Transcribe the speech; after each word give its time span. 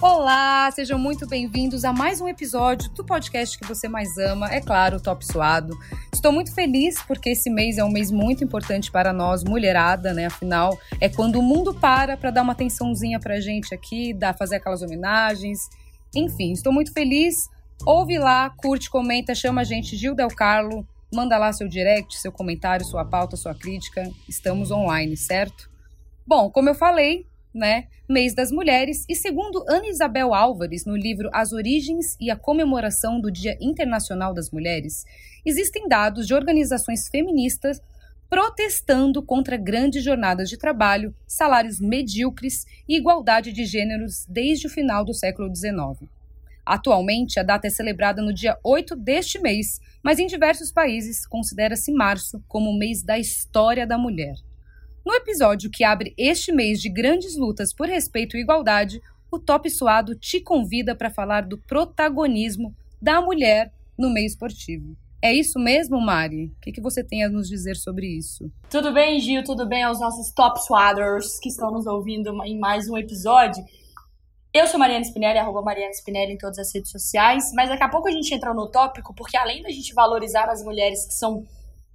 Olá, 0.00 0.70
sejam 0.70 0.96
muito 0.96 1.26
bem-vindos 1.26 1.84
a 1.84 1.92
mais 1.92 2.20
um 2.20 2.28
episódio 2.28 2.88
do 2.90 3.04
podcast 3.04 3.58
que 3.58 3.66
você 3.66 3.88
mais 3.88 4.16
ama, 4.16 4.48
é 4.48 4.60
claro, 4.60 5.00
Top 5.00 5.26
Suado. 5.26 5.76
Estou 6.14 6.30
muito 6.30 6.54
feliz 6.54 7.02
porque 7.02 7.30
esse 7.30 7.50
mês 7.50 7.78
é 7.78 7.84
um 7.84 7.90
mês 7.90 8.12
muito 8.12 8.44
importante 8.44 8.92
para 8.92 9.12
nós, 9.12 9.42
mulherada, 9.42 10.14
né? 10.14 10.26
Afinal, 10.26 10.78
é 11.00 11.08
quando 11.08 11.40
o 11.40 11.42
mundo 11.42 11.74
para 11.74 12.16
para 12.16 12.30
dar 12.30 12.42
uma 12.42 12.52
atençãozinha 12.52 13.18
pra 13.18 13.40
gente 13.40 13.74
aqui, 13.74 14.14
dar 14.14 14.36
fazer 14.38 14.56
aquelas 14.56 14.82
homenagens. 14.82 15.58
Enfim, 16.14 16.52
estou 16.52 16.72
muito 16.72 16.92
feliz. 16.92 17.34
Ouve 17.84 18.18
lá, 18.18 18.50
curte, 18.50 18.88
comenta, 18.88 19.34
chama 19.34 19.62
a 19.62 19.64
gente 19.64 19.96
Gil 19.96 20.14
Del 20.14 20.28
Carlo, 20.28 20.86
manda 21.12 21.36
lá 21.36 21.52
seu 21.52 21.68
direct, 21.68 22.16
seu 22.20 22.30
comentário, 22.30 22.86
sua 22.86 23.04
pauta, 23.04 23.36
sua 23.36 23.54
crítica. 23.54 24.08
Estamos 24.28 24.70
online, 24.70 25.16
certo? 25.16 25.68
Bom, 26.24 26.50
como 26.50 26.68
eu 26.68 26.74
falei, 26.74 27.26
né, 27.58 27.88
mês 28.08 28.34
das 28.34 28.50
mulheres, 28.50 29.04
e 29.08 29.14
segundo 29.14 29.64
Ana 29.68 29.88
Isabel 29.88 30.32
Álvares, 30.32 30.86
no 30.86 30.96
livro 30.96 31.28
As 31.32 31.52
Origens 31.52 32.16
e 32.20 32.30
a 32.30 32.36
Comemoração 32.36 33.20
do 33.20 33.30
Dia 33.30 33.58
Internacional 33.60 34.32
das 34.32 34.50
Mulheres, 34.50 35.04
existem 35.44 35.88
dados 35.88 36.26
de 36.26 36.34
organizações 36.34 37.08
feministas 37.08 37.82
protestando 38.30 39.22
contra 39.22 39.56
grandes 39.56 40.04
jornadas 40.04 40.48
de 40.48 40.56
trabalho, 40.56 41.14
salários 41.26 41.80
medíocres 41.80 42.64
e 42.86 42.96
igualdade 42.96 43.52
de 43.52 43.64
gêneros 43.64 44.24
desde 44.28 44.66
o 44.66 44.70
final 44.70 45.04
do 45.04 45.14
século 45.14 45.54
XIX. 45.54 46.08
Atualmente, 46.64 47.40
a 47.40 47.42
data 47.42 47.66
é 47.66 47.70
celebrada 47.70 48.20
no 48.20 48.32
dia 48.32 48.58
8 48.62 48.94
deste 48.94 49.38
mês, 49.38 49.80
mas 50.02 50.18
em 50.18 50.26
diversos 50.26 50.70
países 50.70 51.26
considera-se 51.26 51.90
março 51.90 52.42
como 52.46 52.70
o 52.70 52.78
mês 52.78 53.02
da 53.02 53.18
história 53.18 53.86
da 53.86 53.96
mulher. 53.96 54.34
No 55.04 55.14
episódio 55.14 55.70
que 55.70 55.84
abre 55.84 56.14
este 56.18 56.52
mês 56.52 56.80
de 56.80 56.88
grandes 56.88 57.36
lutas 57.36 57.72
por 57.72 57.88
respeito 57.88 58.36
e 58.36 58.40
igualdade, 58.40 59.00
o 59.30 59.38
Top 59.38 59.68
Suado 59.70 60.14
te 60.14 60.40
convida 60.40 60.94
para 60.94 61.10
falar 61.10 61.42
do 61.42 61.58
protagonismo 61.58 62.74
da 63.00 63.20
mulher 63.20 63.72
no 63.96 64.10
meio 64.10 64.26
esportivo. 64.26 64.96
É 65.20 65.32
isso 65.32 65.58
mesmo, 65.58 66.00
Mari? 66.00 66.46
O 66.46 66.60
que, 66.60 66.72
que 66.72 66.80
você 66.80 67.02
tem 67.02 67.24
a 67.24 67.28
nos 67.28 67.48
dizer 67.48 67.76
sobre 67.76 68.06
isso? 68.06 68.50
Tudo 68.70 68.92
bem, 68.92 69.18
Gil? 69.18 69.42
Tudo 69.42 69.66
bem 69.66 69.82
aos 69.82 69.98
nossos 69.98 70.30
Top 70.30 70.60
Swaders 70.64 71.40
que 71.40 71.48
estão 71.48 71.72
nos 71.72 71.86
ouvindo 71.86 72.32
em 72.44 72.58
mais 72.58 72.88
um 72.88 72.96
episódio? 72.96 73.64
Eu 74.54 74.66
sou 74.66 74.78
Mariana 74.78 75.04
Spinelli, 75.04 75.38
arroba 75.38 75.60
Mariana 75.60 75.92
Spinelli 75.92 76.32
em 76.32 76.38
todas 76.38 76.58
as 76.58 76.72
redes 76.72 76.90
sociais, 76.90 77.52
mas 77.52 77.68
daqui 77.68 77.82
a 77.82 77.88
pouco 77.88 78.08
a 78.08 78.10
gente 78.10 78.32
entra 78.32 78.54
no 78.54 78.68
tópico, 78.68 79.12
porque 79.14 79.36
além 79.36 79.62
da 79.62 79.70
gente 79.70 79.92
valorizar 79.92 80.48
as 80.48 80.62
mulheres 80.62 81.04
que 81.06 81.14
são 81.14 81.44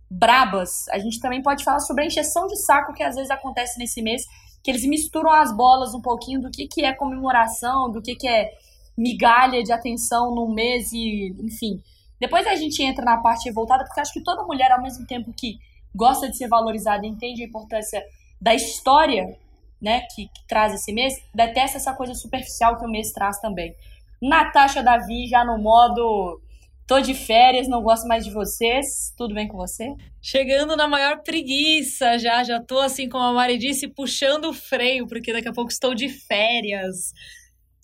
brabas, 0.09 0.87
a 0.89 0.99
gente 0.99 1.19
também 1.19 1.41
pode 1.41 1.63
falar 1.63 1.79
sobre 1.79 2.03
a 2.03 2.07
encheção 2.07 2.47
de 2.47 2.57
saco 2.57 2.93
que 2.93 3.03
às 3.03 3.15
vezes 3.15 3.31
acontece 3.31 3.79
nesse 3.79 4.01
mês, 4.01 4.23
que 4.63 4.71
eles 4.71 4.85
misturam 4.85 5.31
as 5.31 5.55
bolas 5.55 5.93
um 5.93 6.01
pouquinho 6.01 6.41
do 6.41 6.49
que, 6.49 6.67
que 6.67 6.85
é 6.85 6.93
comemoração, 6.93 7.91
do 7.91 8.01
que, 8.01 8.15
que 8.15 8.27
é 8.27 8.51
migalha 8.97 9.63
de 9.63 9.71
atenção 9.71 10.33
num 10.33 10.53
mês 10.53 10.91
e, 10.93 11.35
enfim. 11.39 11.81
Depois 12.19 12.47
a 12.47 12.55
gente 12.55 12.81
entra 12.81 13.03
na 13.03 13.17
parte 13.17 13.45
revoltada, 13.45 13.83
porque 13.83 13.99
acho 13.99 14.13
que 14.13 14.23
toda 14.23 14.43
mulher, 14.43 14.71
ao 14.71 14.81
mesmo 14.81 15.05
tempo 15.05 15.33
que 15.33 15.57
gosta 15.93 16.29
de 16.29 16.37
ser 16.37 16.47
valorizada, 16.47 17.05
entende 17.05 17.43
a 17.43 17.47
importância 17.47 18.01
da 18.39 18.53
história, 18.53 19.37
né, 19.81 20.01
que, 20.15 20.27
que 20.27 20.47
traz 20.47 20.73
esse 20.73 20.93
mês, 20.93 21.13
detesta 21.33 21.77
essa 21.77 21.93
coisa 21.93 22.13
superficial 22.13 22.77
que 22.77 22.85
o 22.85 22.89
mês 22.89 23.11
traz 23.11 23.39
também. 23.39 23.75
Natasha 24.21 24.81
Davi 24.81 25.27
já 25.27 25.43
no 25.43 25.57
modo 25.57 26.39
Tô 26.85 26.99
de 26.99 27.13
férias, 27.13 27.67
não 27.67 27.81
gosto 27.81 28.07
mais 28.07 28.25
de 28.25 28.31
vocês. 28.31 29.13
Tudo 29.17 29.33
bem 29.33 29.47
com 29.47 29.57
você? 29.57 29.95
Chegando 30.21 30.75
na 30.75 30.87
maior 30.87 31.21
preguiça 31.23 32.17
já, 32.17 32.43
já 32.43 32.61
tô 32.61 32.77
assim, 32.79 33.07
como 33.07 33.23
a 33.23 33.33
Mari 33.33 33.57
disse, 33.57 33.87
puxando 33.87 34.49
o 34.49 34.53
freio, 34.53 35.07
porque 35.07 35.31
daqui 35.31 35.47
a 35.47 35.53
pouco 35.53 35.71
estou 35.71 35.95
de 35.95 36.09
férias. 36.09 37.13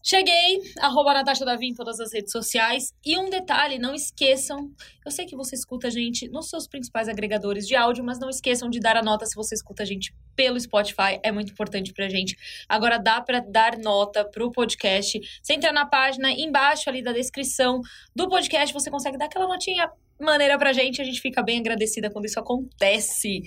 Cheguei, 0.03 0.61
arroba 0.79 1.13
Natasha 1.13 1.43
Davi 1.43 1.67
em 1.67 1.73
todas 1.73 1.99
as 1.99 2.13
redes 2.13 2.31
sociais. 2.31 2.93
E 3.05 3.17
um 3.17 3.29
detalhe, 3.29 3.77
não 3.77 3.93
esqueçam, 3.93 4.71
eu 5.05 5.11
sei 5.11 5.25
que 5.25 5.35
você 5.35 5.55
escuta 5.55 5.87
a 5.87 5.89
gente 5.89 6.29
nos 6.29 6.49
seus 6.49 6.67
principais 6.67 7.09
agregadores 7.09 7.67
de 7.67 7.75
áudio, 7.75 8.03
mas 8.03 8.19
não 8.19 8.29
esqueçam 8.29 8.69
de 8.69 8.79
dar 8.79 8.95
a 8.95 9.03
nota 9.03 9.25
se 9.25 9.35
você 9.35 9.55
escuta 9.55 9.83
a 9.83 9.85
gente 9.85 10.13
pelo 10.35 10.59
Spotify, 10.59 11.19
é 11.21 11.31
muito 11.31 11.51
importante 11.51 11.91
pra 11.93 12.07
gente. 12.07 12.37
Agora 12.67 12.97
dá 12.97 13.21
para 13.21 13.39
dar 13.41 13.77
nota 13.77 14.23
pro 14.23 14.51
podcast. 14.51 15.19
Você 15.41 15.53
entra 15.53 15.73
na 15.73 15.85
página 15.85 16.31
embaixo 16.31 16.89
ali 16.89 17.01
da 17.01 17.11
descrição 17.11 17.81
do 18.15 18.29
podcast, 18.29 18.73
você 18.73 18.89
consegue 18.89 19.17
dar 19.17 19.25
aquela 19.25 19.47
notinha 19.47 19.91
maneira 20.19 20.57
pra 20.57 20.73
gente, 20.73 21.01
a 21.01 21.05
gente 21.05 21.21
fica 21.21 21.41
bem 21.41 21.59
agradecida 21.59 22.09
quando 22.09 22.25
isso 22.25 22.39
acontece. 22.39 23.41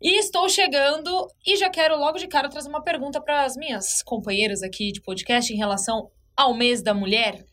E 0.00 0.18
estou 0.18 0.48
chegando 0.48 1.28
e 1.46 1.56
já 1.56 1.68
quero 1.68 1.96
logo 1.98 2.18
de 2.18 2.28
cara 2.28 2.48
trazer 2.48 2.68
uma 2.68 2.82
pergunta 2.82 3.20
para 3.20 3.44
as 3.44 3.56
minhas 3.56 4.02
companheiras 4.02 4.62
aqui 4.62 4.92
de 4.92 5.00
podcast 5.00 5.52
em 5.52 5.56
relação 5.56 6.10
ao 6.36 6.54
mês 6.54 6.82
da 6.82 6.94
mulher. 6.94 7.44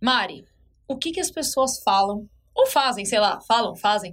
Mari, 0.00 0.44
o 0.88 0.96
que 0.96 1.12
que 1.12 1.20
as 1.20 1.30
pessoas 1.30 1.82
falam 1.82 2.28
ou 2.54 2.66
fazem, 2.66 3.04
sei 3.04 3.18
lá, 3.18 3.40
falam, 3.40 3.74
fazem, 3.74 4.12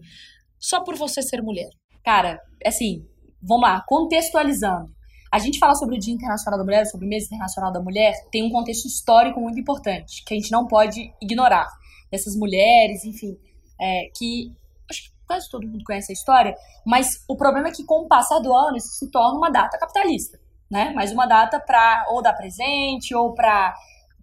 só 0.58 0.84
por 0.84 0.96
você 0.96 1.22
ser 1.22 1.42
mulher? 1.42 1.70
Cara, 2.04 2.40
assim, 2.66 3.06
vamos 3.42 3.64
lá, 3.64 3.84
contextualizando. 3.88 4.94
A 5.32 5.38
gente 5.38 5.60
fala 5.60 5.76
sobre 5.76 5.96
o 5.96 6.00
Dia 6.00 6.14
Internacional 6.14 6.58
da 6.58 6.66
Mulher, 6.66 6.86
sobre 6.86 7.06
o 7.06 7.10
Mês 7.10 7.26
Internacional 7.26 7.72
da 7.72 7.82
Mulher, 7.82 8.14
tem 8.32 8.44
um 8.44 8.50
contexto 8.50 8.88
histórico 8.88 9.40
muito 9.40 9.60
importante, 9.60 10.24
que 10.26 10.34
a 10.34 10.38
gente 10.38 10.52
não 10.52 10.66
pode 10.66 11.14
ignorar. 11.22 11.70
Essas 12.12 12.36
mulheres, 12.36 13.04
enfim, 13.06 13.38
é, 13.80 14.10
que 14.16 14.52
acho 14.90 15.04
que 15.04 15.10
quase 15.28 15.50
todo 15.50 15.68
mundo 15.68 15.84
conhece 15.84 16.12
a 16.12 16.14
história, 16.14 16.56
mas 16.86 17.24
o 17.28 17.36
problema 17.36 17.70
é 17.70 17.72
que 17.72 17.84
com 17.84 18.02
o 18.02 18.08
passar 18.08 18.40
do 18.40 18.54
ano 18.54 18.78
isso 18.78 18.90
se 18.90 19.12
torna 19.12 19.38
uma 19.38 19.50
data 19.50 19.78
capitalista, 19.78 20.40
né? 20.70 20.92
Mais 20.92 21.12
uma 21.12 21.26
data 21.26 21.60
para 21.60 22.08
ou 22.10 22.22
dar 22.22 22.34
presente 22.34 23.14
ou 23.16 23.34
para 23.34 23.76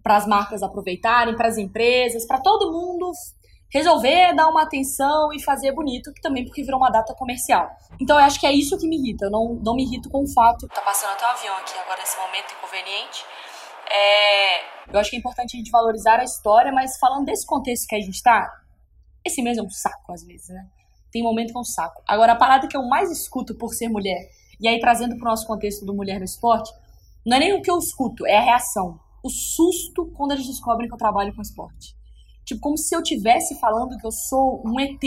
para 0.03 0.15
as 0.15 0.25
marcas 0.25 0.63
aproveitarem, 0.63 1.35
para 1.35 1.49
as 1.49 1.57
empresas, 1.57 2.25
para 2.25 2.39
todo 2.39 2.71
mundo 2.71 3.11
resolver 3.69 4.33
dar 4.33 4.47
uma 4.47 4.63
atenção 4.63 5.33
e 5.33 5.43
fazer 5.43 5.73
bonito, 5.73 6.13
também 6.21 6.45
porque 6.45 6.63
virou 6.63 6.79
uma 6.79 6.89
data 6.89 7.13
comercial. 7.13 7.69
Então 7.99 8.17
eu 8.17 8.25
acho 8.25 8.39
que 8.39 8.47
é 8.47 8.51
isso 8.53 8.77
que 8.77 8.87
me 8.87 8.97
irrita. 8.97 9.25
Eu 9.25 9.31
não, 9.31 9.59
não 9.61 9.75
me 9.75 9.83
irrito 9.83 10.09
com 10.09 10.23
o 10.23 10.33
fato. 10.33 10.67
Tá 10.69 10.81
passando 10.81 11.11
até 11.11 11.25
um 11.25 11.29
avião 11.29 11.57
aqui 11.57 11.77
agora 11.77 11.99
nesse 11.99 12.17
momento 12.17 12.53
inconveniente. 12.57 13.25
É, 13.89 14.93
eu 14.93 14.99
acho 14.99 15.09
que 15.09 15.15
é 15.15 15.19
importante 15.19 15.55
a 15.55 15.57
gente 15.57 15.71
valorizar 15.71 16.19
a 16.19 16.23
história, 16.23 16.71
mas 16.71 16.97
falando 16.97 17.25
desse 17.25 17.45
contexto 17.45 17.87
que 17.87 17.95
a 17.95 17.99
gente 17.99 18.21
tá, 18.21 18.49
esse 19.27 19.41
mês 19.41 19.57
é 19.57 19.61
um 19.61 19.69
saco, 19.69 20.11
às 20.11 20.23
vezes, 20.23 20.49
né? 20.49 20.67
Tem 21.11 21.23
momento 21.23 21.51
que 21.51 21.57
é 21.57 21.61
um 21.61 21.63
saco. 21.63 22.01
Agora, 22.07 22.33
a 22.33 22.35
parada 22.35 22.67
que 22.67 22.75
eu 22.75 22.83
mais 22.87 23.11
escuto 23.11 23.55
por 23.55 23.73
ser 23.73 23.87
mulher, 23.87 24.29
e 24.59 24.67
aí 24.67 24.79
trazendo 24.79 25.15
pro 25.15 25.29
nosso 25.29 25.45
contexto 25.45 25.85
do 25.85 25.93
mulher 25.93 26.19
no 26.19 26.25
esporte, 26.25 26.71
não 27.25 27.37
é 27.37 27.39
nem 27.39 27.53
o 27.53 27.61
que 27.61 27.69
eu 27.69 27.77
escuto, 27.77 28.25
é 28.25 28.37
a 28.37 28.41
reação. 28.41 28.99
O 29.23 29.29
susto 29.29 30.11
quando 30.15 30.31
eles 30.31 30.47
descobrem 30.47 30.87
que 30.87 30.93
eu 30.93 30.97
trabalho 30.97 31.35
com 31.35 31.41
esporte. 31.41 31.95
Tipo, 32.45 32.61
como 32.61 32.77
se 32.77 32.95
eu 32.95 33.03
tivesse 33.03 33.59
falando 33.59 33.97
que 33.97 34.07
eu 34.07 34.11
sou 34.11 34.63
um 34.65 34.79
ET 34.79 35.01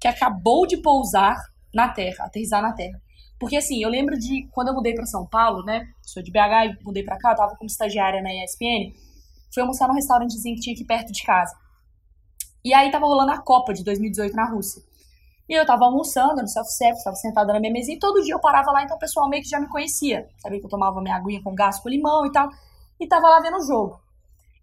que 0.00 0.06
acabou 0.06 0.66
de 0.66 0.76
pousar 0.76 1.36
na 1.74 1.88
Terra, 1.88 2.24
aterrizar 2.24 2.62
na 2.62 2.72
Terra. 2.72 3.00
Porque 3.38 3.56
assim, 3.56 3.82
eu 3.82 3.88
lembro 3.88 4.16
de 4.16 4.48
quando 4.52 4.68
eu 4.68 4.74
mudei 4.74 4.94
para 4.94 5.06
São 5.06 5.26
Paulo, 5.26 5.64
né? 5.64 5.86
Sou 6.02 6.22
de 6.22 6.30
BH 6.30 6.66
e 6.66 6.84
mudei 6.84 7.02
para 7.02 7.18
cá, 7.18 7.32
eu 7.32 7.36
tava 7.36 7.56
como 7.56 7.66
estagiária 7.66 8.22
na 8.22 8.30
ESPN. 8.32 8.92
Fui 9.52 9.62
almoçar 9.62 9.88
num 9.88 9.94
restaurantezinho 9.94 10.54
que 10.56 10.60
tinha 10.60 10.74
aqui 10.74 10.84
perto 10.84 11.12
de 11.12 11.22
casa. 11.22 11.56
E 12.64 12.74
aí 12.74 12.90
tava 12.90 13.06
rolando 13.06 13.32
a 13.32 13.38
Copa 13.38 13.72
de 13.72 13.84
2018 13.84 14.34
na 14.34 14.44
Rússia. 14.44 14.82
E 15.48 15.54
eu 15.54 15.64
tava 15.64 15.86
almoçando 15.86 16.42
no 16.42 16.48
self-service, 16.48 17.02
tava 17.02 17.16
sentada 17.16 17.52
na 17.52 17.60
minha 17.60 17.72
mesinha, 17.72 17.96
e 17.96 17.98
todo 17.98 18.22
dia 18.22 18.34
eu 18.34 18.40
parava 18.40 18.70
lá, 18.70 18.82
então 18.82 18.96
o 18.96 19.00
pessoal 19.00 19.28
meio 19.28 19.42
que 19.42 19.48
já 19.48 19.58
me 19.58 19.66
conhecia. 19.68 20.28
Sabia 20.38 20.60
que 20.60 20.66
eu 20.66 20.70
tomava 20.70 21.00
minha 21.00 21.16
aguinha 21.16 21.42
com 21.42 21.54
gás 21.54 21.78
com 21.78 21.88
limão 21.88 22.26
e 22.26 22.32
tal. 22.32 22.50
E 23.00 23.06
tava 23.06 23.28
lá 23.28 23.40
vendo 23.40 23.56
o 23.56 23.66
jogo. 23.66 24.00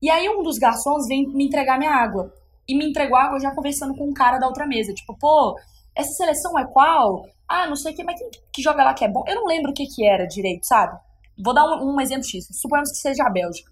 E 0.01 0.09
aí 0.09 0.29
um 0.29 0.44
dos 0.44 0.59
garçons 0.59 1.07
vem 1.07 1.28
me 1.28 1.45
entregar 1.45 1.79
minha 1.79 1.94
água. 1.94 2.31
E 2.67 2.75
me 2.78 2.88
entregou 2.88 3.17
água 3.17 3.39
já 3.39 3.51
conversando 3.51 3.95
com 3.95 4.07
um 4.07 4.13
cara 4.13 4.38
da 4.38 4.47
outra 4.47 4.67
mesa. 4.67 4.94
Tipo, 4.94 5.17
pô, 5.17 5.57
essa 5.95 6.11
seleção 6.11 6.57
é 6.59 6.66
qual? 6.66 7.25
Ah, 7.47 7.67
não 7.67 7.75
sei 7.75 7.94
o 7.94 7.95
que, 7.95 8.03
mas 8.03 8.19
quem 8.19 8.29
que 8.51 8.61
joga 8.61 8.84
lá 8.84 8.94
que 8.94 9.05
é 9.05 9.07
bom? 9.07 9.23
Eu 9.28 9.35
não 9.35 9.45
lembro 9.45 9.72
o 9.72 9.73
que 9.73 9.85
que 9.88 10.05
era 10.05 10.28
direito, 10.28 10.66
sabe? 10.66 11.00
Vou 11.37 11.53
dar 11.53 11.66
um, 11.66 11.93
um 11.93 12.02
exemplo 12.02 12.23
X. 12.23 12.47
Suponhamos 12.52 12.91
que 12.91 12.97
seja 12.97 13.23
a 13.23 13.29
Bélgica. 13.29 13.72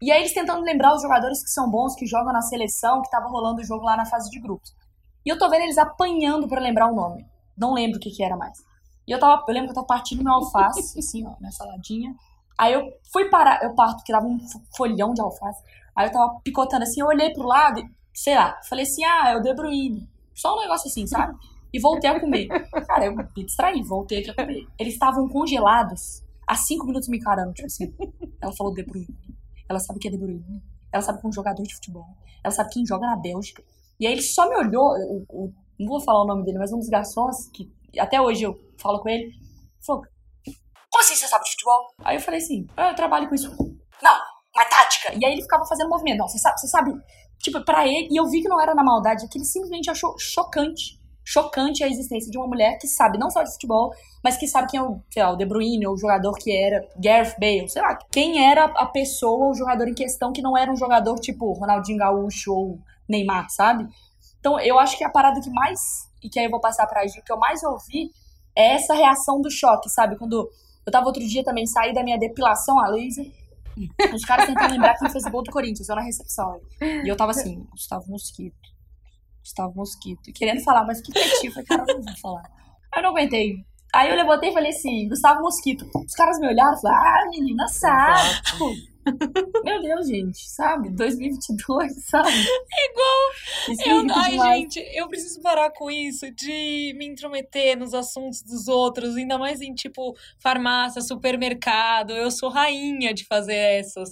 E 0.00 0.12
aí 0.12 0.20
eles 0.20 0.34
tentando 0.34 0.62
lembrar 0.62 0.94
os 0.94 1.02
jogadores 1.02 1.42
que 1.42 1.50
são 1.50 1.70
bons, 1.70 1.94
que 1.94 2.06
jogam 2.06 2.32
na 2.32 2.42
seleção, 2.42 3.00
que 3.02 3.10
tava 3.10 3.28
rolando 3.28 3.60
o 3.60 3.64
jogo 3.64 3.84
lá 3.84 3.96
na 3.96 4.04
fase 4.04 4.30
de 4.30 4.40
grupos. 4.40 4.74
E 5.24 5.28
eu 5.28 5.38
tô 5.38 5.48
vendo 5.48 5.62
eles 5.62 5.78
apanhando 5.78 6.46
para 6.46 6.60
lembrar 6.60 6.90
o 6.90 6.94
nome. 6.94 7.26
Não 7.56 7.72
lembro 7.72 7.96
o 7.96 8.00
que 8.00 8.10
que 8.10 8.22
era 8.22 8.36
mais. 8.36 8.58
E 9.08 9.12
eu 9.12 9.18
tava, 9.18 9.42
eu 9.48 9.54
lembro 9.54 9.68
que 9.68 9.70
eu 9.72 9.74
tava 9.76 9.86
partindo 9.86 10.22
meu 10.22 10.34
alface, 10.34 10.98
assim, 10.98 11.26
ó, 11.26 11.34
minha 11.40 11.52
saladinha. 11.52 12.14
Aí 12.58 12.72
eu 12.72 12.82
fui 13.12 13.28
parar, 13.28 13.62
eu 13.62 13.74
parto, 13.74 14.02
que 14.02 14.12
tava 14.12 14.26
um 14.26 14.38
folhão 14.76 15.14
de 15.14 15.20
alface. 15.20 15.62
Aí 15.94 16.08
eu 16.08 16.12
tava 16.12 16.40
picotando 16.44 16.84
assim, 16.84 17.00
eu 17.00 17.06
olhei 17.06 17.32
pro 17.32 17.42
lado 17.42 17.80
e, 17.80 17.84
sei 18.14 18.34
lá, 18.34 18.58
falei 18.68 18.84
assim, 18.84 19.04
ah, 19.04 19.30
é 19.30 19.36
o 19.36 19.40
De 19.40 19.54
Bruyne. 19.54 20.08
Só 20.34 20.54
um 20.54 20.60
negócio 20.60 20.88
assim, 20.88 21.06
sabe? 21.06 21.34
E 21.72 21.80
voltei 21.80 22.10
a 22.10 22.20
comer. 22.20 22.48
Cara, 22.86 23.06
eu 23.06 23.16
me 23.16 23.24
distraí, 23.36 23.82
voltei 23.82 24.28
a 24.28 24.34
comer. 24.34 24.66
Eles 24.78 24.94
estavam 24.94 25.28
congelados, 25.28 26.22
há 26.46 26.54
cinco 26.54 26.86
minutos 26.86 27.08
me 27.08 27.18
encarando, 27.18 27.52
tipo 27.52 27.66
assim. 27.66 27.92
Ela 28.40 28.52
falou 28.56 28.74
De 28.74 28.84
Bruyne. 28.84 29.25
Ela 29.68 29.78
sabe 29.78 29.98
que 29.98 30.08
é 30.08 30.10
De 30.10 30.18
Bruyne. 30.18 30.62
Ela 30.92 31.02
sabe 31.02 31.20
que 31.20 31.26
é 31.26 31.28
um 31.28 31.32
jogador 31.32 31.62
de 31.62 31.74
futebol. 31.74 32.06
Ela 32.42 32.52
sabe 32.52 32.70
quem 32.70 32.86
joga 32.86 33.06
na 33.06 33.16
Bélgica. 33.16 33.62
E 33.98 34.06
aí 34.06 34.12
ele 34.12 34.22
só 34.22 34.48
me 34.48 34.56
olhou, 34.56 34.94
não 35.78 35.86
vou 35.86 36.00
falar 36.00 36.22
o 36.22 36.26
nome 36.26 36.44
dele, 36.44 36.58
mas 36.58 36.72
um 36.72 36.78
dos 36.78 36.88
garçons, 36.88 37.48
que 37.52 37.70
até 37.98 38.20
hoje 38.20 38.44
eu 38.44 38.58
falo 38.78 39.00
com 39.00 39.08
ele, 39.08 39.32
falou, 39.84 40.02
como 40.90 41.02
assim 41.02 41.14
você 41.14 41.26
sabe 41.26 41.44
de 41.44 41.50
futebol? 41.50 41.88
Aí 41.98 42.16
eu 42.16 42.20
falei 42.20 42.40
assim, 42.40 42.66
ah, 42.76 42.90
eu 42.90 42.94
trabalho 42.94 43.28
com 43.28 43.34
isso. 43.34 43.50
Não, 44.02 44.16
uma 44.54 44.64
tática. 44.64 45.14
E 45.14 45.24
aí 45.24 45.32
ele 45.32 45.42
ficava 45.42 45.64
fazendo 45.66 45.88
movimento. 45.88 46.18
Não, 46.18 46.28
você 46.28 46.38
sabe, 46.38 46.60
você 46.60 46.68
sabe, 46.68 46.92
tipo, 47.38 47.64
pra 47.64 47.86
ele, 47.86 48.08
e 48.10 48.16
eu 48.16 48.26
vi 48.26 48.42
que 48.42 48.48
não 48.48 48.60
era 48.60 48.74
na 48.74 48.84
maldade, 48.84 49.28
que 49.28 49.38
ele 49.38 49.44
simplesmente 49.44 49.90
achou 49.90 50.14
chocante. 50.18 51.00
Chocante 51.28 51.82
a 51.82 51.88
existência 51.88 52.30
de 52.30 52.38
uma 52.38 52.46
mulher 52.46 52.78
que 52.78 52.86
sabe 52.86 53.18
não 53.18 53.28
só 53.28 53.42
de 53.42 53.50
futebol, 53.50 53.92
mas 54.22 54.36
que 54.36 54.46
sabe 54.46 54.70
quem 54.70 54.78
é 54.78 54.82
o, 54.84 55.00
sei 55.10 55.24
lá, 55.24 55.32
o 55.32 55.36
De 55.36 55.44
Bruyne, 55.44 55.84
ou 55.84 55.94
o 55.94 55.98
jogador 55.98 56.32
que 56.34 56.56
era, 56.56 56.88
Gareth 56.96 57.34
Bale, 57.36 57.68
sei 57.68 57.82
lá, 57.82 57.98
quem 58.12 58.48
era 58.48 58.66
a 58.66 58.86
pessoa, 58.86 59.48
o 59.48 59.54
jogador 59.54 59.88
em 59.88 59.94
questão 59.94 60.32
que 60.32 60.40
não 60.40 60.56
era 60.56 60.70
um 60.70 60.76
jogador 60.76 61.16
tipo 61.16 61.52
Ronaldinho 61.52 61.98
Gaúcho 61.98 62.54
ou 62.54 62.78
Neymar, 63.08 63.50
sabe? 63.50 63.88
Então 64.38 64.60
eu 64.60 64.78
acho 64.78 64.96
que 64.96 65.02
a 65.02 65.10
parada 65.10 65.40
que 65.40 65.50
mais, 65.50 65.80
e 66.22 66.28
que 66.28 66.38
aí 66.38 66.44
eu 66.44 66.50
vou 66.50 66.60
passar 66.60 66.86
pra 66.86 67.04
Gil, 67.08 67.24
que 67.24 67.32
eu 67.32 67.38
mais 67.38 67.60
ouvi, 67.64 68.12
é 68.54 68.74
essa 68.74 68.94
reação 68.94 69.40
do 69.40 69.50
choque, 69.50 69.90
sabe? 69.90 70.16
Quando 70.16 70.48
eu 70.86 70.92
tava 70.92 71.06
outro 71.06 71.26
dia 71.26 71.42
também, 71.42 71.66
saí 71.66 71.92
da 71.92 72.04
minha 72.04 72.16
depilação 72.16 72.78
a 72.78 72.86
laser, 72.86 73.26
os 74.14 74.24
caras 74.24 74.46
tentando 74.46 74.70
lembrar 74.70 74.96
quem 74.96 75.10
fez 75.10 75.24
o 75.24 75.30
gol 75.30 75.42
do 75.42 75.50
Corinthians, 75.50 75.88
eu 75.88 75.96
na 75.96 76.02
recepção. 76.02 76.60
E 76.80 77.08
eu 77.08 77.16
tava 77.16 77.32
assim, 77.32 77.66
Gustavo 77.72 78.08
Mosquito. 78.08 78.75
Gustavo 79.46 79.72
Mosquito. 79.76 80.32
Querendo 80.34 80.62
falar, 80.62 80.84
mas 80.84 81.00
que 81.00 81.12
petit. 81.12 81.50
Falei, 81.50 81.66
cara, 81.66 81.84
eu 81.88 81.96
não 81.98 82.02
vou 82.02 82.16
falar. 82.16 82.42
Aí 82.92 82.98
eu 82.98 83.02
não 83.02 83.10
aguentei. 83.10 83.64
Aí 83.94 84.10
eu 84.10 84.16
levantei 84.16 84.50
e 84.50 84.52
falei 84.52 84.70
assim, 84.70 85.08
Gustavo 85.08 85.40
Mosquito. 85.40 85.88
Os 85.94 86.12
caras 86.12 86.38
me 86.40 86.48
olharam 86.48 86.76
e 86.76 86.80
falaram, 86.80 87.04
ah, 87.06 87.30
menina, 87.30 87.68
sabe. 87.68 88.42
Tipo, 88.42 88.74
meu 89.64 89.80
Deus, 89.80 90.08
gente, 90.08 90.50
sabe? 90.50 90.90
2022, 90.90 91.92
sabe? 92.04 92.28
É 92.28 92.90
igual. 92.90 94.04
Eu, 94.04 94.14
ai, 94.14 94.30
demais. 94.32 94.58
gente, 94.58 94.80
eu 94.94 95.08
preciso 95.08 95.40
parar 95.40 95.70
com 95.70 95.88
isso 95.88 96.30
de 96.32 96.92
me 96.98 97.06
intrometer 97.06 97.78
nos 97.78 97.94
assuntos 97.94 98.42
dos 98.42 98.66
outros, 98.66 99.16
ainda 99.16 99.38
mais 99.38 99.60
em 99.60 99.72
tipo 99.72 100.14
farmácia, 100.40 101.00
supermercado. 101.00 102.12
Eu 102.12 102.30
sou 102.30 102.50
rainha 102.50 103.14
de 103.14 103.24
fazer 103.24 103.54
essas. 103.54 104.10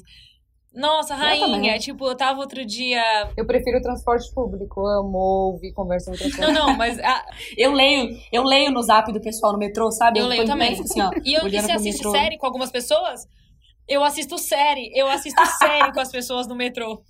Nossa, 0.74 1.14
rainha. 1.14 1.76
Eu 1.76 1.80
tipo, 1.80 2.06
eu 2.06 2.16
tava 2.16 2.40
outro 2.40 2.64
dia. 2.64 3.00
Eu 3.36 3.46
prefiro 3.46 3.78
o 3.78 3.82
transporte 3.82 4.32
público. 4.34 4.84
Amo 4.84 5.18
ouvir 5.52 5.72
conversa 5.72 6.10
no 6.10 6.16
transporte. 6.16 6.52
Não, 6.52 6.66
não, 6.66 6.76
mas. 6.76 6.98
A... 6.98 7.24
eu 7.56 7.72
leio, 7.72 8.18
eu 8.32 8.42
leio 8.42 8.72
no 8.72 8.82
zap 8.82 9.12
do 9.12 9.20
pessoal 9.20 9.52
no 9.52 9.58
metrô, 9.58 9.90
sabe? 9.92 10.18
Eu, 10.18 10.24
eu 10.24 10.28
leio 10.28 10.44
também. 10.44 10.72
Assim, 10.72 11.00
ó, 11.00 11.10
e, 11.24 11.34
eu, 11.34 11.46
e 11.46 11.60
você 11.60 11.72
assiste 11.72 11.98
metrô. 11.98 12.10
série 12.10 12.36
com 12.36 12.46
algumas 12.46 12.72
pessoas? 12.72 13.28
Eu 13.86 14.02
assisto 14.02 14.36
série, 14.38 14.90
eu 14.94 15.06
assisto 15.08 15.40
série 15.58 15.92
com 15.92 16.00
as 16.00 16.10
pessoas 16.10 16.46
no 16.48 16.56
metrô. 16.56 17.02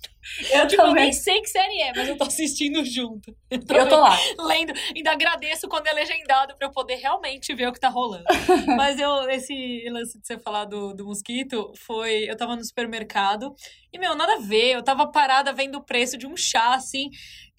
Eu 0.51 0.67
tipo, 0.67 0.81
também. 0.81 1.03
nem 1.05 1.13
sei 1.13 1.41
que 1.41 1.49
série 1.49 1.81
é, 1.81 1.93
mas 1.95 2.07
eu 2.07 2.17
tô 2.17 2.23
assistindo 2.23 2.83
junto. 2.83 3.35
Eu 3.49 3.65
tô, 3.65 3.75
eu 3.75 3.87
tô 3.87 3.97
lá. 3.97 4.17
Lendo. 4.39 4.73
Ainda 4.95 5.11
agradeço 5.11 5.67
quando 5.67 5.87
é 5.87 5.93
legendado 5.93 6.55
pra 6.57 6.67
eu 6.67 6.71
poder 6.71 6.95
realmente 6.95 7.53
ver 7.53 7.67
o 7.67 7.73
que 7.73 7.79
tá 7.79 7.89
rolando. 7.89 8.25
mas 8.75 8.99
eu, 8.99 9.29
esse 9.29 9.87
lance 9.89 10.19
de 10.19 10.25
você 10.25 10.37
falar 10.37 10.65
do, 10.65 10.93
do 10.93 11.05
mosquito, 11.05 11.71
foi. 11.77 12.29
Eu 12.29 12.35
tava 12.35 12.55
no 12.55 12.63
supermercado 12.63 13.55
e, 13.95 13.97
meu, 13.97 14.15
nada 14.15 14.33
a 14.33 14.39
ver. 14.39 14.75
Eu 14.75 14.83
tava 14.83 15.07
parada 15.07 15.53
vendo 15.53 15.77
o 15.77 15.83
preço 15.83 16.17
de 16.17 16.27
um 16.27 16.35
chá, 16.35 16.75
assim. 16.75 17.09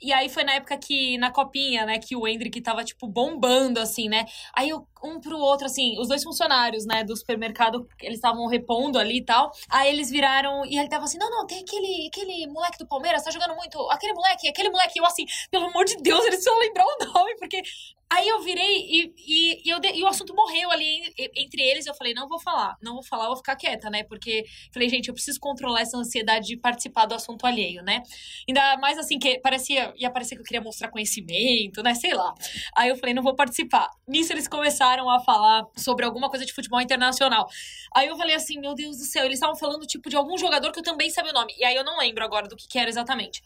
E 0.01 0.13
aí 0.13 0.29
foi 0.29 0.45
na 0.45 0.53
época 0.53 0.77
que, 0.77 1.17
na 1.17 1.31
copinha, 1.31 1.87
né, 1.87 1.99
que 1.99 2.15
o 2.15 2.29
Hendrick 2.29 2.61
tava, 2.61 2.85
tipo, 2.85 3.09
bombando, 3.09 3.81
assim, 3.81 4.09
né? 4.09 4.27
Aí 4.55 4.71
um 4.75 5.19
pro 5.21 5.39
outro, 5.39 5.67
assim, 5.67 5.99
os 5.99 6.09
dois 6.09 6.23
funcionários, 6.23 6.85
né, 6.85 7.03
do 7.03 7.17
supermercado, 7.17 7.89
eles 8.03 8.17
estavam 8.17 8.47
repondo 8.47 8.99
ali 8.99 9.19
e 9.19 9.25
tal. 9.25 9.51
Aí 9.71 9.89
eles 9.89 10.11
viraram 10.11 10.67
e 10.67 10.79
ele 10.79 10.89
tava 10.89 11.05
assim: 11.05 11.17
não, 11.19 11.31
não, 11.31 11.47
tem 11.47 11.61
aquele, 11.61 12.09
aquele 12.09 12.47
moleque 12.57 12.79
do 12.79 12.87
Palmeiras, 12.87 13.23
tá 13.23 13.31
jogando 13.31 13.55
muito. 13.55 13.79
Aquele 13.91 14.13
moleque, 14.15 14.49
aquele 14.49 14.71
moleque. 14.71 14.99
Eu 14.99 15.07
assim, 15.07 15.27
pelo 15.51 15.67
amor 15.67 15.85
de 15.85 15.97
Deus, 15.99 16.25
eles 16.25 16.43
só 16.43 16.53
lembrar 16.59 16.85
o 16.85 17.13
nome, 17.13 17.37
porque 17.37 17.63
Aí 18.09 18.29
eu 18.29 18.41
virei 18.41 18.87
e, 18.89 19.15
e, 19.19 19.69
e, 19.69 19.69
eu, 19.69 19.81
e 19.83 20.03
o 20.05 20.07
assunto 20.07 20.33
morreu 20.33 20.71
ali 20.71 21.13
entre 21.35 21.61
eles. 21.61 21.87
Eu 21.87 21.95
falei, 21.95 22.15
não 22.15 22.29
vou 22.29 22.39
falar, 22.39 22.77
não 22.81 22.95
vou 22.95 23.03
falar, 23.03 23.27
vou 23.27 23.37
ficar 23.37 23.57
quieta, 23.57 23.91
né? 23.91 24.05
Porque 24.05 24.45
falei, 24.73 24.89
gente, 24.89 25.09
eu 25.09 25.15
preciso 25.15 25.41
controlar 25.41 25.81
essa 25.81 25.97
ansiedade 25.97 26.47
de 26.47 26.57
participar 26.57 27.07
do 27.07 27.15
assunto 27.17 27.45
alheio, 27.45 27.83
né? 27.83 28.03
Ainda 28.49 28.77
mais 28.77 28.97
assim, 28.97 29.19
que 29.19 29.41
parecia, 29.41 29.93
ia 29.97 30.09
parecer 30.09 30.37
que 30.37 30.41
eu 30.41 30.45
queria 30.45 30.61
mostrar 30.61 30.89
conhecimento, 30.89 31.83
né? 31.83 31.95
Sei 31.97 32.15
lá. 32.15 32.33
Aí 32.77 32.89
eu 32.91 32.97
falei, 32.97 33.13
não 33.13 33.25
vou 33.25 33.35
participar. 33.35 33.91
Nisso 34.07 34.33
eles 34.33 34.47
começaram 34.47 35.11
a 35.11 35.19
falar 35.21 35.65
sobre 35.77 36.05
alguma 36.05 36.31
coisa 36.31 36.47
de 36.47 36.53
futebol 36.53 36.81
internacional. 36.81 37.49
Aí 37.95 38.07
eu 38.07 38.17
falei 38.17 38.37
assim, 38.37 38.61
meu 38.61 38.75
Deus 38.75 38.99
do 38.99 39.05
céu, 39.05 39.25
eles 39.25 39.39
estavam 39.39 39.57
falando 39.57 39.85
tipo 39.85 40.09
de 40.09 40.15
algum 40.15 40.39
jogador 40.39 40.71
que 40.71 40.79
eu 40.79 40.85
também 40.85 41.11
sabia 41.11 41.33
o 41.33 41.35
nome. 41.35 41.53
E 41.59 41.65
aí 41.65 41.75
eu 41.75 41.83
não 41.83 41.99
lembro 41.99 42.25
agora 42.25 42.47
do 42.47 42.55
que, 42.55 42.69
que 42.69 42.79
era 42.79 42.89
exatamente. 42.89 43.43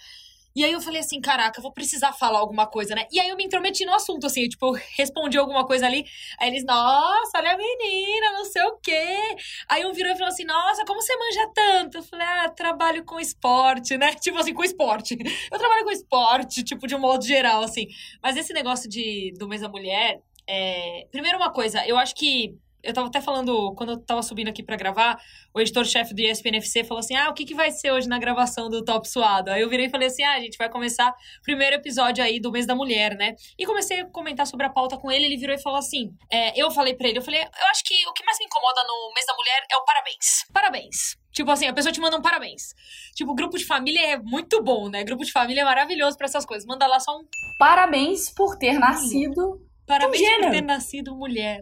E 0.60 0.64
aí 0.64 0.72
eu 0.72 0.80
falei 0.82 1.00
assim, 1.00 1.22
caraca, 1.22 1.58
eu 1.58 1.62
vou 1.62 1.72
precisar 1.72 2.12
falar 2.12 2.38
alguma 2.38 2.66
coisa, 2.66 2.94
né? 2.94 3.06
E 3.10 3.18
aí 3.18 3.30
eu 3.30 3.36
me 3.36 3.44
intrometi 3.44 3.86
no 3.86 3.94
assunto, 3.94 4.26
assim, 4.26 4.42
eu, 4.42 4.48
tipo, 4.50 4.72
respondi 4.94 5.38
alguma 5.38 5.66
coisa 5.66 5.86
ali. 5.86 6.04
Aí 6.38 6.50
eles, 6.50 6.66
nossa, 6.66 7.38
olha 7.38 7.52
a 7.52 7.56
menina, 7.56 8.32
não 8.32 8.44
sei 8.44 8.62
o 8.64 8.76
quê. 8.76 9.36
Aí 9.66 9.86
um 9.86 9.92
virou 9.94 10.12
e 10.12 10.14
falou 10.16 10.28
assim, 10.28 10.44
nossa, 10.44 10.84
como 10.84 11.00
você 11.00 11.16
manja 11.16 11.50
tanto? 11.54 11.96
Eu 11.96 12.02
falei, 12.02 12.26
ah, 12.26 12.50
trabalho 12.50 13.02
com 13.06 13.18
esporte, 13.18 13.96
né? 13.96 14.12
Tipo 14.20 14.36
assim, 14.36 14.52
com 14.52 14.62
esporte. 14.62 15.16
Eu 15.50 15.58
trabalho 15.58 15.82
com 15.82 15.92
esporte, 15.92 16.62
tipo, 16.62 16.86
de 16.86 16.94
um 16.94 17.00
modo 17.00 17.24
geral, 17.24 17.62
assim. 17.62 17.86
Mas 18.22 18.36
esse 18.36 18.52
negócio 18.52 18.86
de, 18.86 19.32
do 19.38 19.48
mês 19.48 19.62
da 19.62 19.68
mulher, 19.70 20.20
é... 20.46 21.06
primeiro 21.10 21.38
uma 21.38 21.50
coisa, 21.50 21.86
eu 21.86 21.96
acho 21.96 22.14
que 22.14 22.54
eu 22.82 22.92
tava 22.92 23.08
até 23.08 23.20
falando, 23.20 23.74
quando 23.74 23.92
eu 23.92 24.00
tava 24.00 24.22
subindo 24.22 24.48
aqui 24.48 24.62
para 24.62 24.76
gravar, 24.76 25.20
o 25.54 25.60
editor-chefe 25.60 26.14
do 26.14 26.20
ESPNFC 26.20 26.84
falou 26.84 27.00
assim: 27.00 27.16
Ah, 27.16 27.28
o 27.30 27.34
que, 27.34 27.44
que 27.44 27.54
vai 27.54 27.70
ser 27.70 27.90
hoje 27.92 28.08
na 28.08 28.18
gravação 28.18 28.68
do 28.68 28.84
Top 28.84 29.08
Suado? 29.08 29.50
Aí 29.50 29.60
eu 29.60 29.68
virei 29.68 29.86
e 29.86 29.90
falei 29.90 30.08
assim: 30.08 30.22
Ah, 30.22 30.34
a 30.34 30.40
gente 30.40 30.56
vai 30.56 30.68
começar 30.68 31.10
o 31.10 31.42
primeiro 31.42 31.76
episódio 31.76 32.22
aí 32.22 32.40
do 32.40 32.50
mês 32.50 32.66
da 32.66 32.74
mulher, 32.74 33.16
né? 33.16 33.34
E 33.58 33.66
comecei 33.66 34.00
a 34.00 34.06
comentar 34.06 34.46
sobre 34.46 34.66
a 34.66 34.70
pauta 34.70 34.96
com 34.96 35.10
ele, 35.10 35.24
ele 35.24 35.36
virou 35.36 35.54
e 35.54 35.62
falou 35.62 35.78
assim: 35.78 36.10
é, 36.30 36.58
Eu 36.60 36.70
falei 36.70 36.94
pra 36.94 37.08
ele, 37.08 37.18
eu 37.18 37.22
falei, 37.22 37.40
eu 37.40 37.66
acho 37.70 37.84
que 37.84 37.94
o 38.08 38.12
que 38.12 38.24
mais 38.24 38.38
me 38.38 38.46
incomoda 38.46 38.82
no 38.84 39.12
mês 39.14 39.26
da 39.26 39.34
mulher 39.34 39.64
é 39.70 39.76
o 39.76 39.84
parabéns. 39.84 40.44
Parabéns. 40.52 41.20
Tipo 41.32 41.50
assim, 41.50 41.66
a 41.66 41.72
pessoa 41.72 41.92
te 41.92 42.00
manda 42.00 42.16
um 42.16 42.22
parabéns. 42.22 42.74
Tipo, 43.14 43.34
grupo 43.34 43.56
de 43.56 43.64
família 43.64 44.14
é 44.14 44.18
muito 44.18 44.62
bom, 44.62 44.88
né? 44.88 45.04
Grupo 45.04 45.24
de 45.24 45.30
família 45.30 45.62
é 45.62 45.64
maravilhoso 45.64 46.16
para 46.16 46.26
essas 46.26 46.44
coisas. 46.44 46.66
Manda 46.66 46.86
lá 46.86 46.98
só 46.98 47.16
um. 47.16 47.24
Parabéns 47.58 48.30
por 48.30 48.56
ter 48.56 48.78
nascido. 48.78 49.60
Parabéns 49.86 50.28
por 50.28 50.50
ter 50.50 50.62
nascido 50.62 51.14
mulher. 51.14 51.60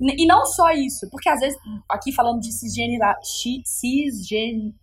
E 0.00 0.26
não 0.26 0.46
só 0.46 0.70
isso, 0.70 1.08
porque 1.10 1.28
às 1.28 1.40
vezes, 1.40 1.58
aqui 1.88 2.10
falando 2.12 2.40
de 2.40 2.52
cisgênera, 2.52 3.16
cisgênero, 3.22 4.74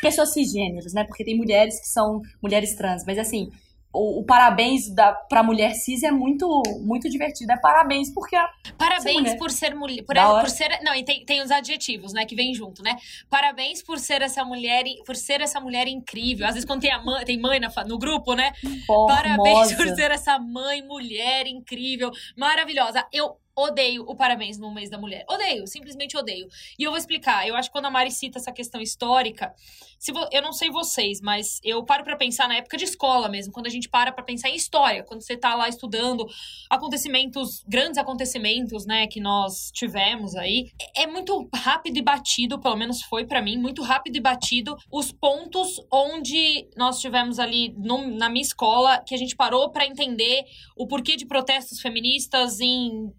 pessoas 0.00 0.32
cisgêneros, 0.32 0.94
né? 0.94 1.04
Porque 1.04 1.24
tem 1.24 1.36
mulheres 1.36 1.78
que 1.80 1.88
são 1.88 2.20
mulheres 2.42 2.74
trans, 2.74 3.04
mas 3.06 3.18
assim, 3.18 3.50
o, 3.92 4.20
o, 4.20 4.24
parabéns 4.24 4.88
da, 4.94 5.12
pra 5.12 5.42
mulher 5.42 5.74
cis 5.74 6.02
é 6.02 6.10
muito, 6.10 6.62
muito 6.80 7.10
divertido. 7.10 7.52
É 7.52 7.58
parabéns 7.58 8.10
porque 8.12 8.34
a, 8.34 8.48
Parabéns 8.78 9.30
ser 9.30 9.36
por 9.36 9.50
ser 9.50 9.74
mulher. 9.74 10.02
Por, 10.02 10.16
por, 10.16 10.48
ser. 10.48 10.80
Não, 10.82 10.94
e 10.94 11.04
tem, 11.04 11.24
tem 11.24 11.42
os 11.42 11.50
adjetivos, 11.50 12.12
né, 12.12 12.24
que 12.24 12.34
vem 12.34 12.54
junto, 12.54 12.82
né? 12.82 12.96
Parabéns 13.28 13.82
por 13.82 13.98
ser 13.98 14.22
essa 14.22 14.44
mulher, 14.44 14.84
por 15.04 15.14
ser 15.14 15.42
essa 15.42 15.60
mulher 15.60 15.86
incrível. 15.86 16.46
Às 16.46 16.54
vezes, 16.54 16.66
quando 16.66 16.80
tem, 16.80 16.90
a 16.90 17.02
mãe, 17.02 17.24
tem 17.24 17.38
mãe 17.38 17.60
na, 17.60 17.70
no 17.86 17.98
grupo, 17.98 18.34
né? 18.34 18.52
Formosa. 18.86 19.14
Parabéns 19.14 19.74
por 19.74 19.86
ser 19.88 20.10
essa 20.10 20.38
mãe, 20.38 20.82
mulher 20.82 21.46
incrível, 21.46 22.10
maravilhosa. 22.34 23.06
Eu 23.12 23.36
odeio 23.56 24.02
o 24.06 24.14
parabéns 24.16 24.58
no 24.58 24.72
mês 24.72 24.90
da 24.90 24.98
mulher. 24.98 25.24
Odeio, 25.28 25.66
simplesmente 25.66 26.16
odeio. 26.16 26.48
E 26.78 26.84
eu 26.84 26.90
vou 26.90 26.98
explicar. 26.98 27.46
Eu 27.46 27.54
acho 27.54 27.68
que 27.68 27.72
quando 27.72 27.86
a 27.86 27.90
Mari 27.90 28.10
cita 28.10 28.38
essa 28.38 28.52
questão 28.52 28.80
histórica, 28.80 29.54
se 29.98 30.12
vo... 30.12 30.26
eu 30.32 30.42
não 30.42 30.52
sei 30.52 30.70
vocês, 30.70 31.20
mas 31.20 31.60
eu 31.62 31.84
paro 31.84 32.04
para 32.04 32.16
pensar 32.16 32.48
na 32.48 32.56
época 32.56 32.76
de 32.76 32.84
escola 32.84 33.28
mesmo, 33.28 33.52
quando 33.52 33.66
a 33.66 33.70
gente 33.70 33.88
para 33.88 34.10
para 34.12 34.24
pensar 34.24 34.48
em 34.48 34.56
história, 34.56 35.04
quando 35.04 35.22
você 35.22 35.36
tá 35.36 35.54
lá 35.54 35.68
estudando 35.68 36.26
acontecimentos, 36.68 37.62
grandes 37.68 37.98
acontecimentos, 37.98 38.86
né, 38.86 39.06
que 39.06 39.20
nós 39.20 39.70
tivemos 39.72 40.34
aí, 40.34 40.70
é 40.96 41.06
muito 41.06 41.48
rápido 41.54 41.98
e 41.98 42.02
batido, 42.02 42.58
pelo 42.58 42.76
menos 42.76 43.02
foi 43.02 43.24
para 43.24 43.42
mim, 43.42 43.56
muito 43.56 43.82
rápido 43.82 44.16
e 44.16 44.20
batido 44.20 44.76
os 44.90 45.12
pontos 45.12 45.80
onde 45.90 46.68
nós 46.76 47.00
tivemos 47.00 47.38
ali 47.38 47.74
no, 47.76 48.08
na 48.16 48.28
minha 48.28 48.42
escola 48.42 48.98
que 49.06 49.14
a 49.14 49.18
gente 49.18 49.36
parou 49.36 49.70
para 49.70 49.86
entender 49.86 50.44
o 50.76 50.86
porquê 50.86 51.16
de 51.16 51.26
protestos 51.26 51.80
feministas 51.80 52.60
em 52.60 53.12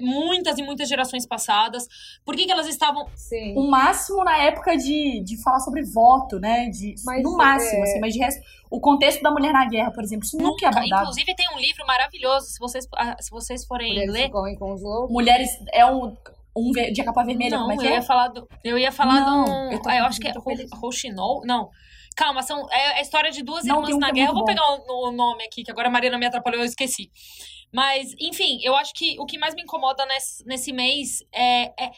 muitas 0.00 0.58
e 0.58 0.62
muitas 0.62 0.88
gerações 0.88 1.26
passadas. 1.26 1.86
Por 2.24 2.36
que, 2.36 2.46
que 2.46 2.52
elas 2.52 2.68
estavam. 2.68 3.06
Sim. 3.14 3.54
O 3.56 3.70
máximo 3.70 4.22
na 4.24 4.36
época 4.38 4.76
de, 4.76 5.22
de 5.24 5.42
falar 5.42 5.60
sobre 5.60 5.82
voto, 5.82 6.38
né? 6.38 6.68
De, 6.68 6.94
mas, 7.04 7.22
no 7.22 7.36
máximo, 7.36 7.80
é... 7.80 7.82
assim, 7.82 8.00
mas 8.00 8.12
de 8.12 8.20
resto. 8.20 8.40
O 8.70 8.80
contexto 8.80 9.20
da 9.22 9.30
mulher 9.30 9.52
na 9.52 9.66
guerra, 9.66 9.90
por 9.90 10.04
exemplo, 10.04 10.24
isso 10.24 10.36
nunca, 10.36 10.66
é 10.66 10.68
abordado. 10.68 11.02
Inclusive, 11.02 11.34
tem 11.34 11.48
um 11.54 11.58
livro 11.58 11.84
maravilhoso, 11.86 12.46
se 12.46 12.58
vocês, 12.58 12.86
ah, 12.96 13.16
se 13.20 13.30
vocês 13.30 13.64
forem 13.64 13.88
Mulheres 13.88 14.12
ler. 14.12 14.30
Com 14.30 14.72
os 14.72 14.82
lobos. 14.82 15.10
Mulheres. 15.10 15.50
É 15.72 15.84
um. 15.86 16.16
Um 16.56 16.72
de 16.72 17.04
capa 17.04 17.22
vermelha, 17.22 17.56
não, 17.56 17.60
como 17.60 17.72
é 17.72 17.76
que 17.76 17.86
eu 17.86 17.90
é? 17.90 17.94
Ia 17.94 18.02
falar 18.02 18.26
do, 18.26 18.48
eu 18.64 18.76
ia 18.76 18.90
falar 18.90 19.20
não, 19.20 19.44
do. 19.44 19.50
Eu, 19.72 19.78
eu 19.78 20.04
acho 20.04 20.20
que 20.20 20.26
é 20.26 20.34
Rochinol. 20.74 21.42
Não. 21.44 21.70
Calma, 22.16 22.42
são, 22.42 22.66
é 22.70 22.98
a 22.98 23.00
história 23.00 23.30
de 23.30 23.42
duas 23.42 23.64
não, 23.64 23.76
irmãs 23.76 23.98
na 23.98 24.10
guerra. 24.10 24.30
Eu 24.30 24.34
vou 24.34 24.42
bom. 24.42 24.46
pegar 24.46 24.62
o, 24.62 25.08
o, 25.08 25.12
nome 25.12 25.44
aqui, 25.44 25.62
que 25.62 25.70
agora 25.70 25.88
a 25.88 25.90
Mariana 25.90 26.18
me 26.18 26.26
atrapalhou, 26.26 26.60
eu 26.60 26.66
esqueci. 26.66 27.10
Mas, 27.72 28.14
enfim, 28.18 28.60
eu 28.62 28.74
acho 28.76 28.92
que 28.94 29.18
o 29.18 29.26
que 29.26 29.38
mais 29.38 29.54
me 29.54 29.62
incomoda 29.62 30.04
nesse, 30.06 30.46
nesse 30.46 30.72
mês 30.72 31.22
é, 31.32 31.84
é 31.84 31.92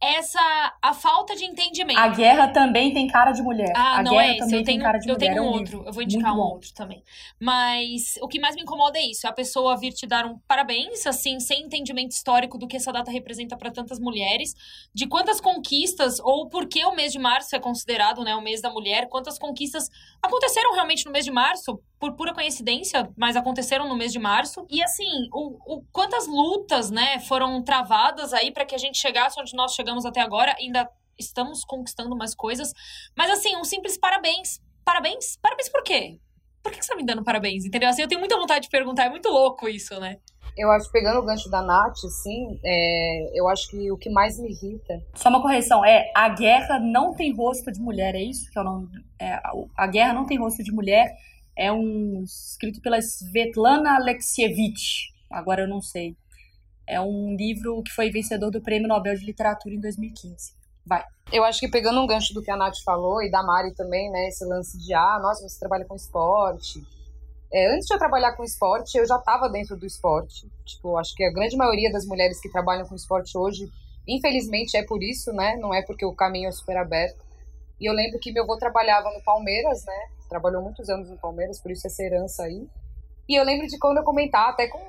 essa 0.00 0.74
a 0.82 0.92
falta 0.92 1.34
de 1.34 1.44
entendimento. 1.44 1.98
A 1.98 2.08
guerra 2.08 2.48
também 2.48 2.92
tem 2.92 3.06
cara 3.06 3.32
de 3.32 3.42
mulher. 3.42 3.72
Ah, 3.74 3.98
a 3.98 4.02
não 4.02 4.12
guerra 4.12 4.24
é 4.24 4.30
esse. 4.30 4.38
também 4.40 4.54
Eu 4.58 4.64
tem 4.64 4.74
tenho, 4.74 4.82
cara 4.82 4.98
de 4.98 5.08
eu 5.08 5.14
mulher. 5.14 5.28
tenho 5.28 5.38
é 5.38 5.42
um 5.42 5.46
outro. 5.52 5.76
livro 5.78 5.84
Eu 5.86 5.92
vou 5.92 6.02
indicar 6.02 6.30
muito 6.32 6.40
um 6.40 6.46
bom. 6.48 6.52
outro 6.54 6.74
também. 6.74 7.02
Mas 7.40 8.18
o 8.20 8.28
que 8.28 8.38
mais 8.38 8.54
me 8.54 8.62
incomoda 8.62 8.98
é 8.98 9.02
isso. 9.06 9.26
É 9.26 9.30
a 9.30 9.32
pessoa 9.32 9.76
vir 9.76 9.92
te 9.92 10.06
dar 10.06 10.26
um 10.26 10.38
parabéns, 10.46 11.06
assim, 11.06 11.38
sem 11.40 11.62
entendimento 11.62 12.12
histórico 12.12 12.58
do 12.58 12.66
que 12.66 12.76
essa 12.76 12.92
data 12.92 13.10
representa 13.10 13.56
para 13.56 13.70
tantas 13.70 13.98
mulheres, 13.98 14.54
de 14.94 15.06
quantas 15.06 15.40
conquistas, 15.40 16.18
ou 16.20 16.48
por 16.48 16.66
que 16.68 16.84
o 16.84 16.94
mês 16.94 17.12
de 17.12 17.18
março 17.18 17.54
é 17.56 17.58
considerado, 17.60 18.22
né, 18.22 18.34
o 18.34 18.42
mês 18.42 18.60
da 18.60 18.70
mulher, 18.70 19.08
quantas 19.08 19.38
conquistas 19.38 19.88
aconteceram 20.22 20.72
realmente 20.74 21.06
no 21.06 21.12
mês 21.12 21.24
de 21.24 21.30
março, 21.30 21.80
por 21.98 22.12
pura 22.16 22.34
coincidência, 22.34 23.08
mas 23.16 23.34
aconteceram 23.36 23.88
no 23.88 23.96
mês 23.96 24.12
de 24.12 24.18
março. 24.18 24.66
E 24.68 24.82
assim, 24.82 25.28
o, 25.32 25.76
o 25.76 25.82
quantas 25.90 26.26
lutas, 26.26 26.90
né, 26.90 27.18
foram 27.20 27.62
travadas 27.62 28.34
aí 28.34 28.50
para 28.50 28.66
que 28.66 28.74
a 28.74 28.78
gente 28.78 28.98
chegasse 28.98 29.40
onde 29.40 29.54
nós 29.54 29.72
chegamos 29.72 29.83
até 30.06 30.20
agora, 30.20 30.54
ainda 30.58 30.88
estamos 31.18 31.64
conquistando 31.64 32.16
mais 32.16 32.34
coisas. 32.34 32.72
Mas 33.16 33.30
assim, 33.30 33.56
um 33.56 33.64
simples 33.64 33.96
parabéns. 33.96 34.60
Parabéns? 34.84 35.36
Parabéns 35.40 35.68
por 35.68 35.82
quê? 35.82 36.18
Por 36.62 36.72
que 36.72 36.82
você 36.82 36.92
tá 36.92 36.96
me 36.96 37.04
dando 37.04 37.22
parabéns? 37.22 37.64
Entendeu? 37.64 37.88
Assim, 37.88 38.02
eu 38.02 38.08
tenho 38.08 38.20
muita 38.20 38.38
vontade 38.38 38.64
de 38.64 38.70
perguntar, 38.70 39.04
é 39.04 39.10
muito 39.10 39.28
louco 39.28 39.68
isso, 39.68 39.98
né? 40.00 40.18
Eu 40.56 40.70
acho, 40.70 40.90
pegando 40.90 41.18
o 41.18 41.24
gancho 41.24 41.50
da 41.50 41.60
Nath, 41.60 42.04
assim, 42.04 42.60
é, 42.64 43.38
eu 43.38 43.48
acho 43.48 43.68
que 43.68 43.90
o 43.90 43.98
que 43.98 44.08
mais 44.08 44.38
me 44.38 44.50
irrita. 44.50 45.02
Só 45.14 45.28
uma 45.28 45.42
correção, 45.42 45.84
é 45.84 46.10
a 46.14 46.28
guerra 46.28 46.78
não 46.78 47.12
tem 47.12 47.34
rosto 47.34 47.72
de 47.72 47.80
mulher, 47.80 48.14
é 48.14 48.22
isso 48.22 48.50
que 48.50 48.58
eu 48.58 48.62
não. 48.62 48.88
É, 49.18 49.32
a, 49.32 49.52
a 49.76 49.86
guerra 49.86 50.14
não 50.14 50.24
tem 50.24 50.38
rosto 50.38 50.62
de 50.62 50.72
mulher. 50.72 51.12
É 51.56 51.72
um 51.72 52.22
escrito 52.22 52.80
pela 52.80 52.98
Svetlana 52.98 53.96
Alexievich. 53.96 55.12
Agora 55.30 55.62
eu 55.62 55.68
não 55.68 55.80
sei. 55.80 56.16
É 56.86 57.00
um 57.00 57.34
livro 57.34 57.82
que 57.82 57.92
foi 57.92 58.10
vencedor 58.10 58.50
do 58.50 58.60
Prêmio 58.60 58.88
Nobel 58.88 59.14
de 59.14 59.24
Literatura 59.24 59.74
em 59.74 59.80
2015. 59.80 60.52
Vai. 60.86 61.02
Eu 61.32 61.44
acho 61.44 61.60
que 61.60 61.68
pegando 61.68 62.00
um 62.00 62.06
gancho 62.06 62.34
do 62.34 62.42
que 62.42 62.50
a 62.50 62.56
Nath 62.56 62.76
falou 62.84 63.22
e 63.22 63.30
da 63.30 63.42
Mari 63.42 63.74
também, 63.74 64.10
né? 64.10 64.28
Esse 64.28 64.44
lance 64.44 64.78
de, 64.78 64.92
ah, 64.92 65.18
nossa, 65.22 65.48
você 65.48 65.58
trabalha 65.58 65.84
com 65.84 65.94
esporte. 65.94 66.84
É, 67.52 67.74
antes 67.74 67.86
de 67.86 67.94
eu 67.94 67.98
trabalhar 67.98 68.32
com 68.32 68.44
esporte, 68.44 68.98
eu 68.98 69.06
já 69.06 69.16
estava 69.16 69.48
dentro 69.48 69.76
do 69.76 69.86
esporte. 69.86 70.46
Tipo, 70.64 70.98
acho 70.98 71.14
que 71.14 71.24
a 71.24 71.32
grande 71.32 71.56
maioria 71.56 71.90
das 71.90 72.04
mulheres 72.04 72.40
que 72.40 72.50
trabalham 72.50 72.86
com 72.86 72.94
esporte 72.94 73.38
hoje, 73.38 73.70
infelizmente, 74.06 74.76
é 74.76 74.84
por 74.84 75.02
isso, 75.02 75.32
né? 75.32 75.56
Não 75.56 75.72
é 75.72 75.80
porque 75.82 76.04
o 76.04 76.14
caminho 76.14 76.48
é 76.48 76.52
super 76.52 76.76
aberto. 76.76 77.24
E 77.80 77.88
eu 77.88 77.94
lembro 77.94 78.18
que 78.18 78.32
meu 78.32 78.44
avô 78.44 78.56
trabalhava 78.56 79.10
no 79.10 79.22
Palmeiras, 79.22 79.84
né? 79.84 80.08
Trabalhou 80.28 80.62
muitos 80.62 80.88
anos 80.88 81.08
no 81.08 81.16
Palmeiras, 81.16 81.60
por 81.60 81.70
isso 81.70 81.86
essa 81.86 82.02
herança 82.02 82.42
aí. 82.42 82.68
E 83.28 83.38
eu 83.38 83.44
lembro 83.44 83.66
de 83.66 83.78
quando 83.78 83.98
eu 83.98 84.04
comentar, 84.04 84.50
até 84.50 84.66
com, 84.68 84.80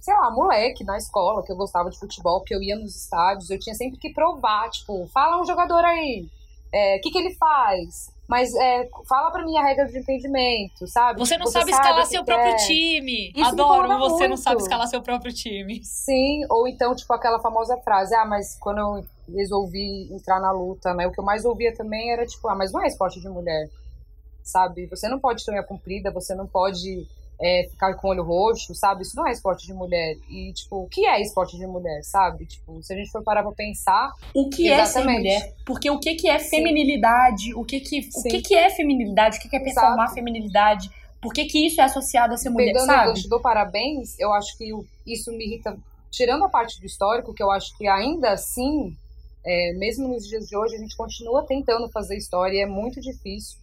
sei 0.00 0.14
lá, 0.14 0.30
moleque 0.30 0.84
na 0.84 0.96
escola, 0.96 1.42
que 1.42 1.50
eu 1.50 1.56
gostava 1.56 1.90
de 1.90 1.98
futebol, 1.98 2.42
que 2.42 2.54
eu 2.54 2.62
ia 2.62 2.76
nos 2.76 2.94
estádios, 2.96 3.50
eu 3.50 3.58
tinha 3.58 3.74
sempre 3.74 3.98
que 3.98 4.12
provar, 4.12 4.70
tipo, 4.70 5.06
fala 5.08 5.40
um 5.40 5.44
jogador 5.44 5.84
aí, 5.84 6.26
o 6.26 6.76
é, 6.76 6.98
que, 6.98 7.10
que 7.10 7.18
ele 7.18 7.34
faz? 7.34 8.10
Mas 8.28 8.52
é, 8.56 8.88
fala 9.08 9.30
pra 9.30 9.44
mim 9.44 9.56
a 9.56 9.62
regra 9.62 9.86
de 9.86 9.98
entendimento, 9.98 10.86
sabe? 10.88 11.18
Você 11.20 11.36
não 11.38 11.46
Você 11.46 11.60
sabe 11.60 11.70
escalar 11.70 12.06
seu 12.06 12.24
próprio 12.24 12.56
time. 12.56 13.32
Isso 13.34 13.48
Adoro 13.50 13.98
você 13.98 14.26
não 14.26 14.36
sabe 14.36 14.56
muito. 14.56 14.66
escalar 14.66 14.88
seu 14.88 15.00
próprio 15.00 15.32
time. 15.32 15.80
Sim, 15.84 16.44
ou 16.50 16.66
então, 16.66 16.94
tipo, 16.94 17.12
aquela 17.12 17.38
famosa 17.38 17.76
frase, 17.78 18.14
ah, 18.16 18.26
mas 18.26 18.56
quando 18.58 18.78
eu 18.78 19.06
resolvi 19.32 20.12
entrar 20.12 20.40
na 20.40 20.50
luta, 20.50 20.92
né, 20.92 21.06
o 21.06 21.12
que 21.12 21.20
eu 21.20 21.24
mais 21.24 21.44
ouvia 21.44 21.74
também 21.74 22.12
era, 22.12 22.26
tipo, 22.26 22.48
ah, 22.48 22.54
mas 22.54 22.72
não 22.72 22.82
é 22.82 22.88
esporte 22.88 23.20
de 23.20 23.28
mulher, 23.28 23.70
sabe? 24.42 24.86
Você 24.86 25.08
não 25.08 25.20
pode 25.20 25.44
ter 25.44 25.52
unha 25.52 25.62
comprida, 25.62 26.10
você 26.10 26.34
não 26.34 26.46
pode 26.48 27.06
é, 27.40 27.68
ficar 27.70 27.94
com 27.94 28.08
o 28.08 28.10
olho 28.10 28.22
roxo, 28.22 28.74
sabe? 28.74 29.02
Isso 29.02 29.16
não 29.16 29.26
é 29.26 29.32
esporte 29.32 29.66
de 29.66 29.72
mulher. 29.74 30.16
E, 30.30 30.52
tipo, 30.52 30.84
o 30.84 30.88
que 30.88 31.06
é 31.06 31.20
esporte 31.20 31.56
de 31.56 31.66
mulher, 31.66 32.02
sabe? 32.02 32.46
Tipo, 32.46 32.82
se 32.82 32.92
a 32.92 32.96
gente 32.96 33.10
for 33.10 33.22
parar 33.22 33.42
pra 33.42 33.52
pensar, 33.52 34.10
O 34.34 34.48
que 34.48 34.68
é 34.70 34.76
ser 34.76 35.00
Exatamente. 35.00 35.18
mulher? 35.18 35.54
Porque 35.64 35.90
o 35.90 35.98
que, 35.98 36.14
que 36.14 36.28
é 36.28 36.38
Sim. 36.38 36.50
feminilidade? 36.50 37.54
O 37.54 37.64
que, 37.64 37.80
que, 37.80 38.08
o 38.14 38.22
que, 38.22 38.40
que 38.40 38.54
é 38.54 38.70
feminilidade? 38.70 39.38
O 39.38 39.40
que, 39.40 39.48
que 39.48 39.56
é 39.56 39.60
performar 39.60 40.04
Exato. 40.04 40.14
feminilidade? 40.14 40.90
Por 41.20 41.32
que, 41.32 41.44
que 41.46 41.66
isso 41.66 41.80
é 41.80 41.84
associado 41.84 42.34
a 42.34 42.36
ser 42.36 42.50
mulher, 42.50 42.72
pegando 42.72 42.84
o 42.84 42.86
sabe? 42.86 43.08
gancho 43.08 43.28
do 43.28 43.40
parabéns, 43.40 44.18
eu 44.18 44.32
acho 44.32 44.56
que 44.56 44.70
isso 45.06 45.32
me 45.32 45.44
irrita, 45.46 45.76
tirando 46.10 46.44
a 46.44 46.48
parte 46.48 46.78
do 46.80 46.86
histórico, 46.86 47.34
que 47.34 47.42
eu 47.42 47.50
acho 47.50 47.76
que 47.76 47.88
ainda 47.88 48.30
assim, 48.30 48.94
é, 49.44 49.72
mesmo 49.74 50.08
nos 50.08 50.26
dias 50.26 50.46
de 50.46 50.56
hoje, 50.56 50.76
a 50.76 50.78
gente 50.78 50.96
continua 50.96 51.44
tentando 51.44 51.88
fazer 51.90 52.16
história 52.16 52.58
e 52.58 52.60
é 52.62 52.66
muito 52.66 53.00
difícil. 53.00 53.58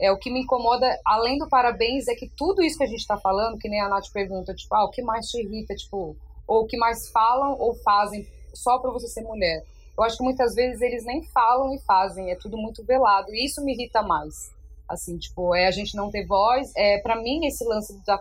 É, 0.00 0.12
o 0.12 0.18
que 0.18 0.30
me 0.30 0.42
incomoda, 0.42 0.86
além 1.04 1.38
do 1.38 1.48
parabéns, 1.48 2.06
é 2.08 2.14
que 2.14 2.30
tudo 2.36 2.62
isso 2.62 2.76
que 2.76 2.84
a 2.84 2.88
gente 2.88 3.00
está 3.00 3.16
falando, 3.16 3.58
que 3.58 3.68
nem 3.68 3.80
a 3.80 3.88
Nath 3.88 4.12
pergunta, 4.12 4.54
tipo, 4.54 4.74
ah, 4.74 4.84
o 4.84 4.90
que 4.90 5.02
mais 5.02 5.26
te 5.26 5.40
irrita, 5.40 5.74
tipo, 5.74 6.16
ou 6.46 6.62
o 6.62 6.66
que 6.66 6.76
mais 6.76 7.08
falam 7.10 7.56
ou 7.58 7.74
fazem 7.74 8.26
só 8.54 8.78
para 8.78 8.90
você 8.90 9.08
ser 9.08 9.22
mulher. 9.22 9.64
Eu 9.96 10.04
acho 10.04 10.18
que 10.18 10.22
muitas 10.22 10.54
vezes 10.54 10.82
eles 10.82 11.04
nem 11.04 11.22
falam 11.22 11.72
e 11.74 11.78
fazem, 11.78 12.30
é 12.30 12.36
tudo 12.36 12.58
muito 12.58 12.84
velado, 12.84 13.34
e 13.34 13.46
isso 13.46 13.64
me 13.64 13.72
irrita 13.72 14.02
mais. 14.02 14.54
Assim, 14.88 15.16
tipo, 15.18 15.54
é 15.54 15.66
a 15.66 15.70
gente 15.70 15.96
não 15.96 16.10
ter 16.10 16.26
voz. 16.26 16.70
É, 16.76 16.98
para 16.98 17.16
mim, 17.16 17.44
esse 17.46 17.64
lance 17.64 17.98
da 18.04 18.20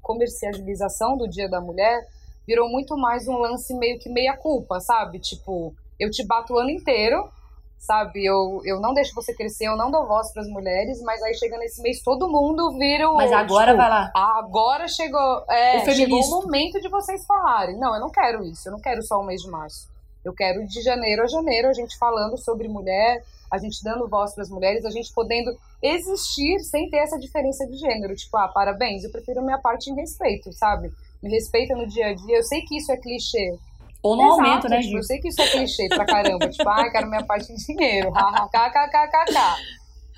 comercialização 0.00 1.16
do 1.16 1.28
Dia 1.28 1.48
da 1.48 1.60
Mulher 1.60 2.06
virou 2.46 2.68
muito 2.68 2.96
mais 2.96 3.26
um 3.26 3.38
lance 3.38 3.74
meio 3.74 3.98
que 3.98 4.08
meia 4.08 4.36
culpa, 4.36 4.78
sabe? 4.80 5.18
Tipo, 5.18 5.74
eu 5.98 6.10
te 6.10 6.24
bato 6.24 6.54
o 6.54 6.58
ano 6.58 6.70
inteiro, 6.70 7.28
sabe? 7.78 8.24
Eu, 8.24 8.60
eu 8.64 8.80
não 8.80 8.94
deixo 8.94 9.14
você 9.14 9.34
crescer, 9.34 9.66
eu 9.66 9.76
não 9.76 9.90
dou 9.90 10.06
voz 10.06 10.32
para 10.32 10.42
as 10.42 10.48
mulheres, 10.48 11.00
mas 11.02 11.22
aí 11.22 11.34
chega 11.34 11.58
nesse 11.58 11.82
mês 11.82 12.00
todo 12.02 12.28
mundo 12.30 12.76
vira 12.78 13.10
o. 13.10 13.14
Mas 13.16 13.30
agora 13.32 13.72
tipo, 13.72 13.76
vai 13.78 13.90
lá. 13.90 14.10
"Ah, 14.14 14.38
agora 14.38 14.88
chegou, 14.88 15.44
é, 15.50 15.78
O 15.78 15.90
chegou 15.92 16.18
o 16.20 16.30
momento 16.42 16.80
de 16.80 16.88
vocês 16.88 17.24
falarem. 17.26 17.78
Não, 17.78 17.94
eu 17.94 18.00
não 18.00 18.10
quero 18.10 18.42
isso, 18.44 18.68
eu 18.68 18.72
não 18.72 18.80
quero 18.80 19.02
só 19.02 19.18
o 19.20 19.24
mês 19.24 19.42
de 19.42 19.50
março. 19.50 19.88
Eu 20.24 20.32
quero 20.32 20.66
de 20.66 20.80
janeiro 20.80 21.22
a 21.22 21.26
janeiro 21.26 21.68
a 21.68 21.72
gente 21.74 21.98
falando 21.98 22.38
sobre 22.38 22.66
mulher, 22.66 23.22
a 23.52 23.58
gente 23.58 23.84
dando 23.84 24.08
voz 24.08 24.32
para 24.34 24.42
as 24.42 24.48
mulheres, 24.48 24.84
a 24.86 24.90
gente 24.90 25.12
podendo 25.12 25.54
existir 25.82 26.60
sem 26.60 26.88
ter 26.88 26.96
essa 26.98 27.18
diferença 27.18 27.66
de 27.66 27.76
gênero. 27.76 28.16
Tipo, 28.16 28.36
ah, 28.38 28.48
parabéns, 28.48 29.04
eu 29.04 29.12
prefiro 29.12 29.42
minha 29.42 29.58
parte 29.58 29.90
em 29.90 29.94
respeito, 29.94 30.50
sabe? 30.52 30.90
Me 31.22 31.30
respeita 31.30 31.74
no 31.76 31.86
dia 31.86 32.06
a 32.06 32.14
dia. 32.14 32.38
Eu 32.38 32.42
sei 32.42 32.62
que 32.62 32.76
isso 32.78 32.90
é 32.90 32.96
clichê. 32.96 33.56
Ou 34.04 34.16
no 34.16 34.22
Exato, 34.26 34.40
aumento, 34.42 34.68
né, 34.68 34.82
Gil? 34.82 34.98
Eu 34.98 35.02
sei 35.02 35.18
que 35.18 35.28
isso 35.28 35.40
é 35.40 35.46
clichê 35.48 35.88
pra 35.88 36.04
caramba. 36.04 36.48
tipo, 36.50 36.68
ai, 36.68 36.90
quero 36.90 37.08
minha 37.08 37.24
parte 37.24 37.50
em 37.50 37.56
dinheiro. 37.56 38.12
KKKKK. 38.12 39.56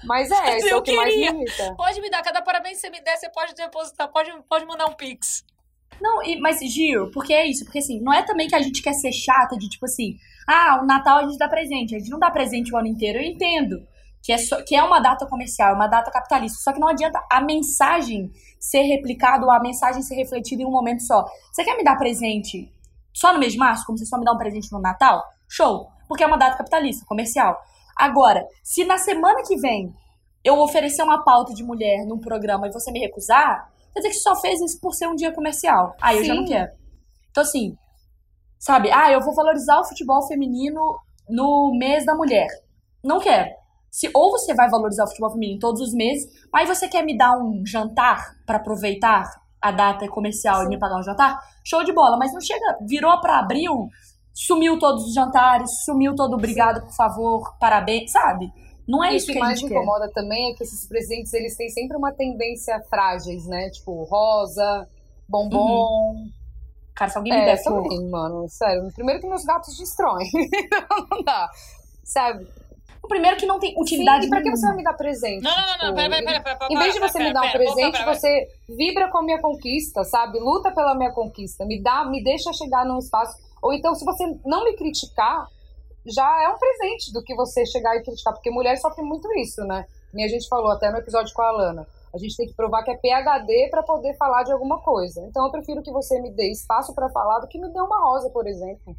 Mas 0.04 0.30
é, 0.30 0.58
isso 0.58 0.68
é 0.68 0.76
o 0.76 0.82
que 0.82 0.94
mais 0.94 1.14
me 1.14 1.22
queria. 1.22 1.40
irrita. 1.40 1.74
Pode 1.76 2.00
me 2.00 2.10
dar, 2.10 2.22
cada 2.22 2.42
parabéns 2.42 2.74
que 2.76 2.80
você 2.82 2.90
me 2.90 3.00
der, 3.00 3.16
você 3.16 3.30
pode 3.30 3.54
depositar, 3.54 4.08
pode, 4.08 4.30
pode 4.48 4.66
mandar 4.66 4.86
um 4.86 4.92
pix. 4.92 5.44
Não, 6.00 6.22
e- 6.22 6.38
mas 6.40 6.58
Gil, 6.60 7.10
porque 7.12 7.32
é 7.32 7.46
isso, 7.46 7.64
porque 7.64 7.78
assim, 7.78 8.00
não 8.00 8.12
é 8.12 8.22
também 8.22 8.48
que 8.48 8.54
a 8.54 8.60
gente 8.60 8.82
quer 8.82 8.92
ser 8.92 9.12
chata 9.12 9.56
de 9.56 9.68
tipo 9.68 9.86
assim, 9.86 10.16
ah, 10.46 10.80
o 10.82 10.86
Natal 10.86 11.18
a 11.18 11.22
gente 11.24 11.38
dá 11.38 11.48
presente, 11.48 11.94
a 11.94 11.98
gente 11.98 12.10
não 12.10 12.18
dá 12.18 12.30
presente 12.30 12.72
o 12.74 12.76
ano 12.76 12.88
inteiro, 12.88 13.18
eu 13.18 13.22
entendo. 13.24 13.86
Que 14.22 14.32
é, 14.32 14.38
só- 14.38 14.60
que 14.62 14.74
é 14.74 14.82
uma 14.82 14.98
data 14.98 15.24
comercial, 15.26 15.74
uma 15.76 15.86
data 15.86 16.10
capitalista. 16.10 16.58
Só 16.60 16.72
que 16.72 16.80
não 16.80 16.88
adianta 16.88 17.24
a 17.30 17.40
mensagem 17.40 18.28
ser 18.58 18.82
replicada 18.82 19.44
ou 19.44 19.50
a 19.52 19.60
mensagem 19.60 20.02
ser 20.02 20.16
refletida 20.16 20.62
em 20.62 20.66
um 20.66 20.70
momento 20.70 21.00
só. 21.04 21.24
Você 21.52 21.62
quer 21.62 21.76
me 21.76 21.84
dar 21.84 21.96
presente 21.96 22.68
só 23.16 23.32
no 23.32 23.38
mês 23.38 23.54
de 23.54 23.58
março, 23.58 23.86
como 23.86 23.96
você 23.96 24.04
só 24.04 24.18
me 24.18 24.26
dá 24.26 24.32
um 24.32 24.36
presente 24.36 24.70
no 24.70 24.78
Natal? 24.78 25.24
Show! 25.48 25.88
Porque 26.06 26.22
é 26.22 26.26
uma 26.26 26.36
data 26.36 26.58
capitalista, 26.58 27.06
comercial. 27.06 27.58
Agora, 27.96 28.46
se 28.62 28.84
na 28.84 28.98
semana 28.98 29.42
que 29.42 29.56
vem 29.56 29.90
eu 30.44 30.58
oferecer 30.60 31.02
uma 31.02 31.24
pauta 31.24 31.54
de 31.54 31.64
mulher 31.64 32.04
num 32.04 32.18
programa 32.18 32.68
e 32.68 32.72
você 32.72 32.92
me 32.92 33.00
recusar, 33.00 33.72
quer 33.94 34.00
dizer 34.00 34.10
que 34.10 34.16
você 34.16 34.20
só 34.20 34.36
fez 34.36 34.60
isso 34.60 34.78
por 34.82 34.92
ser 34.92 35.08
um 35.08 35.14
dia 35.14 35.32
comercial. 35.32 35.96
Aí 36.02 36.18
eu 36.18 36.24
já 36.24 36.34
não 36.34 36.44
quero. 36.44 36.70
Então, 37.30 37.42
assim, 37.42 37.74
sabe? 38.58 38.90
Ah, 38.92 39.10
eu 39.10 39.22
vou 39.22 39.34
valorizar 39.34 39.80
o 39.80 39.84
futebol 39.84 40.26
feminino 40.28 41.00
no 41.26 41.74
mês 41.78 42.04
da 42.04 42.14
mulher. 42.14 42.48
Não 43.02 43.18
quero. 43.18 43.48
Se, 43.90 44.10
ou 44.12 44.30
você 44.30 44.54
vai 44.54 44.68
valorizar 44.68 45.04
o 45.04 45.08
futebol 45.08 45.30
feminino 45.30 45.58
todos 45.58 45.80
os 45.80 45.94
meses, 45.94 46.30
aí 46.54 46.66
você 46.66 46.86
quer 46.86 47.02
me 47.02 47.16
dar 47.16 47.38
um 47.38 47.64
jantar 47.64 48.36
pra 48.44 48.58
aproveitar 48.58 49.24
a 49.68 49.70
data 49.70 50.08
comercial 50.08 50.60
e 50.60 50.64
Sim. 50.64 50.68
me 50.70 50.78
pagar 50.78 50.98
um 50.98 51.02
jantar, 51.02 51.38
show 51.64 51.82
de 51.84 51.92
bola. 51.92 52.16
Mas 52.16 52.32
não 52.32 52.40
chega, 52.40 52.78
virou 52.86 53.20
pra 53.20 53.38
abril, 53.38 53.88
sumiu 54.34 54.78
todos 54.78 55.04
os 55.04 55.14
jantares, 55.14 55.84
sumiu 55.84 56.14
todo 56.14 56.34
obrigado, 56.34 56.82
por 56.82 56.94
favor, 56.94 57.56
parabéns, 57.58 58.10
sabe? 58.12 58.52
Não 58.86 59.02
é 59.02 59.12
E 59.12 59.16
isso 59.16 59.26
que, 59.26 59.32
que 59.32 59.38
a 59.38 59.42
mais 59.42 59.60
me 59.60 59.68
incomoda 59.68 60.08
também 60.12 60.52
é 60.52 60.54
que 60.54 60.62
esses 60.62 60.86
presentes 60.86 61.32
eles 61.32 61.56
têm 61.56 61.68
sempre 61.70 61.96
uma 61.96 62.12
tendência 62.12 62.80
frágeis, 62.88 63.44
né? 63.46 63.68
Tipo, 63.70 64.04
rosa, 64.04 64.88
bombom. 65.28 66.14
Cara, 66.94 67.10
se 67.10 67.18
alguém 67.18 67.32
me 67.32 67.40
É, 67.40 67.44
der 67.46 67.62
flor, 67.62 67.82
também, 67.82 68.08
mano. 68.08 68.48
Sério. 68.48 68.90
Primeiro 68.94 69.20
que 69.20 69.26
meus 69.26 69.44
gatos 69.44 69.76
destroem. 69.76 70.30
Não 71.10 71.22
dá. 71.24 71.50
Sabe? 72.04 72.46
O 73.06 73.08
primeiro 73.08 73.36
que 73.36 73.46
não 73.46 73.58
tem 73.58 73.74
utilidade 73.78 74.22
Sim, 74.22 74.26
e 74.26 74.30
pra 74.30 74.42
que 74.42 74.50
você 74.50 74.66
vai 74.66 74.76
me 74.76 74.82
dar 74.82 74.94
presente? 74.94 75.42
Não, 75.42 75.50
não, 75.50 75.62
não, 75.62 75.66
não, 75.66 75.76
Tipo, 75.78 75.94
pera, 75.94 76.10
pera, 76.10 76.24
pera, 76.24 76.42
pera, 76.42 76.56
pera, 76.58 76.72
Em 76.72 76.78
vez 76.78 76.94
de 76.94 77.00
você 77.00 77.18
pera, 77.18 77.24
me 77.24 77.34
dar 77.34 77.40
um 77.40 77.42
pera, 77.44 77.58
pera, 77.58 77.64
presente, 77.64 77.92
pera, 77.92 78.04
pera. 78.04 78.14
você 78.14 78.48
vibra 78.68 79.08
com 79.10 79.18
a 79.18 79.22
minha 79.22 79.40
conquista, 79.40 80.04
sabe? 80.04 80.38
Luta 80.38 80.70
pela 80.72 80.94
minha 80.94 81.12
conquista. 81.12 81.64
Me 81.64 81.82
dá, 81.82 82.04
me 82.04 82.22
deixa 82.22 82.52
chegar 82.52 82.84
num 82.84 82.98
espaço. 82.98 83.36
Ou 83.62 83.72
então, 83.72 83.94
se 83.94 84.04
você 84.04 84.24
não 84.44 84.64
me 84.64 84.76
criticar, 84.76 85.46
já 86.04 86.42
é 86.42 86.48
um 86.48 86.58
presente 86.58 87.12
do 87.12 87.22
que 87.22 87.34
você 87.34 87.64
chegar 87.64 87.96
e 87.96 88.02
criticar. 88.02 88.34
Porque 88.34 88.50
mulher 88.50 88.76
sofre 88.76 89.02
muito 89.02 89.32
isso, 89.34 89.62
né? 89.64 89.86
Nem 90.12 90.24
a 90.24 90.28
gente 90.28 90.48
falou 90.48 90.70
até 90.70 90.90
no 90.90 90.98
episódio 90.98 91.32
com 91.34 91.42
a 91.42 91.48
Alana. 91.48 91.86
A 92.14 92.18
gente 92.18 92.36
tem 92.36 92.46
que 92.46 92.54
provar 92.54 92.82
que 92.82 92.90
é 92.90 92.96
PHD 92.96 93.68
pra 93.70 93.82
poder 93.82 94.16
falar 94.16 94.42
de 94.42 94.52
alguma 94.52 94.80
coisa. 94.80 95.20
Então 95.28 95.44
eu 95.44 95.50
prefiro 95.50 95.82
que 95.82 95.92
você 95.92 96.18
me 96.20 96.30
dê 96.30 96.50
espaço 96.50 96.94
pra 96.94 97.10
falar 97.10 97.40
do 97.40 97.48
que 97.48 97.58
me 97.58 97.68
dê 97.70 97.80
uma 97.80 98.00
rosa, 98.00 98.30
por 98.30 98.46
exemplo. 98.46 98.96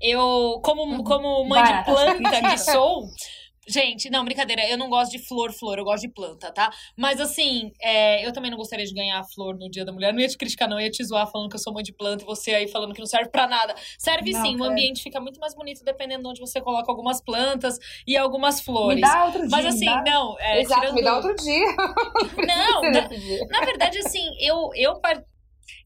eu, 0.00 0.60
como, 0.64 1.04
como 1.04 1.44
mãe 1.44 1.62
Vai, 1.62 1.78
de 1.78 1.84
planta 1.84 2.50
que 2.50 2.58
sou. 2.58 3.04
Gente, 3.66 4.10
não, 4.10 4.24
brincadeira, 4.24 4.68
eu 4.68 4.76
não 4.76 4.88
gosto 4.88 5.12
de 5.12 5.18
flor, 5.18 5.52
flor, 5.52 5.78
eu 5.78 5.84
gosto 5.84 6.02
de 6.02 6.12
planta, 6.12 6.52
tá? 6.52 6.70
Mas 6.96 7.20
assim, 7.20 7.72
é, 7.80 8.26
eu 8.26 8.32
também 8.32 8.50
não 8.50 8.58
gostaria 8.58 8.84
de 8.84 8.92
ganhar 8.94 9.18
a 9.18 9.24
flor 9.24 9.56
no 9.58 9.70
Dia 9.70 9.84
da 9.84 9.92
Mulher. 9.92 10.12
Não 10.12 10.20
ia 10.20 10.28
te 10.28 10.36
criticar, 10.36 10.68
não, 10.68 10.78
eu 10.78 10.84
ia 10.84 10.90
te 10.90 11.02
zoar 11.04 11.26
falando 11.30 11.48
que 11.48 11.56
eu 11.56 11.60
sou 11.60 11.72
mãe 11.72 11.82
de 11.82 11.92
planta 11.92 12.22
e 12.24 12.26
você 12.26 12.54
aí 12.54 12.68
falando 12.68 12.92
que 12.92 13.00
não 13.00 13.06
serve 13.06 13.30
pra 13.30 13.46
nada. 13.46 13.74
Serve 13.98 14.32
Não, 14.32 14.42
sim, 14.42 14.60
o 14.60 14.64
ambiente 14.64 15.02
fica 15.02 15.20
muito 15.20 15.40
mais 15.40 15.54
bonito 15.54 15.82
dependendo 15.84 16.22
de 16.24 16.28
onde 16.30 16.40
você 16.40 16.60
coloca 16.60 16.90
algumas 16.90 17.22
plantas 17.22 17.78
e 18.06 18.16
algumas 18.16 18.60
flores. 18.60 18.96
Me 18.96 19.00
dá 19.00 19.24
outro 19.24 19.40
dia. 19.40 19.48
Mas 19.50 19.66
assim, 19.66 19.84
dá- 19.86 20.02
não, 20.06 20.38
é, 20.40 20.60
Exato, 20.60 20.80
tirando... 20.80 20.94
me 20.96 21.02
dá 21.02 21.16
outro 21.16 21.34
dia. 21.36 21.64
Não, 22.46 22.82
na, 22.90 23.00
dia. 23.00 23.46
na 23.50 23.60
verdade, 23.64 23.98
assim, 23.98 24.24
eu, 24.40 24.70
eu 24.74 25.00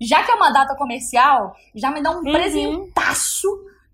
Já 0.01 0.23
que 0.25 0.31
é 0.31 0.35
uma 0.35 0.51
data 0.51 0.75
comercial, 0.77 1.55
já 1.75 1.91
me 1.91 2.03
dá 2.03 2.11
um 2.11 2.17
Uhum. 2.19 2.33
presentaço. 2.33 2.98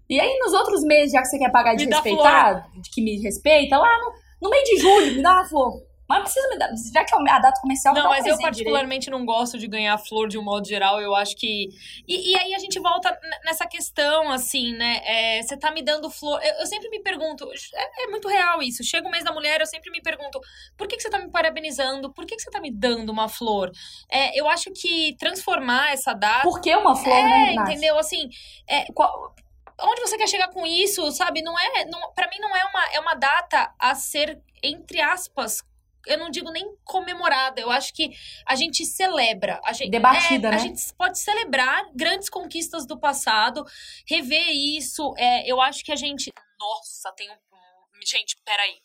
E 0.09 0.21
aí, 0.21 0.39
nos 0.39 0.53
outros 0.53 0.83
meses, 0.83 1.13
já 1.13 1.21
que 1.21 1.27
você 1.29 1.39
quer 1.39 1.51
pagar 1.51 1.75
de 1.75 1.87
Me 1.87 1.93
respeitar, 1.93 2.69
de 2.77 2.91
que 2.91 3.03
me 3.03 3.21
respeita, 3.21 3.77
lá 3.79 3.99
no, 3.99 4.13
no 4.43 4.51
meio 4.51 4.65
de 4.65 4.77
julho, 4.79 5.15
me 5.17 5.23
dá 5.23 5.33
uma 5.33 5.49
flor. 5.49 5.83
Mas 6.07 6.19
não 6.19 6.25
precisa 6.25 6.49
me 6.51 6.59
dar. 6.59 6.69
Já 6.93 7.03
que 7.03 7.15
é 7.15 7.31
a 7.31 7.39
data 7.39 7.59
comercial, 7.63 7.95
me 7.95 8.01
Não, 8.01 8.07
um 8.07 8.11
mas 8.11 8.19
eu 8.19 8.25
presente 8.25 8.37
direito. 8.37 8.57
particularmente 8.57 9.11
não 9.11 9.25
gosto 9.25 9.59
de 9.59 9.67
ganhar 9.67 9.97
flor 9.97 10.29
de 10.29 10.37
um 10.37 10.43
modo 10.43 10.69
geral. 10.69 11.01
Eu 11.01 11.15
acho 11.15 11.35
que. 11.35 11.69
E, 12.07 12.33
e 12.33 12.37
aí 12.37 12.55
a 12.55 12.59
gente 12.59 12.79
volta 12.79 13.19
nessa 13.43 13.67
questão, 13.67 14.31
assim, 14.31 14.75
né? 14.75 15.01
É, 15.03 15.43
você 15.43 15.57
tá 15.57 15.71
me 15.71 15.83
dando 15.83 16.11
flor. 16.11 16.39
Eu, 16.45 16.57
eu 16.57 16.67
sempre 16.67 16.91
me 16.91 17.01
pergunto, 17.01 17.49
é, 17.75 18.05
é 18.05 18.07
muito 18.09 18.29
real 18.29 18.63
isso. 18.63 18.85
Chega 18.85 19.09
o 19.09 19.11
mês 19.11 19.25
da 19.25 19.33
mulher, 19.33 19.63
eu 19.63 19.67
sempre 19.67 19.91
me 19.91 20.03
pergunto, 20.03 20.39
por 20.77 20.87
que, 20.87 20.97
que 20.97 21.03
você 21.03 21.09
tá 21.09 21.19
me 21.19 21.31
parabenizando? 21.31 22.13
Por 22.13 22.27
que, 22.27 22.37
que 22.37 22.43
você 22.43 22.51
tá 22.51 22.61
me 22.61 22.71
dando 22.71 23.09
uma 23.11 23.27
flor? 23.27 23.71
É, 24.13 24.39
eu 24.39 24.47
acho 24.47 24.71
que 24.73 25.17
transformar 25.19 25.93
essa 25.95 26.13
data. 26.13 26.43
Por 26.43 26.61
que 26.61 26.75
uma 26.77 26.95
flor, 26.95 27.17
É, 27.17 27.23
né, 27.23 27.55
entendeu? 27.55 27.99
Assim, 27.99 28.29
é, 28.69 28.85
qual- 28.93 29.35
onde 29.81 30.01
você 30.01 30.17
quer 30.17 30.29
chegar 30.29 30.49
com 30.49 30.67
isso, 30.67 31.11
sabe? 31.13 31.43
Não 31.43 31.59
é, 31.59 31.85
não, 31.87 32.13
para 32.13 32.29
mim 32.29 32.39
não 32.39 32.55
é 32.55 32.65
uma, 32.65 32.85
é 32.93 33.01
uma 33.01 33.15
data 33.15 33.75
a 33.79 33.95
ser 33.95 34.41
entre 34.65 35.01
aspas, 35.01 35.63
eu 36.07 36.19
não 36.19 36.31
digo 36.31 36.51
nem 36.51 36.75
comemorada. 36.85 37.61
Eu 37.61 37.71
acho 37.71 37.93
que 37.93 38.11
a 38.47 38.55
gente 38.55 38.85
celebra, 38.85 39.61
a 39.65 39.73
gente 39.73 39.91
Debatida, 39.91 40.49
é, 40.49 40.51
né? 40.53 40.57
A 40.57 40.61
gente 40.61 40.93
pode 40.95 41.19
celebrar 41.19 41.87
grandes 41.95 42.29
conquistas 42.29 42.87
do 42.87 42.99
passado, 42.99 43.65
rever 44.07 44.49
isso. 44.49 45.15
É, 45.17 45.51
eu 45.51 45.61
acho 45.61 45.85
que 45.85 45.93
a 45.93 45.97
gente, 45.97 46.33
nossa, 46.59 47.13
tem 47.13 47.31
um, 47.31 47.35
um- 47.35 48.07
gente, 48.07 48.37
peraí. 48.45 48.81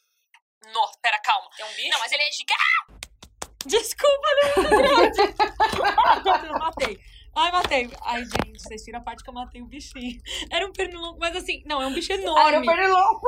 Nossa, 0.73 0.99
pera, 1.01 1.19
calma. 1.19 1.49
Tem 1.55 1.65
um 1.65 1.73
bicho? 1.75 1.89
Não, 1.89 1.99
mas 1.99 2.11
ele 2.11 2.23
é 2.23 2.31
gigante. 2.31 2.59
Desculpa, 3.65 4.27
não 6.23 6.45
Eu 6.45 6.59
matei. 6.59 6.99
Ai, 7.41 7.51
matei. 7.53 7.89
Ai, 8.05 8.19
gente, 8.25 8.61
vocês 8.61 8.83
tiram 8.83 8.99
a 8.99 9.01
parte 9.01 9.23
que 9.23 9.29
eu 9.29 9.33
matei 9.33 9.61
o 9.61 9.65
bichinho. 9.65 10.19
Era 10.51 10.65
um 10.67 10.73
pernilongo, 10.73 11.17
mas 11.19 11.33
assim, 11.37 11.63
não, 11.65 11.81
é 11.81 11.87
um 11.87 11.93
bicho 11.93 12.11
Ah, 12.11 12.15
eu 12.15 12.21
enorme. 12.21 12.65
pernilongo. 12.65 13.21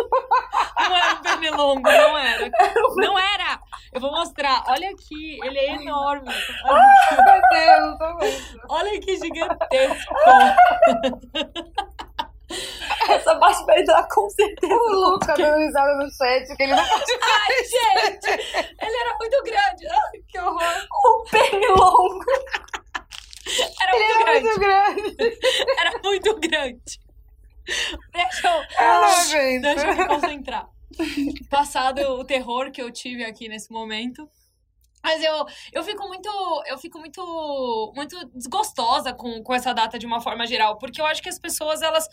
Não 0.80 0.96
era 0.98 1.13
um 1.13 1.22
pernilongo, 1.22 1.82
não 1.82 2.18
era. 2.18 2.51
Não 2.96 3.18
era. 3.18 3.60
Eu 3.94 4.01
vou 4.01 4.12
mostrar. 4.12 4.63
Olha 4.68 4.89
aqui, 4.89 5.39
ele 5.44 5.58
é 5.58 5.75
enorme. 5.75 6.27
Olha, 6.65 6.88
Meu 7.12 7.41
Deus, 7.50 8.60
olha 8.70 9.00
que 9.00 9.15
gigantesco. 9.18 10.13
Essa 13.10 13.36
parte 13.39 13.65
vai 13.65 13.82
entrar 13.82 14.06
com 14.10 14.30
certeza. 14.30 14.74
O 14.74 14.89
Luca 14.91 15.34
dando 15.36 15.58
risada 15.58 15.96
no 15.96 16.10
chat, 16.12 16.53
que 16.56 16.63
ele 16.63 16.75
não 16.75 16.86
pode 16.86 17.12
Ai, 17.22 17.63
gente, 17.63 18.30
ele 18.82 18.98
era 18.98 19.18
muito 19.18 19.44
grande. 19.44 19.88
Ai, 19.88 20.20
que 20.27 20.39
horror. 20.39 20.88
O 21.06 21.24
pernilongo. 21.30 22.25
Era 23.81 23.91
muito 23.98 24.12
é 24.12 24.24
grande. 24.24 24.43
muito 24.43 24.60
grande. 24.60 25.38
Era 25.79 26.00
muito 26.03 26.39
grande. 26.39 27.00
Deixa 28.13 28.48
eu... 28.48 28.83
Não 28.86 29.03
aguento. 29.03 29.62
Deixa 29.62 29.88
eu 29.88 29.95
me 29.95 30.07
concentrar. 30.07 30.69
Passado 31.50 32.01
o 32.01 32.25
terror 32.25 32.71
que 32.71 32.81
eu 32.81 32.91
tive 32.91 33.24
aqui 33.24 33.48
nesse 33.48 33.71
momento. 33.71 34.29
Mas 35.03 35.24
eu, 35.24 35.45
eu 35.74 35.83
fico 35.83 36.07
muito. 36.07 36.29
Eu 36.67 36.77
fico 36.77 37.00
muito. 37.00 37.93
muito 37.95 38.29
desgostosa 38.36 39.13
com, 39.13 39.41
com 39.43 39.53
essa 39.53 39.74
data 39.74 39.98
de 39.98 40.05
uma 40.05 40.21
forma 40.21 40.45
geral. 40.45 40.77
Porque 40.77 41.01
eu 41.01 41.05
acho 41.05 41.21
que 41.21 41.29
as 41.29 41.39
pessoas, 41.39 41.81
elas. 41.81 42.07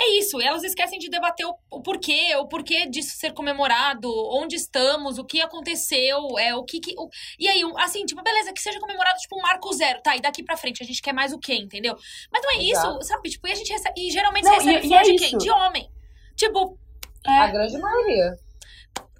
É 0.00 0.16
isso, 0.16 0.40
elas 0.40 0.62
esquecem 0.62 0.96
de 0.98 1.08
debater 1.10 1.44
o, 1.44 1.54
o 1.70 1.82
porquê, 1.82 2.36
o 2.36 2.46
porquê 2.46 2.86
disso 2.86 3.16
ser 3.16 3.32
comemorado, 3.32 4.08
onde 4.32 4.54
estamos, 4.54 5.18
o 5.18 5.24
que 5.24 5.40
aconteceu, 5.40 6.38
é 6.38 6.54
o 6.54 6.62
que. 6.62 6.78
que 6.78 6.94
o- 6.96 7.08
e 7.38 7.48
aí, 7.48 7.62
assim, 7.78 8.04
tipo, 8.06 8.22
beleza, 8.22 8.52
que 8.52 8.60
seja 8.60 8.78
comemorado, 8.78 9.18
tipo, 9.18 9.36
um 9.36 9.42
marco 9.42 9.72
zero, 9.72 10.00
tá? 10.00 10.16
E 10.16 10.20
daqui 10.20 10.42
pra 10.44 10.56
frente 10.56 10.82
a 10.82 10.86
gente 10.86 11.02
quer 11.02 11.12
mais 11.12 11.32
o 11.32 11.38
quê, 11.38 11.54
entendeu? 11.54 11.96
Mas 12.32 12.42
não 12.44 12.52
é 12.52 12.62
Exato. 12.64 12.98
isso, 13.00 13.08
sabe? 13.08 13.28
Tipo, 13.28 13.48
e 13.48 13.52
a 13.52 13.54
gente 13.56 13.72
recebe. 13.72 13.94
E 14.06 14.10
geralmente 14.12 14.44
Não, 14.44 14.54
você 14.54 14.70
recebe 14.70 14.86
e- 14.86 14.90
e 14.90 14.94
é 14.94 15.02
de 15.02 15.14
quem? 15.16 15.36
De 15.36 15.50
homem. 15.50 15.90
Tipo, 16.36 16.78
A 17.26 17.46
grande 17.48 17.76
maioria. 17.78 18.36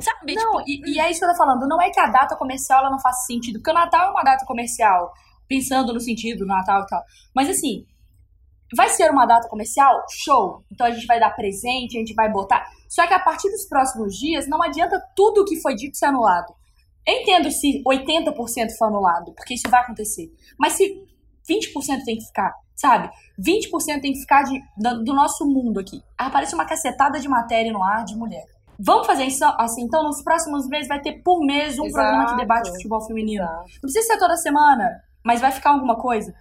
sabe? 0.00 0.34
Não, 0.36 0.58
tipo, 0.64 0.70
e, 0.70 0.92
e 0.94 1.00
é 1.00 1.10
isso 1.10 1.18
que 1.18 1.26
eu 1.26 1.30
tô 1.30 1.36
falando. 1.36 1.66
Não 1.66 1.82
é 1.82 1.90
que 1.90 1.98
a 1.98 2.06
data 2.06 2.36
comercial 2.36 2.80
ela 2.80 2.90
não 2.90 3.00
faça 3.00 3.26
sentido. 3.26 3.58
Porque 3.58 3.70
o 3.70 3.74
Natal 3.74 4.08
é 4.08 4.10
uma 4.12 4.22
data 4.22 4.46
comercial. 4.46 5.12
Pensando 5.48 5.92
no 5.92 5.98
sentido 6.00 6.38
do 6.40 6.46
Natal 6.46 6.82
e 6.82 6.86
tal. 6.86 7.02
Mas 7.34 7.48
assim, 7.48 7.84
vai 8.76 8.88
ser 8.88 9.10
uma 9.10 9.26
data 9.26 9.48
comercial? 9.48 10.04
Show. 10.10 10.62
Então 10.70 10.86
a 10.86 10.90
gente 10.90 11.06
vai 11.06 11.18
dar 11.18 11.30
presente, 11.30 11.96
a 11.96 12.00
gente 12.00 12.14
vai 12.14 12.30
botar. 12.30 12.66
Só 12.88 13.06
que 13.06 13.14
a 13.14 13.18
partir 13.18 13.50
dos 13.50 13.66
próximos 13.66 14.16
dias, 14.16 14.48
não 14.48 14.62
adianta 14.62 15.00
tudo 15.14 15.42
o 15.42 15.44
que 15.44 15.60
foi 15.60 15.74
dito 15.74 15.96
ser 15.96 16.06
anulado. 16.06 16.54
Eu 17.06 17.14
entendo 17.14 17.50
se 17.50 17.82
80% 17.84 18.76
for 18.76 18.86
anulado, 18.86 19.32
porque 19.34 19.54
isso 19.54 19.68
vai 19.70 19.80
acontecer. 19.80 20.30
Mas 20.58 20.74
se 20.74 21.02
20% 21.48 22.04
tem 22.04 22.16
que 22.16 22.26
ficar, 22.26 22.52
sabe? 22.76 23.10
20% 23.40 24.00
tem 24.00 24.12
que 24.12 24.20
ficar 24.20 24.42
de, 24.42 24.60
do, 24.76 25.04
do 25.04 25.14
nosso 25.14 25.46
mundo 25.46 25.80
aqui. 25.80 26.02
Aparece 26.18 26.54
uma 26.54 26.66
cacetada 26.66 27.18
de 27.18 27.28
matéria 27.28 27.72
no 27.72 27.82
ar 27.82 28.04
de 28.04 28.14
mulher. 28.14 28.44
Vamos 28.78 29.06
fazer 29.06 29.24
isso 29.24 29.44
assim? 29.58 29.82
Então, 29.82 30.04
nos 30.04 30.22
próximos 30.22 30.68
meses 30.68 30.86
vai 30.86 31.00
ter 31.00 31.22
por 31.22 31.40
mês 31.40 31.78
um 31.78 31.86
Exato. 31.86 31.94
programa 31.94 32.26
que 32.30 32.36
debate 32.36 32.70
futebol 32.70 33.00
feminino. 33.00 33.42
Exato. 33.42 33.64
Não 33.74 33.80
precisa 33.80 34.06
ser 34.06 34.18
toda 34.18 34.36
semana, 34.36 35.02
mas 35.24 35.40
vai 35.40 35.50
ficar 35.50 35.70
alguma 35.70 35.96
coisa. 35.96 36.32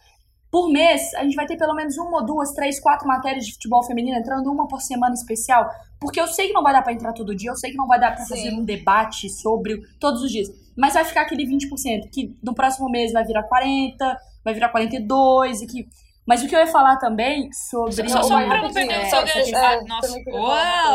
Por 0.50 0.70
mês, 0.70 1.14
a 1.16 1.24
gente 1.24 1.36
vai 1.36 1.46
ter 1.46 1.58
pelo 1.58 1.74
menos 1.76 1.98
uma 1.98 2.20
ou 2.20 2.26
duas, 2.26 2.54
três, 2.54 2.80
quatro 2.80 3.08
matérias 3.08 3.46
de 3.46 3.54
futebol 3.54 3.84
feminino 3.84 4.18
entrando 4.18 4.52
uma 4.52 4.68
por 4.68 4.82
semana 4.82 5.14
especial. 5.14 5.70
Porque 6.00 6.20
eu 6.20 6.28
sei 6.28 6.48
que 6.48 6.54
não 6.54 6.64
vai 6.64 6.74
dar 6.74 6.82
pra 6.82 6.94
entrar 6.94 7.12
todo 7.12 7.36
dia, 7.36 7.52
eu 7.52 7.56
sei 7.56 7.72
que 7.72 7.78
não 7.78 7.88
vai 7.88 8.00
dar 8.00 8.16
pra 8.16 8.24
Sim. 8.24 8.30
fazer 8.36 8.54
um 8.54 8.64
debate 8.64 9.30
sobre 9.30 9.82
todos 10.00 10.22
os 10.22 10.32
dias. 10.32 10.48
Mas 10.76 10.94
vai 10.94 11.04
ficar 11.04 11.22
aquele 11.22 11.46
20%, 11.46 12.10
que 12.12 12.38
no 12.42 12.54
próximo 12.54 12.90
mês 12.90 13.12
vai 13.12 13.26
virar 13.26 13.44
40%, 13.44 13.96
vai 14.44 14.54
virar 14.54 14.72
42%, 14.72 15.64
e 15.64 15.68
que... 15.68 15.88
Mas 16.26 16.44
o 16.44 16.48
que 16.48 16.56
eu 16.56 16.60
ia 16.60 16.68
falar 16.68 16.98
também 16.98 17.50
sobre... 17.54 18.10
Só, 18.10 18.22
só 18.22 18.46
pra 18.46 18.62
não 18.62 18.72
perder 18.72 19.06
o 19.06 19.10
seu 19.10 19.20
gancho. 19.22 19.56
é, 19.56 19.84
nossa. 19.86 20.20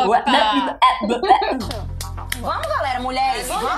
Opa! 0.05 0.79
Vamos, 2.39 2.67
galera, 2.67 2.99
mulheres, 3.01 3.47
vamos. 3.47 3.71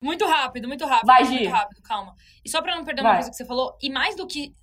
Muito 0.00 0.26
rápido, 0.26 0.68
muito 0.68 0.86
rápido. 0.86 1.06
Vai, 1.06 1.24
muito 1.24 1.38
Gi. 1.38 1.46
rápido, 1.46 1.82
calma. 1.82 2.14
E 2.44 2.48
só 2.48 2.62
pra 2.62 2.76
não 2.76 2.84
perder 2.84 3.02
uma 3.02 3.10
Vai. 3.10 3.18
coisa 3.18 3.30
que 3.30 3.36
você 3.36 3.44
falou, 3.44 3.76
e 3.82 3.90
mais 3.90 4.16
do 4.16 4.26
que 4.26 4.54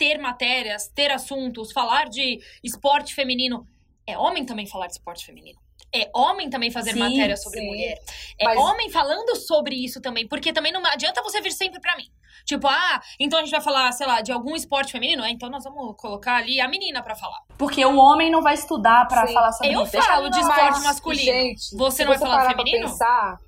ter 0.00 0.16
matérias, 0.18 0.88
ter 0.88 1.10
assuntos, 1.12 1.72
falar 1.72 2.08
de 2.08 2.40
esporte 2.64 3.14
feminino, 3.14 3.66
é 4.06 4.16
homem 4.16 4.46
também 4.46 4.66
falar 4.66 4.86
de 4.86 4.94
esporte 4.94 5.26
feminino. 5.26 5.58
É 5.92 6.08
homem 6.14 6.48
também 6.48 6.70
fazer 6.70 6.92
Sim, 6.92 7.00
matéria 7.00 7.36
sobre 7.36 7.58
sim. 7.60 7.66
mulher. 7.66 7.98
É 8.38 8.44
Mas- 8.44 8.58
homem 8.58 8.88
falando 8.90 9.34
sobre 9.36 9.74
isso 9.74 10.00
também. 10.00 10.26
Porque 10.26 10.52
também 10.52 10.72
não 10.72 10.80
adianta 10.86 11.20
você 11.22 11.40
vir 11.40 11.50
sempre 11.52 11.80
pra 11.80 11.96
mim. 11.96 12.04
Tipo, 12.46 12.68
ah, 12.68 13.00
então 13.18 13.38
a 13.40 13.42
gente 13.42 13.50
vai 13.50 13.60
falar, 13.60 13.90
sei 13.92 14.06
lá, 14.06 14.20
de 14.20 14.30
algum 14.32 14.54
esporte 14.54 14.92
feminino? 14.92 15.22
É, 15.24 15.30
então 15.30 15.50
nós 15.50 15.64
vamos 15.64 15.94
colocar 15.98 16.36
ali 16.36 16.60
a 16.60 16.68
menina 16.68 17.02
pra 17.02 17.14
falar. 17.16 17.40
Porque 17.58 17.84
o 17.84 17.96
homem 17.96 18.30
não 18.30 18.40
vai 18.40 18.54
estudar 18.54 19.06
pra 19.08 19.26
Sim. 19.26 19.34
falar 19.34 19.52
sobre 19.52 19.74
Eu 19.74 19.82
isso. 19.82 19.92
Deixa 19.92 20.06
falo 20.06 20.30
de 20.30 20.38
esporte 20.38 20.60
Mas, 20.70 20.82
masculino. 20.84 21.24
Gente, 21.24 21.76
Você 21.76 22.04
não 22.04 22.10
vai 22.10 22.18
você 22.18 22.24
falar 22.24 22.36
do 22.36 22.42
parar 22.44 22.54
pra 22.54 22.64
feminino? 22.64 22.88
pensar, 22.88 23.38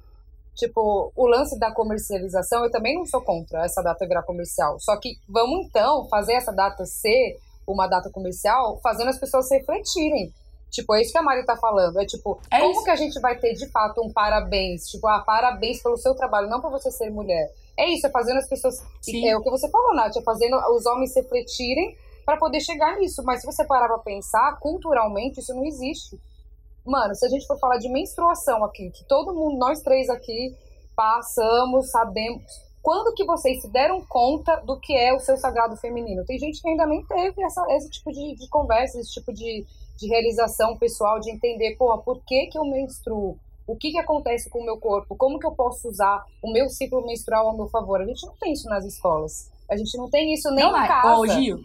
tipo, 0.54 1.12
o 1.16 1.26
lance 1.26 1.58
da 1.58 1.72
comercialização, 1.72 2.64
eu 2.64 2.70
também 2.70 2.94
não 2.96 3.06
sou 3.06 3.20
contra 3.22 3.64
essa 3.64 3.82
data 3.82 4.06
virar 4.06 4.22
comercial. 4.22 4.78
Só 4.80 4.96
que 4.98 5.16
vamos 5.28 5.66
então 5.66 6.06
fazer 6.08 6.34
essa 6.34 6.52
data 6.52 6.84
ser 6.84 7.36
uma 7.66 7.86
data 7.86 8.10
comercial, 8.10 8.78
fazendo 8.82 9.08
as 9.10 9.18
pessoas 9.18 9.50
refletirem. 9.50 10.32
Tipo, 10.70 10.94
é 10.94 11.02
isso 11.02 11.12
que 11.12 11.18
a 11.18 11.22
Mari 11.22 11.44
tá 11.44 11.56
falando. 11.56 12.00
É 12.00 12.06
tipo, 12.06 12.38
É 12.50 12.60
como 12.60 12.72
isso. 12.72 12.84
que 12.84 12.90
a 12.90 12.96
gente 12.96 13.20
vai 13.20 13.38
ter 13.38 13.52
de 13.52 13.66
fato 13.70 14.00
um 14.02 14.10
parabéns? 14.12 14.86
Tipo, 14.86 15.06
ah, 15.06 15.20
parabéns 15.20 15.82
pelo 15.82 15.98
seu 15.98 16.14
trabalho, 16.14 16.48
não 16.48 16.60
pra 16.60 16.70
você 16.70 16.90
ser 16.90 17.10
mulher. 17.10 17.50
É 17.76 17.88
isso, 17.90 18.06
é 18.06 18.10
fazendo 18.10 18.38
as 18.38 18.48
pessoas. 18.48 18.82
Sim. 19.02 19.28
É 19.28 19.36
o 19.36 19.42
que 19.42 19.50
você 19.50 19.68
falou, 19.70 19.94
Nath, 19.94 20.16
é 20.16 20.22
fazendo 20.22 20.56
os 20.74 20.86
homens 20.86 21.14
refletirem 21.14 21.94
pra 22.24 22.36
poder 22.38 22.60
chegar 22.60 22.96
nisso. 22.96 23.22
Mas 23.22 23.40
se 23.40 23.46
você 23.46 23.64
parar 23.64 23.86
pra 23.86 23.98
pensar, 23.98 24.58
culturalmente, 24.60 25.40
isso 25.40 25.54
não 25.54 25.64
existe. 25.64 26.18
Mano, 26.84 27.14
se 27.14 27.24
a 27.24 27.28
gente 27.28 27.46
for 27.46 27.58
falar 27.58 27.78
de 27.78 27.88
menstruação 27.88 28.64
aqui, 28.64 28.90
que 28.90 29.04
todo 29.04 29.34
mundo, 29.34 29.56
nós 29.58 29.80
três 29.82 30.08
aqui, 30.08 30.54
passamos, 30.96 31.90
sabemos. 31.90 32.42
Quando 32.82 33.14
que 33.14 33.24
vocês 33.24 33.62
se 33.62 33.68
deram 33.70 34.04
conta 34.04 34.56
do 34.56 34.78
que 34.80 34.92
é 34.92 35.14
o 35.14 35.20
seu 35.20 35.36
sagrado 35.36 35.76
feminino? 35.76 36.24
Tem 36.24 36.38
gente 36.38 36.60
que 36.60 36.68
ainda 36.68 36.84
nem 36.84 37.04
teve 37.06 37.42
essa, 37.42 37.64
esse 37.70 37.88
tipo 37.88 38.10
de, 38.10 38.34
de 38.34 38.48
conversa, 38.48 38.98
esse 38.98 39.12
tipo 39.12 39.32
de, 39.32 39.64
de 39.96 40.08
realização 40.08 40.76
pessoal, 40.76 41.20
de 41.20 41.30
entender, 41.30 41.76
porra, 41.76 41.98
por 41.98 42.20
que 42.24 42.46
que 42.46 42.58
eu 42.58 42.64
menstruo? 42.64 43.38
O 43.66 43.76
que 43.76 43.92
que 43.92 43.98
acontece 43.98 44.50
com 44.50 44.58
o 44.58 44.64
meu 44.64 44.76
corpo? 44.78 45.14
Como 45.14 45.38
que 45.38 45.46
eu 45.46 45.52
posso 45.52 45.88
usar 45.88 46.24
o 46.42 46.52
meu 46.52 46.68
ciclo 46.68 47.06
menstrual 47.06 47.48
ao 47.48 47.56
meu 47.56 47.68
favor? 47.68 48.00
A 48.00 48.04
gente 48.04 48.26
não 48.26 48.34
tem 48.34 48.52
isso 48.52 48.68
nas 48.68 48.84
escolas. 48.84 49.48
A 49.70 49.76
gente 49.76 49.96
não 49.96 50.10
tem 50.10 50.34
isso 50.34 50.50
nem 50.50 50.64
não 50.64 50.70
em 50.70 50.72
vai. 50.72 50.88
casa. 50.88 51.16
Ô, 51.16 51.26
Gil, 51.28 51.60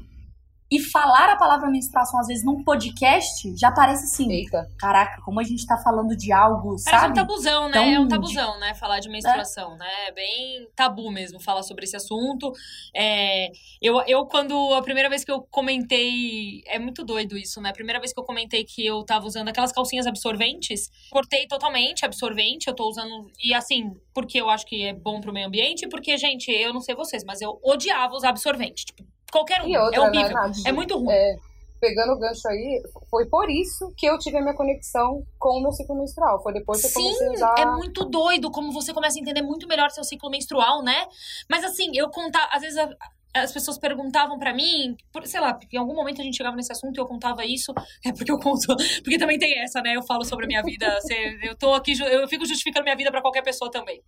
E 0.70 0.80
falar 0.80 1.30
a 1.30 1.38
palavra 1.38 1.70
menstruação, 1.70 2.20
às 2.20 2.28
vezes, 2.28 2.44
num 2.44 2.62
podcast, 2.64 3.56
já 3.58 3.72
parece 3.72 4.04
assim. 4.04 4.30
Eita. 4.30 4.70
Caraca, 4.78 5.22
como 5.22 5.40
a 5.40 5.44
gente 5.44 5.66
tá 5.66 5.78
falando 5.78 6.16
de 6.16 6.32
algo, 6.34 6.76
Parece 6.84 6.84
sabe? 6.84 7.12
um 7.12 7.14
tabuzão, 7.14 7.68
né? 7.68 7.74
Tão 7.74 7.84
é 7.84 8.00
um 8.00 8.08
tabuzão, 8.08 8.60
né? 8.60 8.74
Falar 8.76 9.00
de 9.00 9.08
menstruação, 9.08 9.78
né? 9.78 9.90
É 10.08 10.12
bem 10.12 10.68
tabu 10.76 11.10
mesmo 11.10 11.40
falar 11.40 11.64
sobre 11.64 11.86
esse 11.86 11.96
assunto. 11.96 12.52
É, 12.94 13.50
eu, 13.82 14.02
eu, 14.08 14.26
quando 14.26 14.74
a 14.74 14.82
primeira 14.82 15.10
vez 15.10 15.24
que 15.24 15.32
eu 15.32 15.42
comentei. 15.50 16.62
É 16.68 16.78
muito 16.78 17.06
doido 17.06 17.38
isso, 17.38 17.62
né? 17.62 17.70
A 17.70 17.74
primeira 17.74 18.00
vez 18.00 18.12
que 18.12 18.20
eu 18.20 18.26
comentei 18.26 18.66
que 18.66 18.86
eu 18.86 19.04
tava 19.04 19.26
usando 19.26 19.48
aquelas 19.48 19.72
calcinhas 19.72 20.06
absorventes, 20.06 20.90
cortei 21.10 21.48
totalmente 21.48 22.06
absorvente. 22.06 22.68
Eu 22.68 22.76
tô 22.76 22.90
usando. 22.90 23.32
E 23.42 23.54
assim, 23.54 23.96
porque 24.14 24.40
eu 24.42 24.50
acho 24.50 24.66
que 24.66 24.84
é 24.84 24.94
bom 24.94 25.22
pro 25.22 25.32
meio 25.32 25.48
ambiente, 25.48 25.86
e 25.86 25.90
porque, 25.90 26.18
gente, 26.18 26.52
eu 26.52 26.74
não 26.74 26.82
sei 26.82 26.94
vocês, 26.94 27.24
mas 27.24 27.42
eu 27.42 27.58
odiava 27.64 28.14
usar 28.14 28.30
absorvente. 28.30 28.86
Tipo, 28.86 29.06
qualquer 29.32 29.62
um. 29.62 29.80
Outra, 29.82 29.98
é 29.98 30.02
horrível. 30.02 30.28
né, 30.28 30.34
Nath? 30.34 30.58
É 30.66 30.72
muito 30.72 30.98
ruim. 30.98 31.14
É, 31.14 31.36
pegando 31.80 32.14
o 32.14 32.20
gancho 32.20 32.48
aí, 32.48 32.82
foi 33.10 33.26
por 33.28 33.50
isso 33.50 33.94
que 33.98 34.06
eu 34.08 34.18
tive 34.18 34.38
a 34.38 34.42
minha 34.42 34.56
conexão 34.56 35.24
com 35.38 35.58
o 35.60 35.62
meu 35.62 35.72
ciclo 35.72 35.96
menstrual. 35.98 36.42
Foi 36.42 36.54
depois 36.54 36.82
que 36.82 36.88
eu 36.88 36.94
comecei 36.94 37.28
a 37.28 37.32
usar. 37.32 37.56
É 37.60 37.66
muito 37.66 38.06
doido 38.06 38.50
como 38.52 38.72
você 38.72 38.94
começa 38.94 39.18
a 39.18 39.22
entender 39.22 39.42
muito 39.42 39.68
melhor 39.68 39.90
seu 39.92 40.04
ciclo 40.04 40.30
menstrual, 40.30 40.84
né? 40.84 41.06
Mas 41.50 41.64
assim, 41.64 41.92
eu 41.96 42.10
contar, 42.10 42.50
às 42.52 42.62
vezes 42.62 42.78
a- 42.78 42.90
as 43.36 43.52
pessoas 43.52 43.78
perguntavam 43.78 44.40
pra 44.40 44.52
mim, 44.52 44.96
por- 45.14 45.28
sei 45.28 45.40
lá, 45.40 45.54
porque 45.54 45.76
em 45.78 45.80
algum 45.80 45.94
momento 45.94 46.20
a 46.20 46.24
gente 46.24 46.36
chegava 46.36 46.56
nesse 46.56 46.72
assunto 46.72 46.98
e 46.98 47.00
eu 47.00 47.06
contava 47.06 47.46
isso, 47.46 47.72
é 48.04 48.12
porque 48.12 48.32
eu 48.32 48.40
conto, 48.40 48.66
porque 49.04 49.20
também 49.20 49.38
tem 49.38 49.60
essa, 49.62 49.80
né? 49.82 49.96
Eu 49.96 50.02
falo 50.02 50.26
sobre 50.26 50.46
a 50.46 50.48
minha 50.48 50.64
vida, 50.64 50.88
você- 51.00 51.38
eu 51.44 51.56
tô 51.56 51.74
aqui, 51.76 51.92
eu 52.02 52.28
fico 52.28 52.46
justificando 52.48 52.84
minha 52.86 52.96
vida 52.96 53.12
pra 53.12 53.22
qualquer 53.22 53.44
pessoa 53.44 53.70
também. 53.70 54.02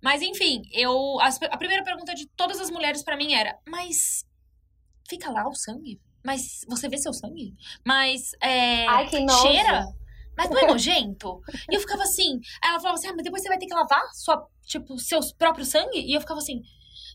Mas 0.00 0.22
enfim, 0.22 0.62
eu 0.72 1.18
as- 1.20 1.40
a 1.42 1.56
primeira 1.56 1.82
pergunta 1.82 2.14
de 2.14 2.28
todas 2.36 2.60
as 2.60 2.70
mulheres 2.70 3.02
pra 3.02 3.16
mim 3.16 3.34
era: 3.34 3.56
"Mas 3.68 4.24
fica 5.08 5.30
lá 5.30 5.48
o 5.48 5.54
sangue? 5.54 6.00
Mas 6.24 6.64
você 6.68 6.88
vê 6.88 6.96
seu 6.98 7.12
sangue? 7.12 7.54
Mas 7.84 8.32
é 8.40 8.86
Ai, 8.86 9.08
que 9.08 9.20
nojo. 9.20 9.42
cheira? 9.42 9.86
Mas 10.36 10.48
não 10.48 10.58
é 10.58 10.66
nojento? 10.66 11.40
E 11.70 11.74
eu 11.74 11.80
ficava 11.80 12.02
assim, 12.02 12.40
ela 12.64 12.78
falava 12.80 12.94
assim, 12.98 13.08
ah, 13.08 13.12
mas 13.14 13.24
depois 13.24 13.42
você 13.42 13.48
vai 13.48 13.58
ter 13.58 13.66
que 13.66 13.74
lavar 13.74 14.02
sua, 14.14 14.46
tipo, 14.64 14.98
seus 14.98 15.32
próprios 15.32 15.68
sangue? 15.68 15.98
E 16.00 16.14
eu 16.14 16.20
ficava 16.20 16.38
assim, 16.38 16.62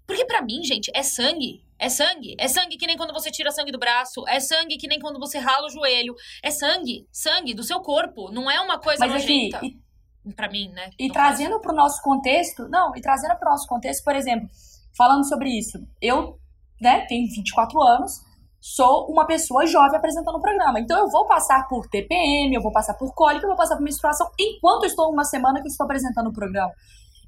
porque 0.06 0.26
pra 0.26 0.42
mim, 0.42 0.64
gente, 0.64 0.92
é 0.94 1.04
sangue. 1.04 1.64
É 1.80 1.90
sangue. 1.90 2.36
É 2.40 2.48
sangue 2.48 2.78
que 2.78 2.88
nem 2.88 2.98
quando 2.98 3.14
você 3.14 3.30
tira 3.30 3.52
sangue 3.52 3.72
do 3.72 3.78
braço. 3.78 4.28
É 4.28 4.40
sangue 4.40 4.78
que 4.78 4.88
nem 4.88 5.00
quando 5.00 5.20
você 5.20 5.38
rala 5.38 5.68
o 5.68 5.70
joelho. 5.70 6.16
É 6.42 6.50
sangue. 6.50 7.06
Sangue 7.12 7.54
do 7.54 7.62
seu 7.64 7.82
corpo. 7.82 8.32
Não 8.32 8.50
é 8.50 8.60
uma 8.60 8.80
coisa 8.80 9.06
Mas 9.06 9.24
aqui, 9.24 9.50
nojenta. 9.52 9.66
e, 9.66 10.34
Pra 10.34 10.50
mim, 10.50 10.70
né? 10.70 10.90
e 11.00 11.08
no 11.08 11.14
trazendo 11.14 11.60
pro 11.62 11.74
nosso 11.74 12.02
contexto, 12.02 12.68
não, 12.68 12.94
e 12.96 13.02
trazendo 13.02 13.36
pro 13.38 13.50
nosso 13.50 13.66
contexto, 13.68 14.04
por 14.04 14.14
exemplo, 14.16 14.50
falando 14.96 15.26
sobre 15.28 15.50
isso, 15.50 15.78
eu, 16.02 16.38
né, 16.82 17.06
tenho 17.08 17.28
24 17.28 17.82
anos, 17.82 18.22
sou 18.60 19.08
uma 19.10 19.26
pessoa 19.26 19.66
jovem 19.66 19.98
apresentando 19.98 20.36
o 20.36 20.42
programa. 20.42 20.80
Então 20.80 21.00
eu 21.00 21.10
vou 21.10 21.26
passar 21.26 21.68
por 21.68 21.88
TPM, 21.88 22.54
eu 22.54 22.62
vou 22.62 22.72
passar 22.72 22.94
por 22.96 23.14
cólica, 23.14 23.46
eu 23.46 23.50
vou 23.50 23.58
passar 23.58 23.76
por 23.76 23.84
menstruação 23.84 24.30
enquanto 24.40 24.86
estou 24.86 25.12
uma 25.12 25.24
semana 25.24 25.62
que 25.62 25.68
estou 25.68 25.86
apresentando 25.86 26.28
o 26.28 26.34
programa. 26.34 26.72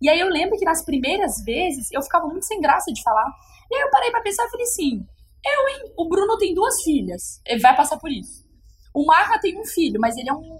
E 0.01 0.09
aí 0.09 0.19
eu 0.19 0.29
lembro 0.29 0.57
que 0.57 0.65
nas 0.65 0.83
primeiras 0.83 1.43
vezes 1.43 1.91
eu 1.91 2.01
ficava 2.01 2.27
muito 2.27 2.45
sem 2.45 2.59
graça 2.59 2.91
de 2.91 3.03
falar. 3.03 3.29
E 3.69 3.75
aí 3.75 3.81
eu 3.81 3.89
parei 3.89 4.11
pra 4.11 4.21
pensar 4.21 4.45
e 4.45 4.49
falei 4.49 4.65
assim: 4.65 5.05
eu? 5.45 5.93
O 5.97 6.07
Bruno 6.07 6.37
tem 6.37 6.53
duas 6.53 6.81
filhas, 6.81 7.41
ele 7.45 7.61
vai 7.61 7.75
passar 7.75 7.97
por 7.97 8.11
isso. 8.11 8.47
O 8.93 9.05
Marra 9.05 9.39
tem 9.39 9.59
um 9.59 9.65
filho, 9.65 9.99
mas 9.99 10.17
ele 10.17 10.29
é 10.29 10.33
um, 10.33 10.59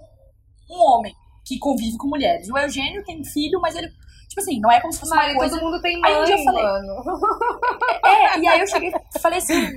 um 0.70 0.80
homem 0.82 1.12
que 1.44 1.58
convive 1.58 1.96
com 1.96 2.08
mulheres. 2.08 2.48
O 2.48 2.56
Eugênio 2.56 3.02
tem 3.04 3.20
um 3.20 3.24
filho, 3.24 3.60
mas 3.60 3.74
ele, 3.74 3.88
tipo 4.30 4.40
assim, 4.40 4.60
não 4.60 4.70
é 4.70 4.80
como 4.80 4.92
se 4.92 5.00
fosse 5.00 5.14
Mari, 5.14 5.32
uma 5.32 5.38
coisa. 5.40 5.58
todo 5.58 5.64
mundo 5.68 5.82
tem 5.82 6.00
Aí 6.04 6.14
um 6.14 6.16
mãe, 6.18 6.24
dia 6.24 6.38
eu 6.38 6.44
falei- 6.44 6.62
mano. 6.62 7.20
É, 8.04 8.38
e 8.38 8.48
aí 8.48 8.60
eu 8.60 8.66
cheguei 8.66 8.90
e 8.90 9.18
falei 9.18 9.38
assim, 9.38 9.68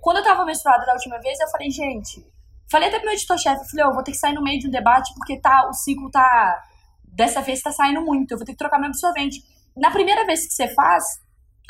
quando 0.00 0.16
eu 0.16 0.24
tava 0.24 0.44
menstruada 0.44 0.84
da 0.86 0.92
última 0.94 1.18
vez, 1.20 1.38
eu 1.38 1.48
falei, 1.48 1.70
gente, 1.70 2.26
falei 2.70 2.88
até 2.88 2.96
pro 2.98 3.06
meu 3.06 3.14
editor-chefe, 3.14 3.60
eu 3.60 3.68
falei, 3.68 3.84
eu 3.84 3.92
vou 3.94 4.02
ter 4.02 4.12
que 4.12 4.16
sair 4.18 4.32
no 4.34 4.42
meio 4.42 4.58
de 4.58 4.66
um 4.66 4.70
debate 4.70 5.12
porque 5.14 5.38
tá, 5.40 5.68
o 5.68 5.74
ciclo 5.74 6.10
tá, 6.10 6.64
dessa 7.04 7.40
vez 7.42 7.60
tá 7.60 7.70
saindo 7.70 8.00
muito, 8.00 8.32
eu 8.32 8.38
vou 8.38 8.46
ter 8.46 8.52
que 8.52 8.58
trocar 8.58 8.78
meu 8.78 8.88
absorvente. 8.88 9.42
Na 9.76 9.90
primeira 9.90 10.24
vez 10.26 10.46
que 10.46 10.52
você 10.54 10.68
faz, 10.74 11.04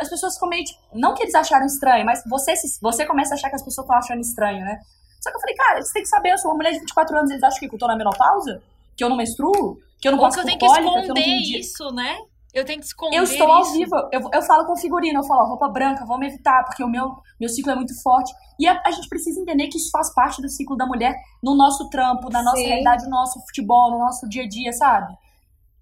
as 0.01 0.09
pessoas 0.09 0.35
ficam 0.35 0.49
meio, 0.49 0.63
tipo, 0.65 0.81
não 0.95 1.15
que 1.15 1.25
eles 1.25 1.35
acharam 1.35 1.67
estranho, 1.67 2.07
mas 2.07 2.23
você, 2.31 2.55
você 2.81 3.05
começa 3.05 3.35
a 3.35 3.37
achar 3.37 3.51
que 3.51 3.57
as 3.57 3.65
pessoas 3.65 3.85
estão 3.85 3.99
achando 3.99 4.21
estranho, 4.21 4.65
né? 4.65 4.79
Só 5.21 5.31
que 5.31 5.37
eu 5.37 5.41
falei, 5.41 5.57
cara, 5.57 5.75
eles 5.79 5.93
têm 5.93 6.03
que 6.03 6.09
saber, 6.09 6.33
eu 6.33 6.39
sou 6.39 6.53
uma 6.53 6.59
mulher 6.59 6.71
de 6.73 6.79
24 6.79 7.19
anos, 7.19 7.31
eles 7.31 7.43
acham 7.43 7.59
que 7.59 7.75
eu 7.75 7.79
tô 7.79 7.89
na 7.89 7.97
menopausa? 7.97 8.63
Que 8.97 9.03
eu 9.03 9.09
não 9.09 9.17
menstruo? 9.17 9.81
Que 10.01 10.09
eu 10.09 10.13
não 10.13 10.19
Ou 10.19 10.25
passo 10.25 10.37
que 10.37 10.41
eu 10.43 10.47
tenho 10.47 10.59
que 10.59 10.67
esconder 10.67 11.59
isso, 11.59 11.91
né? 11.93 12.19
Eu 12.53 12.65
tenho 12.65 12.81
que 12.81 12.87
esconder 12.87 13.17
eu 13.17 13.25
estou 13.25 13.47
ao 13.47 13.63
isso. 13.63 13.73
vivo, 13.73 13.95
eu, 14.11 14.31
eu 14.33 14.43
falo 14.43 14.65
com 14.65 14.75
figurino, 14.77 15.21
eu 15.21 15.25
falo, 15.25 15.43
ó, 15.43 15.49
roupa 15.49 15.69
branca, 15.69 16.05
vamos 16.07 16.27
evitar, 16.27 16.65
porque 16.65 16.83
o 16.83 16.89
meu, 16.89 17.17
meu 17.39 17.49
ciclo 17.49 17.71
é 17.71 17.75
muito 17.75 18.01
forte. 18.03 18.33
E 18.59 18.67
a, 18.67 18.81
a 18.85 18.91
gente 18.91 19.09
precisa 19.09 19.41
entender 19.41 19.69
que 19.69 19.77
isso 19.77 19.91
faz 19.91 20.13
parte 20.15 20.41
do 20.41 20.49
ciclo 20.49 20.77
da 20.77 20.87
mulher 20.87 21.15
no 21.43 21.55
nosso 21.55 21.89
trampo, 21.91 22.31
na 22.31 22.43
nossa 22.43 22.57
Sim. 22.57 22.67
realidade, 22.67 23.05
no 23.05 23.11
nosso 23.11 23.39
futebol, 23.41 23.91
no 23.91 23.99
nosso 23.99 24.29
dia 24.29 24.45
a 24.45 24.49
dia, 24.49 24.73
sabe? 24.73 25.15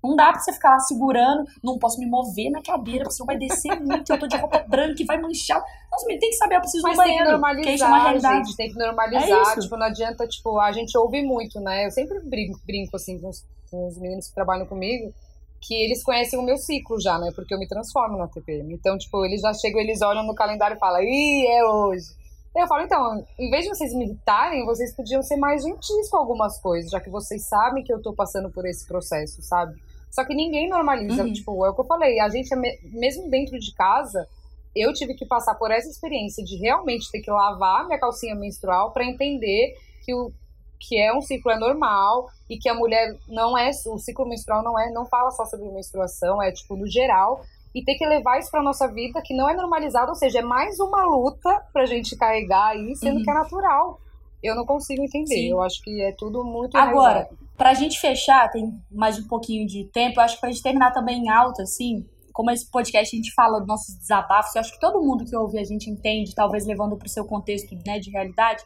Não 0.07 0.17
dá 0.17 0.31
pra 0.33 0.41
você 0.41 0.53
ficar 0.53 0.71
lá 0.71 0.79
segurando, 0.81 1.45
não 1.63 1.79
posso 1.79 1.99
me 1.99 2.07
mover 2.07 2.51
na 2.51 2.63
cadeira, 2.63 3.05
porque 3.05 3.15
senão 3.15 3.27
vai 3.27 3.37
descer 3.39 3.81
muito, 3.81 4.11
eu 4.13 4.19
tô 4.19 4.27
de 4.27 4.37
roupa 4.37 4.59
branca 4.69 5.03
e 5.03 5.05
vai 5.05 5.21
manchar. 5.21 5.63
Nossa, 5.91 6.07
tem 6.07 6.19
que 6.19 6.33
saber, 6.35 6.57
eu 6.57 6.61
preciso 6.61 6.83
Mas 6.83 6.97
do 6.97 7.03
tem 7.03 7.13
que 7.13 7.19
banheiro, 7.25 7.41
porque 7.41 7.71
isso 7.71 7.85
é 7.85 7.87
uma 7.87 7.97
normalizar, 7.97 8.31
realidade. 8.33 8.47
gente. 8.49 8.57
Tem 8.57 8.73
que 8.73 8.81
É 8.83 8.87
normalizar. 8.87 9.43
isso. 9.53 9.61
tipo, 9.61 9.77
não 9.77 9.87
adianta, 9.87 10.27
tipo, 10.27 10.61
a 10.61 10.73
gente 10.73 10.97
ouve 10.99 11.23
muito, 11.23 11.61
né? 11.61 11.87
Eu 11.87 11.91
sempre 11.91 12.21
brinco, 12.21 12.59
brinco 12.67 12.97
assim, 12.97 13.19
com 13.19 13.29
os, 13.29 13.45
com 13.71 13.87
os 13.89 13.99
meninos 13.99 14.29
que 14.29 14.35
trabalham 14.35 14.67
comigo, 14.67 15.13
que 15.61 15.75
eles 15.75 16.05
conhecem 16.05 16.39
o 16.39 16.43
meu 16.43 16.57
ciclo 16.59 17.01
já, 17.01 17.19
né? 17.19 17.31
Porque 17.35 17.53
eu 17.55 17.59
me 17.59 17.67
transformo 17.67 18.19
na 18.19 18.29
TPM. 18.29 18.73
Então, 18.75 18.97
tipo, 18.99 19.25
eles 19.25 19.41
já 19.41 19.53
chegam, 19.55 19.81
eles 19.81 20.03
olham 20.03 20.23
no 20.25 20.35
calendário 20.35 20.77
e 20.77 20.79
falam, 20.79 21.03
ih, 21.03 21.47
é 21.49 21.65
hoje. 21.65 22.07
Eu 22.55 22.67
falo, 22.67 22.83
então, 22.85 23.23
em 23.39 23.51
vez 23.51 23.65
de 23.65 23.69
vocês 23.69 23.93
me 23.93 24.07
irritarem, 24.07 24.65
vocês 24.65 24.95
podiam 24.95 25.23
ser 25.23 25.37
mais 25.37 25.63
gentis 25.63 26.09
com 26.11 26.17
algumas 26.17 26.59
coisas, 26.59 26.91
já 26.91 26.99
que 26.99 27.11
vocês 27.11 27.47
sabem 27.47 27.85
que 27.85 27.93
eu 27.93 28.01
tô 28.01 28.15
passando 28.15 28.51
por 28.51 28.65
esse 28.67 28.87
processo, 28.87 29.43
sabe? 29.43 29.75
Só 30.11 30.25
que 30.25 30.35
ninguém 30.35 30.69
normaliza. 30.69 31.25
Uhum. 31.25 31.33
Tipo, 31.33 31.65
é 31.67 31.71
o 31.71 31.75
que 31.75 31.81
eu 31.81 31.85
falei, 31.87 32.19
a 32.21 32.29
gente, 32.29 32.53
é 32.53 32.57
me- 32.57 32.79
mesmo 32.85 33.29
dentro 33.31 33.59
de 33.59 33.75
casa, 33.75 34.27
eu 34.75 34.93
tive 34.93 35.15
que 35.15 35.27
passar 35.27 35.55
por 35.55 35.71
essa 35.71 35.89
experiência 35.89 36.45
de 36.45 36.57
realmente 36.57 37.11
ter 37.11 37.21
que 37.21 37.31
lavar 37.31 37.87
minha 37.87 37.99
calcinha 37.99 38.35
menstrual 38.35 38.93
para 38.93 39.05
entender 39.05 39.75
que 40.05 40.15
o 40.15 40.31
que 40.79 41.01
é 41.01 41.11
um 41.15 41.23
ciclo 41.23 41.51
é 41.51 41.59
normal 41.59 42.29
e 42.51 42.59
que 42.59 42.69
a 42.69 42.75
mulher 42.75 43.17
não 43.27 43.57
é 43.57 43.71
o 43.87 43.99
ciclo 43.99 44.29
menstrual 44.29 44.63
não 44.63 44.79
é 44.79 44.91
não 44.91 45.07
fala 45.07 45.31
só 45.31 45.47
sobre 45.47 45.67
menstruação 45.71 46.43
é 46.43 46.53
tipo 46.53 46.77
no 46.77 46.87
geral 46.87 47.41
e 47.75 47.83
ter 47.83 47.95
que 47.95 48.05
levar 48.07 48.39
isso 48.39 48.51
para 48.51 48.63
nossa 48.63 48.87
vida 48.87 49.23
que 49.25 49.35
não 49.35 49.49
é 49.49 49.55
normalizado 49.57 50.11
ou 50.11 50.15
seja 50.15 50.41
é 50.41 50.43
mais 50.43 50.79
uma 50.79 51.03
luta 51.07 51.49
pra 51.73 51.87
gente 51.87 52.15
carregar 52.15 52.69
aí 52.73 52.95
sendo 52.95 53.17
Uhum. 53.17 53.25
que 53.25 53.31
é 53.31 53.35
natural 53.35 53.99
eu 54.43 54.55
não 54.55 54.67
consigo 54.67 55.03
entender 55.03 55.35
Sim. 55.35 55.51
eu 55.51 55.63
acho 55.63 55.83
que 55.83 56.03
é 56.03 56.13
tudo 56.13 56.45
muito 56.45 56.77
Agora, 56.77 57.21
enraizado. 57.21 57.39
Pra 57.57 57.75
gente 57.75 57.99
fechar, 57.99 58.51
tem 58.51 58.73
mais 58.91 59.19
um 59.19 59.27
pouquinho 59.27 59.67
de 59.67 59.85
tempo, 59.93 60.21
eu 60.21 60.25
acho 60.25 60.35
que 60.35 60.41
pra 60.41 60.51
gente 60.51 60.63
terminar 60.63 60.93
também 60.93 61.23
em 61.23 61.31
alta, 61.31 61.63
assim, 61.63 62.07
como 62.33 62.51
esse 62.51 62.71
podcast 62.71 63.15
a 63.15 63.17
gente 63.17 63.33
fala 63.33 63.59
dos 63.59 63.67
nossos 63.67 63.95
desabafos, 63.97 64.55
eu 64.55 64.61
acho 64.61 64.73
que 64.73 64.81
todo 64.81 65.03
mundo 65.03 65.25
que 65.25 65.35
ouve 65.35 65.59
a 65.59 65.65
gente 65.65 65.89
entende, 65.89 66.35
talvez 66.35 66.67
levando 66.67 66.97
pro 66.97 67.09
seu 67.09 67.25
contexto 67.25 67.75
né, 67.87 67.99
de 67.99 68.11
realidade. 68.11 68.63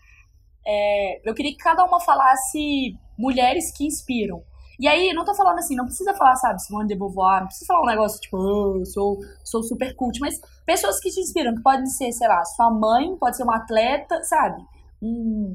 É, 0.67 1.29
eu 1.29 1.33
queria 1.35 1.53
que 1.53 1.59
cada 1.59 1.85
uma 1.85 2.01
falasse 2.01 2.97
mulheres 3.17 3.71
que 3.71 3.87
inspiram. 3.87 4.43
E 4.79 4.89
aí, 4.89 5.13
não 5.13 5.25
tô 5.25 5.35
falando 5.35 5.59
assim, 5.59 5.77
não 5.77 5.85
precisa 5.85 6.15
falar, 6.15 6.35
sabe, 6.37 6.61
Simone 6.63 6.89
de 6.89 6.97
Beauvoir, 6.97 7.41
não 7.41 7.47
precisa 7.47 7.67
falar 7.67 7.83
um 7.83 7.87
negócio 7.87 8.21
tipo, 8.21 8.39
"Oh, 8.39 8.85
sou, 8.87 9.19
sou 9.45 9.63
super 9.63 9.95
cult, 9.95 10.19
mas 10.19 10.41
pessoas 10.67 10.99
que 10.99 11.11
te 11.11 11.21
inspiram, 11.21 11.55
que 11.55 11.63
podem 11.63 11.87
ser, 11.87 12.11
sei 12.13 12.27
lá, 12.27 12.43
sua 12.45 12.71
mãe, 12.71 13.15
pode 13.19 13.37
ser 13.37 13.43
uma 13.45 13.57
atleta, 13.57 14.23
sabe? 14.25 14.61
Um, 15.03 15.55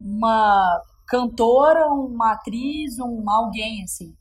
uma 0.00 0.82
cantora, 1.08 1.86
uma 1.86 2.32
atriz, 2.32 2.98
um 2.98 3.28
alguém, 3.28 3.82
assim. 3.82 4.14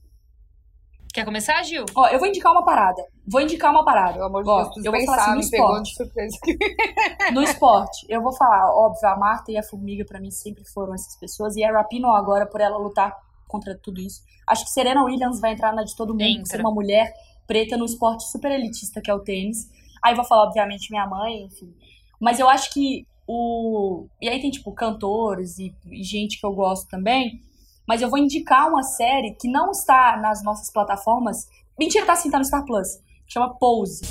Quer 1.14 1.26
começar, 1.26 1.62
Gil? 1.64 1.84
Ó, 1.96 2.08
eu 2.08 2.20
vou 2.20 2.28
indicar 2.28 2.52
uma 2.52 2.64
parada. 2.64 3.04
Vou 3.28 3.42
indicar 3.42 3.72
uma 3.72 3.84
parada. 3.84 4.14
pelo 4.14 4.26
amor 4.26 4.44
de 4.44 4.50
Ó, 4.50 4.64
Deus 4.64 4.86
eu 4.86 4.92
vou 4.92 5.06
falar 5.06 5.24
assim, 5.24 5.34
no 5.34 5.40
esporte. 5.40 5.94
No 7.34 7.44
esporte, 7.44 8.06
eu 8.08 8.22
vou 8.22 8.32
falar, 8.34 8.72
óbvio, 8.74 9.10
a 9.10 9.18
Marta 9.18 9.52
e 9.52 9.58
a 9.58 9.64
Formiga 9.64 10.06
pra 10.06 10.20
mim 10.20 10.32
sempre 10.32 10.64
foram 10.66 10.94
essas 10.94 11.16
pessoas, 11.20 11.56
e 11.56 11.64
a 11.64 11.72
Rapino 11.72 12.10
agora, 12.10 12.46
por 12.46 12.62
ela 12.62 12.78
lutar 12.78 13.16
contra 13.48 13.78
tudo 13.78 14.00
isso. 14.00 14.22
Acho 14.48 14.64
que 14.64 14.72
Serena 14.72 15.04
Williams 15.04 15.40
vai 15.40 15.54
entrar 15.54 15.74
na 15.74 15.84
de 15.84 15.96
todo 15.96 16.14
mundo, 16.14 16.22
Entra. 16.22 16.46
ser 16.46 16.62
uma 16.62 16.72
mulher 16.72 17.12
preta 17.46 17.76
no 17.76 17.86
esporte 17.86 18.30
super 18.30 18.52
elitista 18.52 19.02
que 19.02 19.10
é 19.10 19.14
o 19.14 19.20
tênis. 19.20 19.70
Aí 20.04 20.14
vou 20.16 20.24
falar, 20.24 20.44
obviamente, 20.44 20.92
minha 20.92 21.08
mãe, 21.08 21.46
enfim. 21.46 21.74
Mas 22.20 22.40
eu 22.40 22.48
acho 22.48 22.72
que 22.72 23.06
o. 23.28 24.08
E 24.22 24.30
aí 24.30 24.40
tem, 24.40 24.50
tipo, 24.50 24.72
cantores 24.72 25.60
e, 25.60 25.76
e 25.92 26.04
gente 26.04 26.40
que 26.40 26.46
eu 26.46 26.54
gosto 26.54 26.88
também. 26.88 27.42
Mas 27.88 28.02
eu 28.02 28.10
vou 28.10 28.20
indicar 28.20 28.68
uma 28.70 28.84
série 28.84 29.36
que 29.36 29.50
não 29.50 29.72
está 29.72 30.18
nas 30.18 30.44
nossas 30.44 30.72
plataformas. 30.72 31.48
Mentira, 31.80 32.06
tá 32.06 32.16
sim, 32.16 32.30
tá 32.30 32.38
no 32.38 32.46
Star 32.46 32.66
Plus. 32.66 33.00
Chama 33.28 33.54
Pose. 33.58 34.04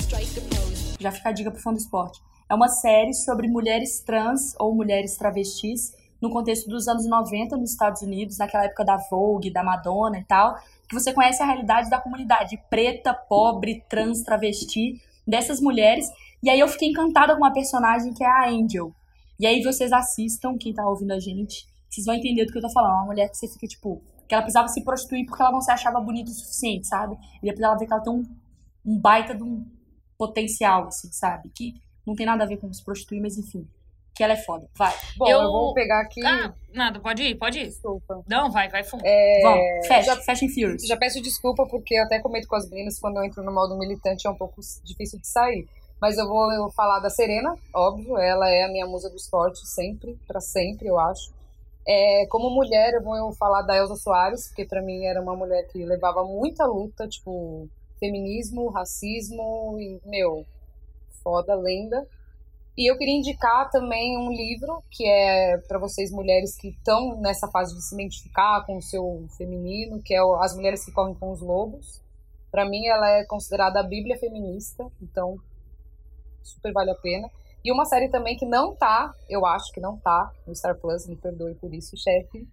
Já 1.00 1.10
fica 1.10 1.28
a 1.28 1.32
dica 1.32 1.50
pro 1.50 1.60
fã 1.60 1.72
do 1.72 1.78
esporte. 1.78 2.20
É 2.48 2.54
uma 2.54 2.68
série 2.68 3.12
sobre 3.12 3.48
mulheres 3.48 4.00
trans 4.00 4.54
ou 4.58 4.74
mulheres 4.74 5.16
travestis 5.16 5.92
no 6.20 6.30
contexto 6.30 6.68
dos 6.68 6.88
anos 6.88 7.06
90 7.06 7.56
nos 7.56 7.72
Estados 7.72 8.02
Unidos, 8.02 8.38
naquela 8.38 8.64
época 8.64 8.84
da 8.84 8.96
Vogue, 9.10 9.52
da 9.52 9.62
Madonna 9.62 10.18
e 10.18 10.24
tal, 10.24 10.56
que 10.88 10.94
você 10.94 11.12
conhece 11.12 11.42
a 11.42 11.46
realidade 11.46 11.90
da 11.90 12.00
comunidade 12.00 12.58
preta, 12.70 13.12
pobre, 13.12 13.84
trans, 13.88 14.22
travesti, 14.22 15.00
dessas 15.26 15.60
mulheres. 15.60 16.06
E 16.42 16.48
aí 16.48 16.60
eu 16.60 16.68
fiquei 16.68 16.88
encantada 16.88 17.34
com 17.34 17.42
uma 17.42 17.52
personagem 17.52 18.14
que 18.14 18.24
é 18.24 18.26
a 18.26 18.48
Angel. 18.48 18.92
E 19.38 19.46
aí 19.46 19.62
vocês 19.62 19.92
assistam, 19.92 20.56
quem 20.58 20.72
tá 20.72 20.88
ouvindo 20.88 21.12
a 21.12 21.18
gente, 21.18 21.66
vocês 21.88 22.06
vão 22.06 22.14
entender 22.14 22.44
do 22.44 22.52
que 22.52 22.58
eu 22.58 22.62
tô 22.62 22.70
falando. 22.70 22.94
Uma 22.94 23.06
mulher 23.06 23.28
que 23.28 23.36
você 23.36 23.48
fica, 23.48 23.66
tipo, 23.66 24.02
que 24.26 24.34
ela 24.34 24.42
precisava 24.42 24.68
se 24.68 24.82
prostituir 24.82 25.24
porque 25.26 25.42
ela 25.42 25.52
não 25.52 25.60
se 25.60 25.70
achava 25.70 26.00
bonita 26.00 26.30
o 26.30 26.34
suficiente, 26.34 26.86
sabe? 26.86 27.16
E 27.42 27.46
depois 27.46 27.60
ela 27.60 27.76
vê 27.76 27.86
que 27.86 27.92
ela 27.92 28.02
tem 28.02 28.12
um, 28.12 28.22
um 28.84 28.98
baita 28.98 29.34
de 29.34 29.42
um 29.42 29.64
potencial, 30.18 30.86
assim, 30.86 31.10
sabe? 31.12 31.50
Que 31.54 31.74
não 32.06 32.14
tem 32.14 32.26
nada 32.26 32.44
a 32.44 32.46
ver 32.46 32.56
com 32.58 32.72
se 32.72 32.84
prostituir, 32.84 33.20
mas 33.20 33.36
enfim. 33.36 33.66
Que 34.14 34.24
ela 34.24 34.32
é 34.32 34.36
foda. 34.36 34.66
Vai. 34.74 34.94
Bom, 35.18 35.28
eu, 35.28 35.42
eu 35.42 35.52
vou 35.52 35.74
pegar 35.74 36.00
aqui. 36.00 36.24
Ah, 36.24 36.54
nada, 36.72 36.98
pode 37.00 37.22
ir, 37.22 37.34
pode 37.34 37.58
ir. 37.58 37.66
Desculpa. 37.66 38.22
Não, 38.26 38.50
vai, 38.50 38.68
vai 38.70 38.82
fundo. 38.82 39.02
É... 39.04 39.40
Vamos, 39.42 39.86
fecha, 39.86 40.02
já, 40.14 40.16
fecha 40.16 40.44
em 40.46 40.48
Furious. 40.48 40.86
Já 40.86 40.96
peço 40.96 41.20
desculpa 41.20 41.66
porque 41.66 41.94
eu 41.94 42.04
até 42.04 42.18
comento 42.18 42.48
com 42.48 42.56
as 42.56 42.68
meninas 42.70 42.98
quando 42.98 43.18
eu 43.18 43.24
entro 43.24 43.44
no 43.44 43.52
modo 43.52 43.76
militante 43.78 44.26
é 44.26 44.30
um 44.30 44.34
pouco 44.34 44.60
difícil 44.82 45.20
de 45.20 45.26
sair. 45.26 45.68
Mas 46.00 46.18
eu 46.18 46.28
vou, 46.28 46.70
falar 46.72 47.00
da 47.00 47.08
Serena, 47.08 47.54
óbvio, 47.74 48.18
ela 48.18 48.50
é 48.50 48.64
a 48.64 48.68
minha 48.68 48.86
musa 48.86 49.08
do 49.08 49.16
esporte 49.16 49.66
sempre, 49.66 50.18
para 50.26 50.40
sempre, 50.40 50.88
eu 50.88 50.98
acho. 50.98 51.34
É, 51.88 52.26
como 52.28 52.50
mulher, 52.50 52.94
eu 52.94 53.02
vou 53.02 53.32
falar 53.32 53.62
da 53.62 53.76
Elsa 53.76 53.94
Soares, 53.96 54.48
porque 54.48 54.66
para 54.66 54.82
mim 54.82 55.04
era 55.04 55.22
uma 55.22 55.34
mulher 55.34 55.66
que 55.68 55.84
levava 55.84 56.22
muita 56.24 56.66
luta, 56.66 57.06
tipo, 57.08 57.68
feminismo, 57.98 58.68
racismo 58.70 59.76
e, 59.78 60.00
meu, 60.04 60.44
foda, 61.22 61.54
lenda. 61.54 62.06
E 62.76 62.90
eu 62.90 62.98
queria 62.98 63.16
indicar 63.16 63.70
também 63.70 64.18
um 64.18 64.30
livro 64.30 64.82
que 64.90 65.08
é 65.08 65.56
para 65.66 65.78
vocês 65.78 66.10
mulheres 66.10 66.54
que 66.56 66.68
estão 66.68 67.18
nessa 67.20 67.48
fase 67.48 67.74
de 67.74 67.82
se 67.82 67.94
identificar 67.94 68.66
com 68.66 68.76
o 68.76 68.82
seu 68.82 69.26
feminino, 69.38 70.02
que 70.02 70.14
é 70.14 70.20
As 70.40 70.54
Mulheres 70.54 70.84
que 70.84 70.92
Correm 70.92 71.14
com 71.14 71.30
os 71.30 71.40
Lobos. 71.40 72.02
Para 72.50 72.68
mim, 72.68 72.86
ela 72.86 73.08
é 73.10 73.24
considerada 73.24 73.80
a 73.80 73.82
Bíblia 73.82 74.18
feminista, 74.18 74.86
então 75.00 75.38
super 76.46 76.72
vale 76.72 76.90
a 76.90 76.94
pena. 76.94 77.28
E 77.64 77.72
uma 77.72 77.84
série 77.84 78.08
também 78.08 78.36
que 78.36 78.46
não 78.46 78.74
tá, 78.74 79.12
eu 79.28 79.44
acho 79.44 79.72
que 79.72 79.80
não 79.80 79.98
tá 79.98 80.30
no 80.46 80.54
Star 80.54 80.76
Plus, 80.78 81.06
me 81.06 81.16
perdoe 81.16 81.54
por 81.54 81.74
isso, 81.74 81.96
chefe, 81.96 82.46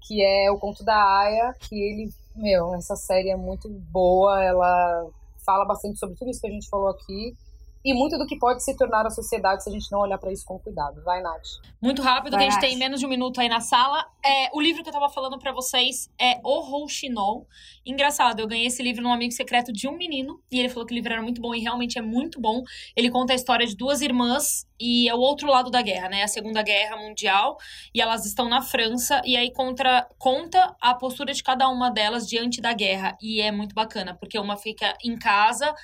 que 0.00 0.22
é 0.22 0.50
O 0.50 0.58
Conto 0.58 0.82
da 0.84 0.96
Aya, 0.96 1.52
que 1.60 1.74
ele, 1.74 2.10
meu, 2.34 2.74
essa 2.74 2.96
série 2.96 3.30
é 3.30 3.36
muito 3.36 3.68
boa, 3.68 4.42
ela 4.42 5.06
fala 5.44 5.64
bastante 5.66 5.98
sobre 5.98 6.16
tudo 6.16 6.30
isso 6.30 6.40
que 6.40 6.46
a 6.46 6.50
gente 6.50 6.68
falou 6.68 6.88
aqui 6.88 7.36
e 7.84 7.92
muito 7.92 8.16
do 8.16 8.26
que 8.26 8.38
pode 8.38 8.64
se 8.64 8.74
tornar 8.76 9.06
a 9.06 9.10
sociedade 9.10 9.62
se 9.62 9.68
a 9.68 9.72
gente 9.72 9.92
não 9.92 10.00
olhar 10.00 10.16
para 10.16 10.32
isso 10.32 10.44
com 10.46 10.58
cuidado. 10.58 11.02
Vai, 11.04 11.20
Nath. 11.20 11.42
Muito 11.82 12.00
rápido, 12.00 12.32
Vai, 12.32 12.40
que 12.40 12.46
a 12.46 12.50
gente 12.50 12.60
Nath. 12.60 12.70
tem 12.70 12.78
menos 12.78 12.98
de 12.98 13.04
um 13.04 13.08
minuto 13.10 13.40
aí 13.40 13.48
na 13.48 13.60
sala. 13.60 14.06
É, 14.24 14.48
o 14.54 14.60
livro 14.60 14.82
que 14.82 14.88
eu 14.88 14.92
tava 14.92 15.10
falando 15.10 15.38
para 15.38 15.52
vocês 15.52 16.08
é 16.18 16.40
O 16.42 16.60
Rouxinol. 16.60 17.46
Engraçado, 17.84 18.40
eu 18.40 18.46
ganhei 18.46 18.66
esse 18.66 18.82
livro 18.82 19.02
num 19.02 19.12
amigo 19.12 19.32
secreto 19.32 19.70
de 19.70 19.86
um 19.86 19.96
menino, 19.96 20.40
e 20.50 20.58
ele 20.58 20.70
falou 20.70 20.86
que 20.86 20.94
o 20.94 20.96
livro 20.96 21.12
era 21.12 21.20
muito 21.20 21.42
bom, 21.42 21.54
e 21.54 21.60
realmente 21.60 21.98
é 21.98 22.02
muito 22.02 22.40
bom. 22.40 22.62
Ele 22.96 23.10
conta 23.10 23.34
a 23.34 23.36
história 23.36 23.66
de 23.66 23.76
duas 23.76 24.00
irmãs, 24.00 24.66
e 24.80 25.06
é 25.06 25.14
o 25.14 25.18
outro 25.18 25.48
lado 25.48 25.70
da 25.70 25.82
guerra, 25.82 26.08
né? 26.08 26.22
A 26.22 26.28
Segunda 26.28 26.62
Guerra 26.62 26.96
Mundial, 26.96 27.58
e 27.94 28.00
elas 28.00 28.24
estão 28.24 28.48
na 28.48 28.62
França, 28.62 29.20
e 29.26 29.36
aí 29.36 29.52
contra, 29.52 30.08
conta 30.18 30.74
a 30.80 30.94
postura 30.94 31.34
de 31.34 31.42
cada 31.42 31.68
uma 31.68 31.90
delas 31.90 32.26
diante 32.26 32.62
da 32.62 32.72
guerra. 32.72 33.16
E 33.20 33.42
é 33.42 33.52
muito 33.52 33.74
bacana, 33.74 34.14
porque 34.14 34.38
uma 34.38 34.56
fica 34.56 34.96
em 35.04 35.18
casa 35.18 35.74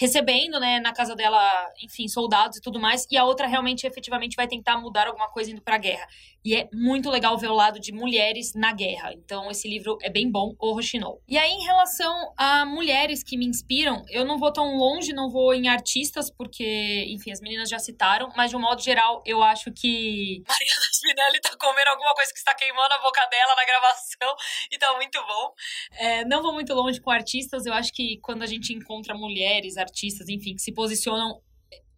recebendo, 0.00 0.58
né, 0.58 0.80
na 0.80 0.94
casa 0.94 1.14
dela, 1.14 1.38
enfim, 1.82 2.08
soldados 2.08 2.56
e 2.56 2.60
tudo 2.62 2.80
mais, 2.80 3.06
e 3.10 3.18
a 3.18 3.24
outra 3.24 3.46
realmente 3.46 3.86
efetivamente 3.86 4.34
vai 4.34 4.48
tentar 4.48 4.78
mudar 4.80 5.06
alguma 5.06 5.28
coisa 5.28 5.50
indo 5.50 5.60
pra 5.60 5.76
guerra. 5.76 6.06
E 6.44 6.54
é 6.54 6.68
muito 6.72 7.10
legal 7.10 7.36
ver 7.36 7.48
o 7.48 7.54
lado 7.54 7.78
de 7.78 7.92
mulheres 7.92 8.54
na 8.54 8.72
guerra. 8.72 9.12
Então, 9.12 9.50
esse 9.50 9.68
livro 9.68 9.98
é 10.02 10.08
bem 10.08 10.30
bom, 10.30 10.54
O 10.58 10.72
Rochinol. 10.72 11.22
E 11.28 11.36
aí, 11.36 11.50
em 11.50 11.64
relação 11.64 12.32
a 12.36 12.64
mulheres 12.64 13.22
que 13.22 13.36
me 13.36 13.46
inspiram, 13.46 14.02
eu 14.08 14.24
não 14.24 14.38
vou 14.38 14.50
tão 14.50 14.76
longe, 14.76 15.12
não 15.12 15.30
vou 15.30 15.52
em 15.52 15.68
artistas, 15.68 16.30
porque, 16.30 17.04
enfim, 17.08 17.30
as 17.30 17.40
meninas 17.40 17.68
já 17.68 17.78
citaram, 17.78 18.32
mas 18.36 18.50
de 18.50 18.56
um 18.56 18.60
modo 18.60 18.80
geral, 18.80 19.22
eu 19.26 19.42
acho 19.42 19.70
que 19.72 20.42
Mariana 20.48 20.90
Spinelli 20.92 21.40
tá 21.40 21.56
comendo 21.58 21.90
alguma 21.90 22.14
coisa 22.14 22.32
que 22.32 22.38
está 22.38 22.54
queimando 22.54 22.94
a 22.94 23.02
boca 23.02 23.24
dela 23.26 23.54
na 23.54 23.64
gravação 23.66 24.34
e 24.72 24.78
tá 24.78 24.94
muito 24.94 25.20
bom. 25.26 25.54
É, 25.98 26.24
não 26.24 26.42
vou 26.42 26.54
muito 26.54 26.72
longe 26.72 27.00
com 27.00 27.10
artistas, 27.10 27.66
eu 27.66 27.74
acho 27.74 27.92
que 27.92 28.18
quando 28.22 28.42
a 28.42 28.46
gente 28.46 28.72
encontra 28.72 29.14
mulheres, 29.14 29.76
artistas, 29.76 30.28
enfim, 30.28 30.54
que 30.54 30.62
se 30.62 30.72
posicionam, 30.72 31.42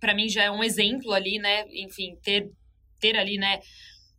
para 0.01 0.15
mim 0.15 0.29
já 0.29 0.43
é 0.43 0.51
um 0.51 0.65
exemplo 0.65 1.13
ali, 1.13 1.39
né? 1.39 1.65
Enfim, 1.71 2.17
ter, 2.23 2.51
ter 2.99 3.17
ali, 3.17 3.39
né? 3.39 3.61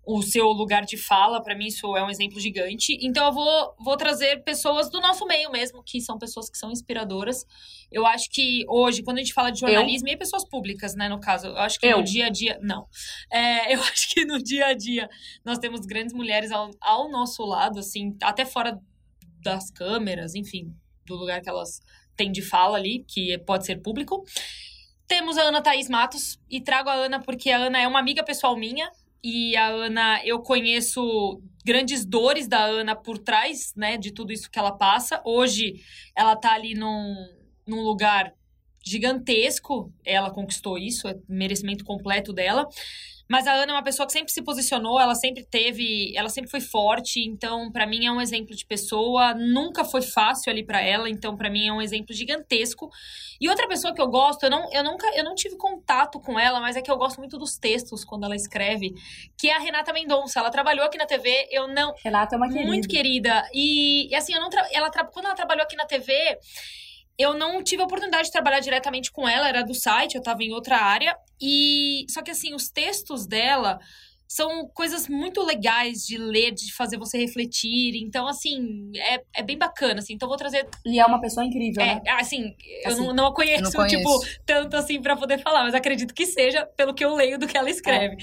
O 0.06 0.22
seu 0.22 0.48
lugar 0.48 0.84
de 0.84 0.98
fala, 0.98 1.42
para 1.42 1.56
mim 1.56 1.68
isso 1.68 1.96
é 1.96 2.04
um 2.04 2.10
exemplo 2.10 2.40
gigante. 2.40 2.98
Então 3.02 3.26
eu 3.26 3.32
vou, 3.32 3.76
vou 3.80 3.96
trazer 3.96 4.44
pessoas 4.44 4.90
do 4.90 5.00
nosso 5.00 5.26
meio 5.26 5.50
mesmo, 5.50 5.82
que 5.82 6.02
são 6.02 6.18
pessoas 6.18 6.50
que 6.50 6.58
são 6.58 6.72
inspiradoras. 6.72 7.46
Eu 7.90 8.06
acho 8.06 8.30
que 8.30 8.66
hoje, 8.68 9.02
quando 9.02 9.18
a 9.18 9.22
gente 9.22 9.34
fala 9.34 9.50
de 9.50 9.62
jornalismo, 9.62 10.10
eu? 10.10 10.14
e 10.14 10.18
pessoas 10.18 10.48
públicas, 10.48 10.94
né, 10.96 11.08
no 11.08 11.20
caso, 11.20 11.48
eu 11.48 11.58
acho 11.58 11.80
que 11.80 11.86
eu. 11.86 12.00
no 12.00 12.04
dia 12.04 12.26
a 12.26 12.30
dia. 12.30 12.60
Não. 12.62 12.86
É, 13.32 13.74
eu 13.74 13.80
acho 13.84 14.10
que 14.14 14.26
no 14.26 14.42
dia 14.42 14.68
a 14.68 14.74
dia 14.74 15.10
nós 15.46 15.58
temos 15.58 15.86
grandes 15.86 16.14
mulheres 16.14 16.52
ao, 16.52 16.70
ao 16.82 17.10
nosso 17.10 17.46
lado, 17.46 17.80
assim, 17.80 18.18
até 18.22 18.44
fora 18.44 18.78
das 19.42 19.72
câmeras, 19.72 20.36
enfim, 20.36 20.74
do 21.06 21.16
lugar 21.16 21.42
que 21.42 21.50
elas 21.50 21.82
têm 22.16 22.32
de 22.32 22.42
fala 22.42 22.78
ali, 22.78 23.06
que 23.08 23.38
pode 23.40 23.66
ser 23.66 23.82
público. 23.82 24.24
Temos 25.08 25.38
a 25.38 25.44
Ana 25.44 25.62
Thaís 25.62 25.90
Matos, 25.90 26.40
e 26.50 26.62
trago 26.62 26.90
a 26.90 26.94
Ana 26.94 27.22
porque 27.22 27.52
a 27.52 27.58
Ana 27.58 27.80
é 27.80 27.88
uma 27.88 28.00
amiga 28.00 28.24
pessoal 28.24 28.56
minha, 28.58 28.90
e 29.24 29.56
a 29.56 29.70
Ana, 29.70 30.22
eu 30.26 30.42
conheço 30.42 31.42
grandes 31.66 32.06
dores 32.06 32.48
da 32.48 32.64
Ana 32.66 32.96
por 32.96 33.18
trás, 33.18 33.74
né, 33.76 33.98
de 33.98 34.12
tudo 34.12 34.34
isso 34.34 34.52
que 34.52 34.60
ela 34.60 34.74
passa. 34.74 35.22
Hoje 35.24 35.76
ela 36.16 36.36
tá 36.36 36.54
ali 36.54 36.76
num, 36.76 37.16
num 37.66 37.82
lugar 37.82 38.34
gigantesco, 38.86 39.94
ela 40.04 40.30
conquistou 40.30 40.78
isso, 40.78 41.08
é 41.08 41.16
merecimento 41.28 41.86
completo 41.86 42.34
dela. 42.34 42.68
Mas 43.34 43.48
a 43.48 43.54
Ana 43.54 43.72
é 43.72 43.76
uma 43.76 43.84
pessoa 43.84 44.06
que 44.06 44.14
sempre 44.14 44.32
se 44.32 44.44
posicionou, 44.44 45.02
ela 45.02 45.16
sempre 45.16 45.44
teve, 45.44 46.16
ela 46.16 46.30
sempre 46.30 46.52
foi 46.52 46.62
forte, 46.62 47.20
então 47.20 47.72
para 47.72 47.88
mim 47.88 48.06
é 48.06 48.12
um 48.12 48.22
exemplo 48.22 48.56
de 48.56 48.64
pessoa, 48.64 49.34
nunca 49.34 49.84
foi 49.84 50.04
fácil 50.04 50.52
ali 50.52 50.64
para 50.64 50.80
ela, 50.80 51.10
então 51.10 51.36
para 51.36 51.50
mim 51.50 51.68
é 51.68 51.74
um 51.74 51.82
exemplo 51.82 52.14
gigantesco. 52.14 52.92
E 53.42 53.50
outra 53.50 53.68
pessoa 53.68 53.92
que 53.92 54.00
eu 54.00 54.08
gosto, 54.08 54.44
eu 54.44 54.52
não, 54.52 54.72
eu 54.72 54.84
nunca, 54.84 55.08
eu 55.16 55.24
não 55.24 55.34
tive 55.34 55.58
contato 55.58 56.20
com 56.20 56.40
ela, 56.40 56.60
mas 56.60 56.76
é 56.76 56.82
que 56.84 56.92
eu 56.92 56.96
gosto 56.96 57.18
muito 57.18 57.36
dos 57.40 57.58
textos 57.58 58.06
quando 58.06 58.24
ela 58.26 58.36
escreve, 58.36 58.94
que 59.36 59.50
é 59.50 59.56
a 59.56 59.60
Renata 59.60 59.92
Mendonça. 59.92 60.40
Ela 60.40 60.52
trabalhou 60.52 60.86
aqui 60.86 61.00
na 61.00 61.08
TV, 61.08 61.48
eu 61.50 61.68
não 61.68 61.92
Renata 62.04 62.36
é 62.36 62.38
uma 62.38 62.48
querida. 62.48 62.68
muito 62.68 62.88
querida. 62.88 63.50
E, 63.52 64.12
e 64.12 64.16
assim, 64.16 64.36
eu 64.36 64.42
não 64.42 64.50
tra... 64.52 64.64
ela 64.72 64.92
tra... 64.92 65.06
quando 65.06 65.26
ela 65.26 65.34
trabalhou 65.34 65.64
aqui 65.64 65.76
na 65.76 65.86
TV, 65.86 66.38
eu 67.18 67.34
não 67.34 67.64
tive 67.64 67.82
a 67.82 67.86
oportunidade 67.86 68.26
de 68.26 68.32
trabalhar 68.32 68.60
diretamente 68.60 69.12
com 69.12 69.28
ela, 69.28 69.48
era 69.48 69.64
do 69.64 69.74
site, 69.74 70.16
eu 70.16 70.20
estava 70.20 70.44
em 70.44 70.52
outra 70.52 70.78
área. 70.78 71.16
E 71.42 72.06
só 72.10 72.22
que 72.22 72.32
assim, 72.32 72.54
os 72.54 72.70
textos 72.70 73.28
dela 73.28 73.80
são 74.34 74.68
coisas 74.70 75.08
muito 75.08 75.44
legais 75.44 76.00
de 76.08 76.18
ler, 76.18 76.52
de 76.52 76.74
fazer 76.74 76.98
você 76.98 77.20
refletir. 77.20 77.96
Então, 77.98 78.28
assim, 78.28 78.92
é, 78.96 79.22
é 79.36 79.44
bem 79.44 79.56
bacana, 79.56 80.00
assim. 80.00 80.14
Então, 80.14 80.28
vou 80.28 80.38
trazer... 80.38 80.68
E 80.84 81.00
é 81.00 81.06
uma 81.06 81.22
pessoa 81.22 81.46
incrível, 81.46 81.84
é, 81.84 81.96
né? 81.96 82.02
assim, 82.14 82.56
eu 82.84 82.92
Assim, 82.92 83.06
não, 83.06 83.14
não 83.14 83.26
a 83.28 83.36
conheço, 83.36 83.60
eu 83.60 83.64
não 83.66 83.72
conheço. 83.72 83.98
tipo, 83.98 84.42
tanto 84.44 84.76
assim 84.76 85.00
pra 85.00 85.16
poder 85.16 85.38
falar. 85.38 85.64
Mas 85.64 85.76
acredito 85.76 86.16
que 86.16 86.26
seja 86.26 86.66
pelo 86.66 86.96
que 86.96 87.06
eu 87.06 87.14
leio 87.14 87.38
do 87.38 87.46
que 87.46 87.56
ela 87.56 87.70
escreve. 87.70 88.18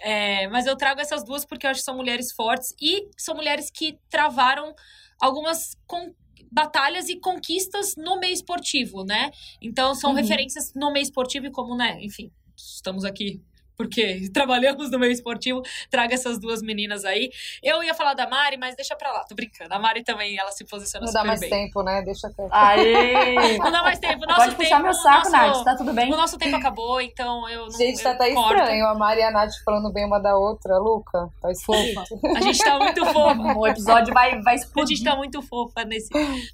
É, 0.00 0.48
mas 0.48 0.66
eu 0.66 0.76
trago 0.76 1.00
essas 1.00 1.22
duas 1.22 1.44
porque 1.44 1.64
eu 1.64 1.70
acho 1.70 1.78
que 1.78 1.84
são 1.84 1.96
mulheres 1.96 2.32
fortes. 2.32 2.74
E 2.80 3.08
são 3.16 3.36
mulheres 3.36 3.70
que 3.70 3.96
travaram 4.10 4.74
algumas... 5.20 5.76
Con 5.86 6.12
batalhas 6.52 7.08
e 7.08 7.16
conquistas 7.18 7.96
no 7.96 8.18
meio 8.20 8.34
esportivo, 8.34 9.04
né? 9.04 9.30
Então 9.60 9.94
são 9.94 10.10
Uhum. 10.10 10.16
referências 10.16 10.72
no 10.74 10.92
meio 10.92 11.02
esportivo 11.02 11.46
e 11.46 11.50
como, 11.50 11.74
né, 11.76 11.98
enfim, 12.02 12.30
estamos 12.56 13.04
aqui 13.04 13.40
porque 13.82 14.28
trabalhamos 14.32 14.90
no 14.90 14.98
meio 14.98 15.12
esportivo, 15.12 15.60
traga 15.90 16.14
essas 16.14 16.38
duas 16.38 16.62
meninas 16.62 17.04
aí. 17.04 17.30
Eu 17.62 17.82
ia 17.82 17.94
falar 17.94 18.14
da 18.14 18.28
Mari, 18.28 18.56
mas 18.56 18.76
deixa 18.76 18.94
pra 18.96 19.10
lá, 19.12 19.24
tô 19.24 19.34
brincando. 19.34 19.72
A 19.74 19.78
Mari 19.78 20.02
também, 20.04 20.38
ela 20.38 20.50
se 20.52 20.64
posiciona 20.64 21.06
Não 21.06 21.12
dá 21.12 21.24
mais 21.24 21.40
bem. 21.40 21.50
tempo, 21.50 21.82
né? 21.82 22.02
Deixa 22.02 22.28
quieto. 22.30 22.48
Aê! 22.52 23.34
Não 23.58 23.70
dá 23.70 23.82
mais 23.82 23.98
tempo. 23.98 24.24
Nosso 24.26 24.40
Pode 24.40 24.54
puxar 24.56 24.68
tempo, 24.76 24.82
meu 24.84 24.94
saco, 24.94 25.28
o 25.28 25.30
nosso, 25.30 25.54
Nath, 25.54 25.64
tá 25.64 25.76
tudo 25.76 25.92
bem? 25.92 26.12
O 26.12 26.16
nosso 26.16 26.38
tempo 26.38 26.56
acabou, 26.56 27.00
então 27.00 27.48
eu 27.48 27.62
não 27.66 27.70
Gente, 27.78 28.02
tá 28.02 28.16
corto. 28.16 28.54
estranho. 28.56 28.86
A 28.86 28.94
Mari 28.94 29.20
e 29.20 29.24
a 29.24 29.30
Nath 29.30 29.50
falando 29.64 29.92
bem 29.92 30.04
uma 30.06 30.18
da 30.18 30.36
outra. 30.36 30.78
Luca, 30.78 31.28
tá 31.40 31.50
esquisito. 31.50 32.02
A 32.36 32.40
gente 32.40 32.58
tá 32.58 32.78
muito 32.78 33.04
fofa. 33.06 33.32
O 33.62 33.66
episódio 33.66 34.12
vai, 34.14 34.40
vai 34.42 34.54
A 34.54 34.56
explodir. 34.56 34.96
gente 34.96 35.04
tá 35.08 35.16
muito 35.16 35.40
fofa 35.42 35.84
nesse, 35.84 36.08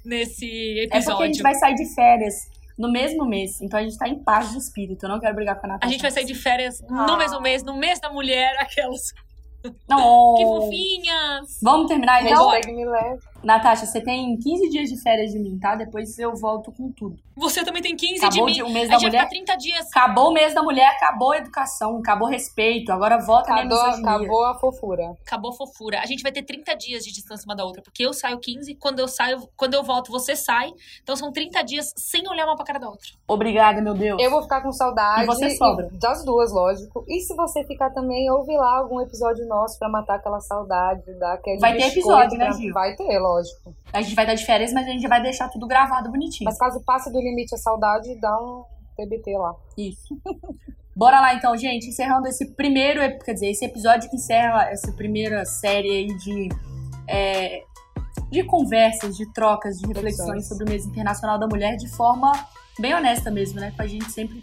nesse 0.05 0.45
É 0.79 0.83
porque 0.83 0.95
a 0.95 0.97
episódio. 0.97 1.25
gente 1.27 1.41
vai 1.41 1.55
sair 1.55 1.75
de 1.75 1.85
férias 1.93 2.47
no 2.79 2.89
mesmo 2.91 3.25
mês. 3.25 3.59
Então 3.61 3.77
a 3.79 3.83
gente 3.83 3.97
tá 3.97 4.07
em 4.07 4.17
paz 4.17 4.51
de 4.51 4.57
espírito. 4.57 5.03
Eu 5.05 5.09
não 5.09 5.19
quero 5.19 5.35
brigar 5.35 5.59
com 5.59 5.67
a 5.67 5.69
A 5.69 5.73
Natasha. 5.73 5.91
gente 5.91 6.01
vai 6.01 6.09
sair 6.11 6.25
de 6.25 6.33
férias 6.33 6.81
Ah. 6.89 7.05
no 7.05 7.17
mesmo 7.17 7.41
mês, 7.41 7.61
no 7.63 7.75
mês 7.77 7.99
da 7.99 8.09
mulher, 8.09 8.55
aquelas. 8.59 9.13
Não. 9.89 10.35
Que 10.37 10.45
fofinhas! 10.45 11.59
Vamos 11.61 11.87
terminar 11.89 12.23
então? 12.25 12.47
Hashtag 12.49 12.73
me 12.73 12.85
leve. 12.85 13.19
Natasha, 13.43 13.85
você 13.85 14.01
tem 14.01 14.37
15 14.37 14.69
dias 14.69 14.89
de 14.89 15.01
férias 15.01 15.31
de 15.31 15.39
mim, 15.39 15.57
tá? 15.59 15.75
Depois 15.75 16.17
eu 16.19 16.35
volto 16.35 16.71
com 16.71 16.91
tudo. 16.91 17.15
Você 17.37 17.63
também 17.63 17.81
tem 17.81 17.95
15 17.95 18.17
Acabou 18.25 18.47
de 18.47 18.61
mim. 18.61 18.69
o 18.69 18.73
mês 18.73 18.89
a 18.89 18.93
da 18.93 18.99
gente 18.99 19.11
vai 19.11 19.21
mulher? 19.21 19.29
ficar 19.29 19.55
30 19.55 19.55
dias. 19.55 19.87
Acabou 19.95 20.29
o 20.29 20.33
mês 20.33 20.53
da 20.53 20.61
mulher, 20.61 20.87
acabou 20.89 21.31
a 21.31 21.37
educação, 21.37 21.97
acabou 21.99 22.27
o 22.27 22.31
respeito. 22.31 22.91
Agora 22.91 23.17
volta 23.17 23.51
a 23.51 23.53
minha 23.53 23.65
Acabou, 23.65 23.85
misoginia. 23.85 24.11
acabou 24.11 24.45
a 24.45 24.59
fofura. 24.59 25.03
Acabou 25.25 25.51
a 25.51 25.53
fofura. 25.55 25.99
A 26.01 26.05
gente 26.05 26.21
vai 26.21 26.33
ter 26.33 26.43
30 26.43 26.75
dias 26.75 27.03
de 27.05 27.13
distância 27.13 27.45
uma 27.45 27.55
da 27.55 27.63
outra, 27.63 27.81
porque 27.81 28.05
eu 28.05 28.11
saio 28.11 28.39
15, 28.39 28.75
quando 28.75 28.99
eu 28.99 29.07
saio, 29.07 29.47
quando 29.55 29.73
eu 29.73 29.83
volto, 29.83 30.11
você 30.11 30.35
sai. 30.35 30.69
Então 31.01 31.15
são 31.15 31.31
30 31.31 31.61
dias 31.63 31.93
sem 31.95 32.27
olhar 32.27 32.45
uma 32.45 32.57
pra 32.57 32.65
cara 32.65 32.79
da 32.79 32.89
outra. 32.89 33.07
Obrigada, 33.25 33.81
meu 33.81 33.93
Deus. 33.93 34.21
Eu 34.21 34.29
vou 34.31 34.41
ficar 34.43 34.61
com 34.61 34.73
saudade. 34.73 35.23
E 35.23 35.25
você 35.25 35.51
sobra. 35.51 35.87
Das 35.93 36.25
duas, 36.25 36.51
lógico. 36.51 37.05
E 37.07 37.21
se 37.21 37.33
você 37.37 37.63
ficar 37.63 37.89
também, 37.91 38.29
ouve 38.29 38.53
lá 38.57 38.79
algum 38.79 38.99
episódio 38.99 39.47
nosso 39.47 39.79
pra 39.79 39.87
matar 39.87 40.15
aquela 40.15 40.41
saudade, 40.41 41.03
dar 41.17 41.35
aquele 41.35 41.59
Vai 41.59 41.77
ter 41.77 41.83
episódio, 41.87 42.37
né, 42.37 42.47
pra- 42.47 42.53
Gil? 42.57 42.73
Vai 42.73 42.95
ter, 42.97 43.17
lógico. 43.17 43.28
A 43.93 44.01
gente 44.01 44.15
vai 44.15 44.25
estar 44.25 44.35
de 44.35 44.45
férias, 44.45 44.73
mas 44.73 44.87
a 44.87 44.91
gente 44.91 45.07
vai 45.07 45.21
deixar 45.21 45.49
tudo 45.49 45.67
gravado 45.67 46.09
bonitinho. 46.11 46.45
Mas 46.45 46.57
caso 46.57 46.81
passe 46.83 47.11
do 47.11 47.19
limite 47.19 47.53
a 47.55 47.57
saudade, 47.57 48.15
dá 48.19 48.35
um 48.41 48.63
TBT 48.95 49.37
lá. 49.37 49.55
Isso. 49.77 50.19
Bora 50.95 51.19
lá 51.21 51.33
então, 51.33 51.55
gente. 51.55 51.87
Encerrando 51.87 52.27
esse 52.27 52.53
primeiro, 52.55 53.01
quer 53.23 53.33
dizer, 53.33 53.49
esse 53.49 53.63
episódio 53.63 54.09
que 54.09 54.17
encerra 54.17 54.69
essa 54.69 54.91
primeira 54.91 55.45
série 55.45 55.89
aí 55.89 56.07
de, 56.17 56.49
é, 57.07 57.63
de 58.29 58.43
conversas, 58.43 59.15
de 59.15 59.31
trocas, 59.31 59.77
de 59.77 59.87
reflexões 59.87 60.47
sobre 60.47 60.65
o 60.65 60.69
mês 60.69 60.85
internacional 60.85 61.39
da 61.39 61.47
mulher 61.47 61.77
de 61.77 61.87
forma 61.87 62.31
bem 62.77 62.93
honesta 62.93 63.31
mesmo, 63.31 63.59
né? 63.59 63.71
Com 63.75 63.81
a 63.81 63.87
gente 63.87 64.11
sempre 64.11 64.41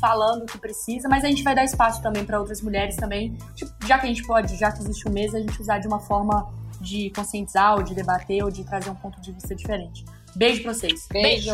falando 0.00 0.42
o 0.42 0.46
que 0.46 0.58
precisa, 0.58 1.08
mas 1.08 1.24
a 1.24 1.28
gente 1.28 1.42
vai 1.42 1.54
dar 1.54 1.62
espaço 1.62 2.02
também 2.02 2.24
para 2.24 2.40
outras 2.40 2.62
mulheres 2.62 2.96
também, 2.96 3.36
tipo, 3.54 3.70
já 3.86 3.98
que 3.98 4.06
a 4.06 4.08
gente 4.08 4.26
pode, 4.26 4.56
já 4.56 4.72
que 4.72 4.80
existe 4.80 5.06
um 5.06 5.12
mês, 5.12 5.34
a 5.34 5.38
gente 5.38 5.60
usar 5.60 5.78
de 5.78 5.86
uma 5.86 6.00
forma 6.00 6.50
de 6.80 7.10
conscientizar 7.10 7.76
ou 7.76 7.82
de 7.82 7.94
debater 7.94 8.42
ou 8.42 8.50
de 8.50 8.64
trazer 8.64 8.90
um 8.90 8.94
ponto 8.94 9.20
de 9.20 9.32
vista 9.32 9.54
diferente. 9.54 10.04
Beijo 10.34 10.62
pra 10.62 10.72
vocês. 10.72 11.06
Beijo. 11.10 11.52